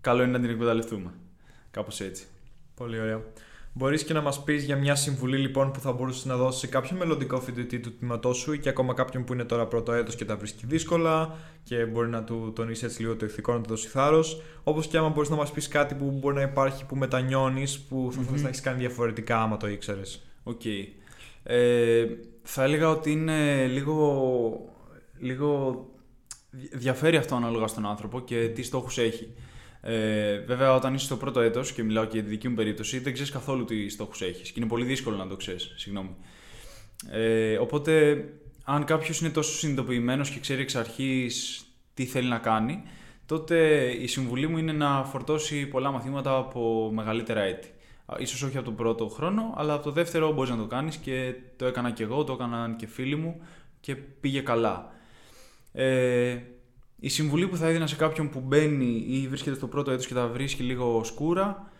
καλό 0.00 0.22
είναι 0.22 0.32
να 0.32 0.40
την 0.40 0.50
εκμεταλλευτούμε. 0.50 1.10
Κάπως 1.70 2.00
έτσι. 2.00 2.24
Πολύ 2.74 3.00
ωραία. 3.00 3.22
Μπορείς 3.74 4.04
και 4.04 4.12
να 4.12 4.20
μας 4.20 4.44
πεις 4.44 4.64
για 4.64 4.76
μια 4.76 4.94
συμβουλή 4.94 5.36
λοιπόν 5.36 5.70
που 5.70 5.80
θα 5.80 5.92
μπορούσες 5.92 6.24
να 6.24 6.36
δώσεις 6.36 6.60
σε 6.60 6.66
κάποιο 6.66 6.96
μελλοντικό 6.96 7.40
φοιτητή 7.40 7.80
του 7.80 7.96
τμήματός 7.96 8.36
σου 8.36 8.52
ή 8.52 8.58
και 8.58 8.68
ακόμα 8.68 8.94
κάποιον 8.94 9.24
που 9.24 9.32
είναι 9.32 9.44
τώρα 9.44 9.66
πρώτο 9.66 9.92
έτος 9.92 10.14
και 10.14 10.24
τα 10.24 10.36
βρίσκει 10.36 10.66
δύσκολα 10.66 11.36
και 11.64 11.84
μπορεί 11.84 12.08
να 12.08 12.24
του 12.24 12.52
τονίσει 12.54 12.84
έτσι 12.84 13.00
λίγο 13.00 13.16
το 13.16 13.26
ηθικό, 13.26 13.52
να 13.52 13.60
του 13.60 13.68
δώσει 13.68 13.88
θάρρος. 13.88 14.42
Όπως 14.62 14.86
και 14.86 14.96
άμα 14.96 15.08
μπορείς 15.08 15.28
να 15.28 15.36
μας 15.36 15.52
πεις 15.52 15.68
κάτι 15.68 15.94
που 15.94 16.10
μπορεί 16.20 16.34
να 16.34 16.42
υπάρχει 16.42 16.86
που 16.86 16.96
μετανιώνεις, 16.96 17.80
που 17.80 18.10
θα 18.12 18.20
μμ 18.20 18.40
να 18.40 18.48
έχεις 18.48 18.60
κάνει 18.60 18.78
διαφορετικά 18.78 19.42
άμα 19.42 19.56
το 19.56 19.68
ήξερες. 19.68 20.22
OK. 20.42 20.60
Okay. 20.64 20.86
Ε, 21.42 22.06
θα 22.42 22.62
έλεγα 22.62 22.88
ότι 22.88 23.10
είναι 23.10 23.66
λίγο, 23.66 24.54
λίγο 25.18 25.84
διαφέρει 26.72 27.16
αυτό 27.16 27.34
ανάλογα 27.34 27.66
στον 27.66 27.86
άνθρωπο 27.86 28.20
και 28.20 28.48
τι 28.48 28.62
στόχους 28.62 28.98
έχει. 28.98 29.34
Ε, 29.84 30.38
βέβαια, 30.38 30.74
όταν 30.74 30.94
είσαι 30.94 31.04
στο 31.04 31.16
πρώτο 31.16 31.40
έτος 31.40 31.72
και 31.72 31.82
μιλάω 31.82 32.04
και 32.04 32.14
για 32.14 32.22
τη 32.22 32.28
δική 32.28 32.48
μου 32.48 32.54
περίπτωση, 32.54 32.98
δεν 32.98 33.12
ξέρεις 33.12 33.30
καθόλου 33.30 33.64
τι 33.64 33.88
στόχους 33.88 34.22
έχεις 34.22 34.50
και 34.50 34.60
είναι 34.60 34.68
πολύ 34.68 34.84
δύσκολο 34.84 35.16
να 35.16 35.26
το 35.26 35.36
ξέρεις. 35.36 35.72
Συγγνώμη. 35.76 36.16
Ε, 37.10 37.56
οπότε, 37.56 38.24
αν 38.64 38.84
κάποιος 38.84 39.20
είναι 39.20 39.30
τόσο 39.30 39.52
συνειδητοποιημένος 39.52 40.30
και 40.30 40.40
ξέρει 40.40 40.60
εξ 40.62 40.74
αρχής 40.74 41.64
τι 41.94 42.04
θέλει 42.04 42.28
να 42.28 42.38
κάνει, 42.38 42.82
τότε 43.26 43.86
η 44.00 44.06
συμβουλή 44.06 44.46
μου 44.46 44.58
είναι 44.58 44.72
να 44.72 45.04
φορτώσει 45.04 45.66
πολλά 45.66 45.90
μαθήματα 45.90 46.36
από 46.36 46.90
μεγαλύτερα 46.94 47.40
έτη. 47.40 47.68
Ίσως 48.18 48.42
όχι 48.42 48.56
από 48.56 48.66
τον 48.66 48.76
πρώτο 48.76 49.08
χρόνο, 49.08 49.54
αλλά 49.56 49.74
από 49.74 49.84
το 49.84 49.90
δεύτερο 49.90 50.32
μπορείς 50.32 50.50
να 50.50 50.56
το 50.56 50.66
κάνεις 50.66 50.96
και 50.96 51.34
το 51.56 51.66
έκανα 51.66 51.90
και 51.90 52.02
εγώ, 52.02 52.24
το 52.24 52.32
έκαναν 52.32 52.76
και 52.76 52.86
φίλοι 52.86 53.16
μου 53.16 53.40
και 53.80 53.94
πήγε 53.94 54.40
καλά. 54.40 54.92
Ε, 55.72 56.38
η 57.04 57.08
συμβουλή 57.08 57.48
που 57.48 57.56
θα 57.56 57.66
έδινα 57.66 57.86
σε 57.86 57.96
κάποιον 57.96 58.28
που 58.28 58.40
μπαίνει 58.40 59.04
ή 59.08 59.28
βρίσκεται 59.28 59.56
στο 59.56 59.66
πρώτο 59.66 59.90
έτος 59.90 60.06
και 60.06 60.14
τα 60.14 60.26
βρίσκει 60.26 60.62
λίγο 60.62 61.04
σκούρα 61.04 61.70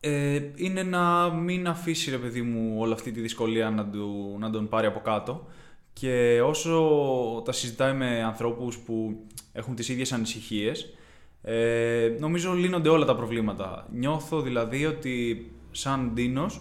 ε, 0.00 0.40
είναι 0.54 0.82
να 0.82 1.30
μην 1.34 1.68
αφήσει 1.68 2.10
ρε 2.10 2.16
παιδί 2.16 2.42
μου 2.42 2.74
όλη 2.78 2.92
αυτή 2.92 3.10
τη 3.10 3.20
δυσκολία 3.20 3.70
να, 3.70 3.86
του, 3.86 4.36
να 4.38 4.50
τον 4.50 4.68
πάρει 4.68 4.86
από 4.86 5.00
κάτω 5.00 5.46
και 5.92 6.40
όσο 6.44 7.42
τα 7.44 7.52
συζητάει 7.52 7.92
με 7.92 8.22
ανθρώπους 8.22 8.78
που 8.78 9.26
έχουν 9.52 9.74
τις 9.74 9.88
ίδιες 9.88 10.12
ανησυχίες 10.12 10.94
ε, 11.42 12.16
νομίζω 12.18 12.52
λύνονται 12.52 12.88
όλα 12.88 13.04
τα 13.04 13.16
προβλήματα. 13.16 13.86
Νιώθω 13.92 14.40
δηλαδή 14.40 14.86
ότι 14.86 15.50
σαν 15.70 16.10
Ντίνος 16.14 16.60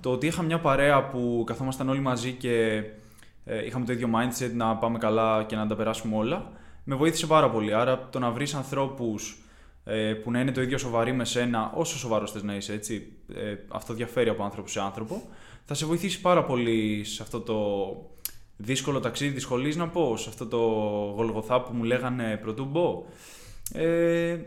το 0.00 0.10
ότι 0.10 0.26
είχα 0.26 0.42
μια 0.42 0.60
παρέα 0.60 1.04
που 1.08 1.44
καθόμασταν 1.46 1.88
όλοι 1.88 2.00
μαζί 2.00 2.32
και 2.32 2.82
ε, 3.44 3.64
είχαμε 3.66 3.84
το 3.84 3.92
ίδιο 3.92 4.08
mindset 4.14 4.50
να 4.54 4.76
πάμε 4.76 4.98
καλά 4.98 5.44
και 5.44 5.56
να 5.56 5.66
τα 5.66 5.76
περάσουμε 5.76 6.16
όλα 6.16 6.56
με 6.90 6.94
βοήθησε 6.94 7.26
πάρα 7.26 7.50
πολύ. 7.50 7.74
Άρα 7.74 8.08
το 8.10 8.18
να 8.18 8.30
βρεις 8.30 8.54
ανθρώπους 8.54 9.42
ε, 9.84 10.12
που 10.12 10.30
να 10.30 10.40
είναι 10.40 10.52
το 10.52 10.60
ίδιο 10.60 10.78
σοβαροί 10.78 11.12
με 11.12 11.24
σένα, 11.24 11.72
όσο 11.74 11.98
σοβαρός 11.98 12.32
θες 12.32 12.42
να 12.42 12.54
είσαι, 12.54 12.72
έτσι, 12.72 13.12
ε, 13.34 13.54
αυτό 13.68 13.94
διαφέρει 13.94 14.28
από 14.28 14.44
άνθρωπο 14.44 14.68
σε 14.68 14.80
άνθρωπο, 14.80 15.22
θα 15.64 15.74
σε 15.74 15.86
βοηθήσει 15.86 16.20
πάρα 16.20 16.44
πολύ 16.44 17.04
σε 17.04 17.22
αυτό 17.22 17.40
το 17.40 17.56
δύσκολο 18.56 19.00
ταξίδι 19.00 19.34
τη 19.34 19.40
σχολής, 19.40 19.76
να 19.76 19.88
πω, 19.88 20.16
σε 20.16 20.28
αυτό 20.28 20.46
το 20.46 20.58
γολγοθά 21.16 21.62
που 21.62 21.74
μου 21.74 21.82
λέγανε 21.82 22.36
πρωτού 22.42 22.64
μπω. 22.64 23.04
Ε, 23.72 24.38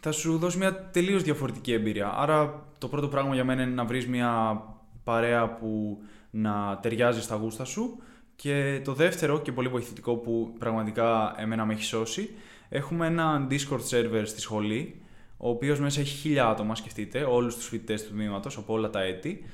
θα 0.00 0.12
σου 0.12 0.38
δώσει 0.38 0.58
μια 0.58 0.90
τελείως 0.90 1.22
διαφορετική 1.22 1.72
εμπειρία. 1.72 2.14
Άρα 2.16 2.66
το 2.78 2.88
πρώτο 2.88 3.08
πράγμα 3.08 3.34
για 3.34 3.44
μένα 3.44 3.62
είναι 3.62 3.74
να 3.74 3.84
βρεις 3.84 4.06
μια 4.06 4.62
παρέα 5.04 5.54
που 5.54 5.98
να 6.30 6.78
ταιριάζει 6.82 7.22
στα 7.22 7.34
γούστα 7.34 7.64
σου 7.64 7.98
Και 8.36 8.80
το 8.84 8.92
δεύτερο 8.92 9.40
και 9.40 9.52
πολύ 9.52 9.68
βοηθητικό 9.68 10.14
που 10.14 10.52
πραγματικά 10.58 11.34
εμένα 11.38 11.64
με 11.64 11.72
έχει 11.72 11.84
σώσει, 11.84 12.30
έχουμε 12.68 13.06
ένα 13.06 13.46
Discord 13.50 13.80
server 13.90 14.22
στη 14.24 14.40
σχολή, 14.40 15.00
ο 15.36 15.48
οποίος 15.48 15.80
μέσα 15.80 16.00
έχει 16.00 16.16
χίλια 16.16 16.46
άτομα, 16.48 16.74
σκεφτείτε, 16.74 17.22
όλους 17.22 17.54
τους 17.54 17.68
φοιτητές 17.68 18.04
του 18.04 18.12
τμήματος 18.12 18.56
από 18.56 18.72
όλα 18.72 18.90
τα 18.90 19.02
έτη. 19.02 19.44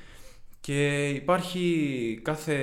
Και 0.61 1.09
υπάρχει, 1.09 2.21
κάθε, 2.23 2.55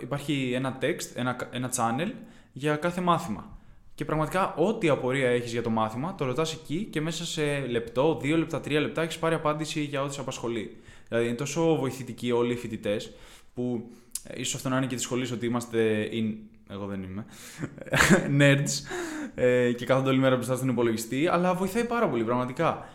υπάρχει 0.00 0.52
ένα 0.54 0.78
text, 0.80 1.10
ένα, 1.14 1.48
ένα 1.52 1.72
channel 1.76 2.12
για 2.52 2.76
κάθε 2.76 3.00
μάθημα. 3.00 3.58
Και 3.94 4.04
πραγματικά 4.04 4.54
ό,τι 4.54 4.88
απορία 4.88 5.28
έχεις 5.28 5.52
για 5.52 5.62
το 5.62 5.70
μάθημα, 5.70 6.14
το 6.14 6.24
ρωτάς 6.24 6.52
εκεί 6.52 6.84
και 6.84 7.00
μέσα 7.00 7.24
σε 7.24 7.58
λεπτό, 7.58 8.18
δύο 8.22 8.36
λεπτά, 8.36 8.60
τρία 8.60 8.80
λεπτά 8.80 9.02
έχεις 9.02 9.18
πάρει 9.18 9.34
απάντηση 9.34 9.80
για 9.80 10.02
ό,τι 10.02 10.14
σε 10.14 10.20
απασχολεί. 10.20 10.76
Δηλαδή 11.08 11.26
είναι 11.26 11.36
τόσο 11.36 11.76
βοηθητικοί 11.76 12.32
όλοι 12.32 12.52
οι 12.52 12.56
φοιτητές 12.56 13.12
που 13.54 13.90
ε, 13.90 14.03
ίσως 14.36 14.54
αυτό 14.54 14.68
να 14.68 14.76
είναι 14.76 14.86
και 14.86 14.96
τη 14.96 15.02
σχολή 15.02 15.32
ότι 15.32 15.46
είμαστε. 15.46 16.08
In... 16.12 16.34
Εγώ 16.70 16.86
δεν 16.86 17.02
είμαι. 17.02 17.24
Nerds. 18.40 18.70
Ε, 19.34 19.72
και 19.72 19.84
κάθονται 19.84 20.08
όλη 20.08 20.18
μέρα 20.18 20.34
μπροστά 20.34 20.56
στον 20.56 20.68
υπολογιστή. 20.68 21.26
Αλλά 21.26 21.54
βοηθάει 21.54 21.84
πάρα 21.84 22.08
πολύ, 22.08 22.24
πραγματικά. 22.24 22.88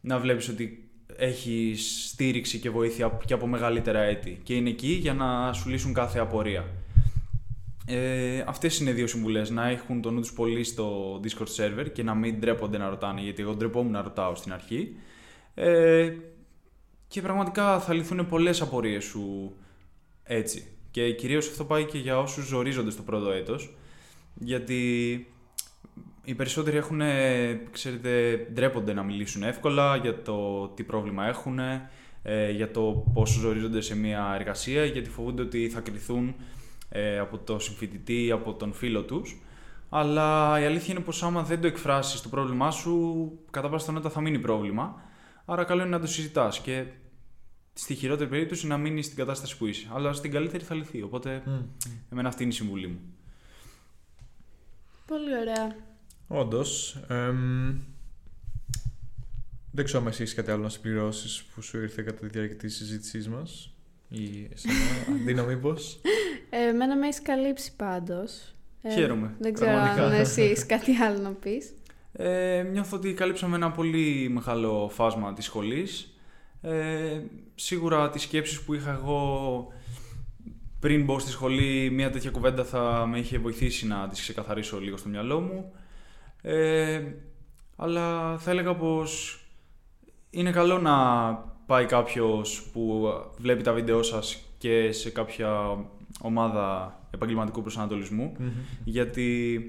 Να 0.00 0.18
βλέπεις 0.18 0.48
ότι 0.48 0.88
έχει 1.16 1.74
στήριξη 1.76 2.58
και 2.58 2.70
βοήθεια 2.70 3.18
και 3.24 3.34
από 3.34 3.46
μεγαλύτερα 3.46 4.00
έτη. 4.00 4.40
Και 4.42 4.54
είναι 4.54 4.68
εκεί 4.68 4.92
για 4.92 5.14
να 5.14 5.52
σου 5.52 5.68
λύσουν 5.68 5.92
κάθε 5.92 6.18
απορία. 6.18 6.64
Ε, 7.88 8.44
αυτές 8.46 8.78
είναι 8.78 8.92
δύο 8.92 9.06
συμβουλές, 9.06 9.50
να 9.50 9.68
έχουν 9.68 10.02
το 10.02 10.10
νου 10.10 10.20
τους 10.20 10.32
πολύ 10.32 10.64
στο 10.64 11.20
Discord 11.24 11.56
server 11.56 11.86
και 11.92 12.02
να 12.02 12.14
μην 12.14 12.38
ντρέπονται 12.38 12.78
να 12.78 12.88
ρωτάνε, 12.88 13.20
γιατί 13.20 13.42
εγώ 13.42 13.54
ντρεπόμουν 13.54 13.92
να 13.92 14.02
ρωτάω 14.02 14.34
στην 14.34 14.52
αρχή. 14.52 14.96
Ε, 15.54 16.12
και 17.08 17.20
πραγματικά 17.20 17.80
θα 17.80 17.94
λυθούν 17.94 18.26
πολλές 18.28 18.60
απορίες 18.60 19.04
σου 19.04 19.54
έτσι. 20.22 20.75
Και 20.96 21.12
κυρίως 21.12 21.48
αυτό 21.48 21.64
πάει 21.64 21.84
και 21.84 21.98
για 21.98 22.18
όσους 22.18 22.46
ζορίζονται 22.46 22.90
στο 22.90 23.02
πρώτο 23.02 23.30
έτος, 23.30 23.74
γιατί 24.34 24.80
οι 26.24 26.34
περισσότεροι 26.34 26.76
έχουν, 26.76 27.00
ξέρετε, 27.70 28.36
ντρέπονται 28.52 28.92
να 28.92 29.02
μιλήσουν 29.02 29.42
εύκολα 29.42 29.96
για 29.96 30.22
το 30.22 30.68
τι 30.68 30.82
πρόβλημα 30.82 31.26
έχουν, 31.26 31.58
ε, 32.22 32.50
για 32.50 32.70
το 32.70 33.10
πόσο 33.14 33.40
ζορίζονται 33.40 33.80
σε 33.80 33.96
μια 33.96 34.36
εργασία, 34.38 34.84
γιατί 34.84 35.10
φοβούνται 35.10 35.42
ότι 35.42 35.68
θα 35.68 35.80
κρυθούν 35.80 36.34
ε, 36.88 37.18
από 37.18 37.38
το 37.38 37.58
συμφοιτητή 37.58 38.24
ή 38.24 38.30
από 38.30 38.54
τον 38.54 38.72
φίλο 38.72 39.02
τους. 39.02 39.40
Αλλά 39.88 40.60
η 40.60 40.64
αλήθεια 40.64 40.94
είναι 40.94 41.04
πως 41.04 41.22
άμα 41.22 41.42
δεν 41.42 41.60
το 41.60 41.66
εκφράσεις 41.66 42.20
το 42.20 42.28
πρόβλημά 42.28 42.70
σου, 42.70 43.30
κατά 43.50 43.68
πάσα 43.68 43.78
πιθανότητα 43.78 44.10
θα 44.10 44.20
μείνει 44.20 44.38
πρόβλημα. 44.38 45.00
Άρα 45.44 45.64
καλό 45.64 45.80
είναι 45.80 45.90
να 45.90 46.00
το 46.00 46.06
συζητάς 46.06 46.60
και 46.60 46.84
στη 47.78 47.94
χειρότερη 47.94 48.30
περίπτωση 48.30 48.66
να 48.66 48.76
μείνει 48.76 49.02
στην 49.02 49.16
κατάσταση 49.16 49.56
που 49.56 49.66
είσαι. 49.66 49.88
Αλλά 49.92 50.12
στην 50.12 50.30
καλύτερη 50.30 50.64
θα 50.64 50.74
λυθεί. 50.74 51.02
Οπότε, 51.02 51.42
mm. 51.46 51.64
εμένα 52.12 52.28
αυτή 52.28 52.42
είναι 52.42 52.52
η 52.52 52.54
συμβουλή 52.54 52.86
μου. 52.86 53.00
Πολύ 55.06 55.38
ωραία. 55.38 55.76
Όντως. 56.28 56.98
δεν 59.70 59.84
ξέρω 59.84 60.02
αν 60.02 60.06
έχεις 60.06 60.34
κάτι 60.34 60.50
άλλο 60.50 60.62
να 60.62 60.68
συμπληρώσεις 60.68 61.42
που 61.42 61.62
σου 61.62 61.80
ήρθε 61.80 62.02
κατά 62.02 62.18
τη 62.20 62.26
διάρκεια 62.26 62.56
της 62.56 62.76
συζήτησής 62.76 63.28
μας. 63.28 63.70
Ή 64.08 64.48
εσένα, 64.52 64.74
Αντίνο, 65.20 65.44
μήπως. 65.44 66.00
Ε, 66.50 66.68
εμένα 66.68 66.96
με 66.96 67.06
έχεις 67.06 67.22
καλύψει 67.22 67.76
πάντως. 67.76 68.54
Ε, 68.82 68.90
Χαίρομαι. 68.90 69.34
Δεν 69.38 69.52
ξέρω 69.52 69.70
αν 69.70 70.12
εσύ 70.12 70.66
κάτι 70.66 70.92
άλλο 70.92 71.18
να 71.18 71.30
πεις. 71.30 71.74
Ε, 72.12 72.62
νιώθω 72.62 72.96
ότι 72.96 73.14
καλύψαμε 73.14 73.56
ένα 73.56 73.70
πολύ 73.70 74.28
μεγάλο 74.28 74.90
φάσμα 74.92 75.32
της 75.32 75.44
σχολής. 75.44 76.18
Ε, 76.62 77.20
σίγουρα 77.56 78.10
τις 78.10 78.22
σκέψεις 78.22 78.60
που 78.60 78.74
είχα 78.74 78.90
εγώ 78.92 79.72
πριν 80.80 81.04
μπω 81.04 81.18
στη 81.18 81.30
σχολή, 81.30 81.90
μια 81.90 82.10
τέτοια 82.10 82.30
κουβέντα 82.30 82.64
θα 82.64 83.06
με 83.06 83.18
είχε 83.18 83.38
βοηθήσει 83.38 83.86
να 83.86 84.08
τις 84.08 84.20
ξεκαθαρίσω 84.20 84.80
λίγο 84.80 84.96
στο 84.96 85.08
μυαλό 85.08 85.40
μου. 85.40 85.72
Ε, 86.42 87.02
αλλά 87.76 88.38
θα 88.38 88.50
έλεγα 88.50 88.74
πως 88.74 89.40
είναι 90.30 90.50
καλό 90.50 90.78
να 90.78 90.94
πάει 91.66 91.84
κάποιος 91.84 92.70
που 92.72 93.08
βλέπει 93.38 93.62
τα 93.62 93.72
βίντεο 93.72 94.02
σας 94.02 94.38
και 94.58 94.92
σε 94.92 95.10
κάποια 95.10 95.78
ομάδα 96.20 96.98
επαγγελματικού 97.10 97.62
γιατί 98.84 99.60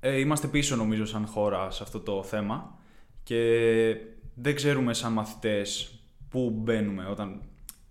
ε, 0.00 0.18
είμαστε 0.18 0.46
πίσω 0.46 0.76
νομίζω 0.76 1.04
σαν 1.06 1.26
χώρα 1.26 1.70
σε 1.70 1.82
αυτό 1.82 2.00
το 2.00 2.22
θέμα 2.22 2.78
και 3.22 3.96
δεν 4.34 4.54
ξέρουμε 4.54 4.94
σαν 4.94 5.12
μαθητές 5.12 6.01
πού 6.32 6.50
μπαίνουμε 6.50 7.06
όταν 7.10 7.40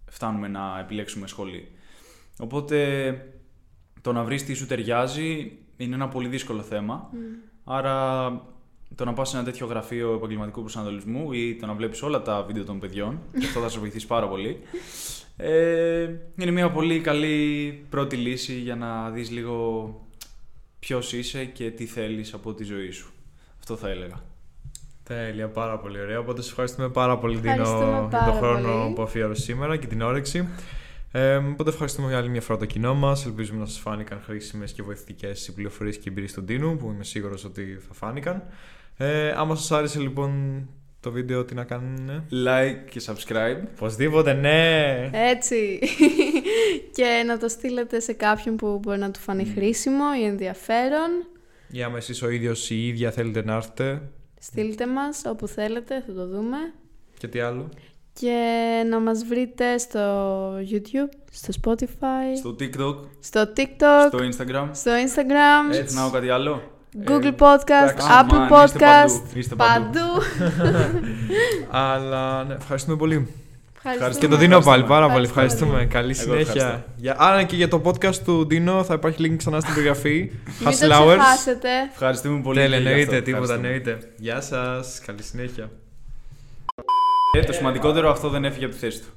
φτάνουμε 0.05 0.47
να 0.47 0.79
επιλέξουμε 0.79 1.27
σχολή. 1.27 1.67
Οπότε 2.39 3.11
το 4.01 4.11
να 4.11 4.23
βρεις 4.23 4.43
τι 4.43 4.53
σου 4.53 4.65
ταιριάζει 4.65 5.57
είναι 5.77 5.95
ένα 5.95 6.07
πολύ 6.07 6.27
δύσκολο 6.27 6.61
θέμα. 6.61 7.09
Άρα 7.63 8.29
το 8.95 9.05
να 9.05 9.13
πας 9.13 9.29
σε 9.29 9.35
ένα 9.35 9.45
τέτοιο 9.45 9.65
γραφείο 9.65 10.13
επαγγελματικού 10.13 10.59
προσανατολισμού 10.59 11.31
ή 11.31 11.55
το 11.55 11.65
να 11.65 11.73
βλέπεις 11.73 12.01
όλα 12.01 12.21
τα 12.21 12.43
βίντεο 12.43 12.63
των 12.63 12.79
παιδιών, 12.79 13.19
και 13.39 13.45
αυτό 13.45 13.59
θα 13.59 13.69
σε 13.69 13.79
βοηθήσει 13.79 14.07
πάρα 14.07 14.27
πολύ, 14.27 14.59
ε, 15.37 16.09
είναι 16.35 16.51
μια 16.51 16.71
πολύ 16.71 16.99
καλή 16.99 17.85
πρώτη 17.89 18.15
λύση 18.15 18.53
για 18.53 18.75
να 18.75 19.09
δεις 19.09 19.31
λίγο 19.31 19.95
ποιος 20.79 21.13
είσαι 21.13 21.45
και 21.45 21.71
τι 21.71 21.85
θέλεις 21.85 22.33
από 22.33 22.53
τη 22.53 22.63
ζωή 22.63 22.91
σου. 22.91 23.11
Αυτό 23.59 23.75
θα 23.75 23.89
έλεγα. 23.89 24.30
Τέλεια, 25.11 25.47
πάρα 25.47 25.77
πολύ 25.77 26.01
ωραία. 26.01 26.19
Οπότε 26.19 26.41
σε 26.41 26.49
ευχαριστούμε 26.49 26.89
πάρα 26.89 27.17
πολύ, 27.17 27.37
Δίνο, 27.37 28.07
για 28.09 28.23
τον 28.25 28.33
χρόνο 28.33 28.93
που 28.95 29.01
αφιέρωσε 29.01 29.41
σήμερα 29.41 29.77
και 29.77 29.87
την 29.87 30.01
όρεξη. 30.01 30.47
Ε, 31.11 31.35
οπότε 31.35 31.69
ευχαριστούμε 31.69 32.07
για 32.07 32.17
άλλη 32.17 32.29
μια 32.29 32.41
φορά 32.41 32.59
το 32.59 32.65
κοινό 32.65 32.93
μας. 32.95 33.25
Ελπίζουμε 33.25 33.59
να 33.59 33.65
σας 33.65 33.79
φάνηκαν 33.79 34.21
χρήσιμες 34.25 34.71
και 34.71 34.83
βοηθητικές 34.83 35.47
οι 35.47 35.53
πληροφορίες 35.53 35.97
και 35.97 36.09
εμπειρίες 36.09 36.33
του 36.33 36.43
Ντίνου, 36.43 36.77
που 36.77 36.91
είμαι 36.93 37.03
σίγουρος 37.03 37.45
ότι 37.45 37.79
θα 37.87 37.93
φάνηκαν. 37.93 38.43
Ε, 38.97 39.31
άμα 39.31 39.55
σας 39.55 39.71
άρεσε 39.71 39.99
λοιπόν 39.99 40.31
το 40.99 41.11
βίντεο, 41.11 41.45
τι 41.45 41.55
να 41.55 41.63
κάνουν. 41.63 42.23
Like 42.47 42.89
και 42.89 43.01
subscribe. 43.05 43.67
Οπωσδήποτε, 43.75 44.33
ναι! 44.33 45.09
Έτσι. 45.13 45.79
και 46.95 47.23
να 47.25 47.37
το 47.37 47.47
στείλετε 47.47 47.99
σε 47.99 48.13
κάποιον 48.13 48.55
που 48.55 48.79
μπορεί 48.81 48.99
να 48.99 49.11
του 49.11 49.19
φανεί 49.19 49.45
χρήσιμο 49.45 50.05
ή 50.21 50.25
ενδιαφέρον. 50.25 51.09
Ή 51.71 51.83
άμα 51.83 51.97
εσείς 51.97 52.21
ο 52.21 52.29
ίδιος 52.29 52.69
ή 52.69 52.75
η 52.75 52.87
ίδια 52.87 53.11
θέλετε 53.11 53.43
να 53.43 53.55
έρθετε. 53.55 54.01
Στείλτε 54.43 54.87
μας 54.87 55.21
όπου 55.25 55.47
θέλετε, 55.47 56.03
θα 56.07 56.13
το 56.13 56.27
δούμε. 56.27 56.57
Και 57.17 57.27
τι 57.27 57.39
άλλο; 57.39 57.69
Και 58.13 58.37
να 58.89 58.99
μας 58.99 59.23
βρείτε 59.25 59.77
στο 59.77 60.55
YouTube, 60.57 61.09
στο 61.31 61.53
Spotify, 61.63 62.37
στο 62.37 62.55
TikTok, 62.59 62.95
στο 63.19 63.41
TikTok, 63.57 64.07
στο 64.07 64.19
Instagram, 64.19 64.69
στο 64.71 64.91
Instagram. 64.91 65.73
Έτσι, 65.73 65.95
να 65.95 66.09
κάτι 66.09 66.29
άλλο; 66.29 66.61
Google 67.07 67.23
ε, 67.23 67.35
Podcast, 67.39 67.95
Apple 68.21 68.51
Podcast, 68.51 69.35
είστε 69.35 69.55
παντού. 69.55 70.21
Αλλά 71.69 72.43
ναι, 72.43 72.53
ευχαριστούμε 72.53 72.97
πολύ. 72.97 73.27
Ευχαριστούμε. 73.83 74.19
Και 74.19 74.27
το 74.27 74.35
Δίνο 74.35 74.59
πάλι 74.59 74.83
πάρα 74.83 75.09
πολύ. 75.09 75.25
Ευχαριστούμε. 75.25 75.85
Καλή 75.85 76.13
συνέχεια. 76.13 76.85
Για... 76.95 77.15
Άρα 77.17 77.43
και 77.43 77.55
για 77.55 77.67
το 77.67 77.81
podcast 77.85 78.15
του 78.15 78.45
Δίνο 78.47 78.83
θα 78.83 78.93
υπάρχει 78.93 79.17
link 79.27 79.35
ξανά 79.37 79.59
στην 79.59 79.73
περιγραφή. 79.73 80.31
Μην 80.59 80.63
το 80.63 80.69
ξεχάσετε. 80.69 81.69
Ευχαριστούμε 81.91 82.41
πολύ. 82.41 82.59
Τέλεια, 82.59 82.77
εννοείται. 82.77 83.21
Τίποτα, 83.21 83.53
εννοείται. 83.53 83.97
Γεια 84.17 84.41
σας. 84.41 85.01
Καλή 85.05 85.23
συνέχεια. 85.23 85.69
Ε, 87.37 87.39
το 87.39 87.53
σημαντικότερο 87.53 88.09
αυτό 88.09 88.29
δεν 88.29 88.45
έφυγε 88.45 88.65
από 88.65 88.73
τη 88.73 88.79
θέση 88.79 88.99
του. 88.99 89.07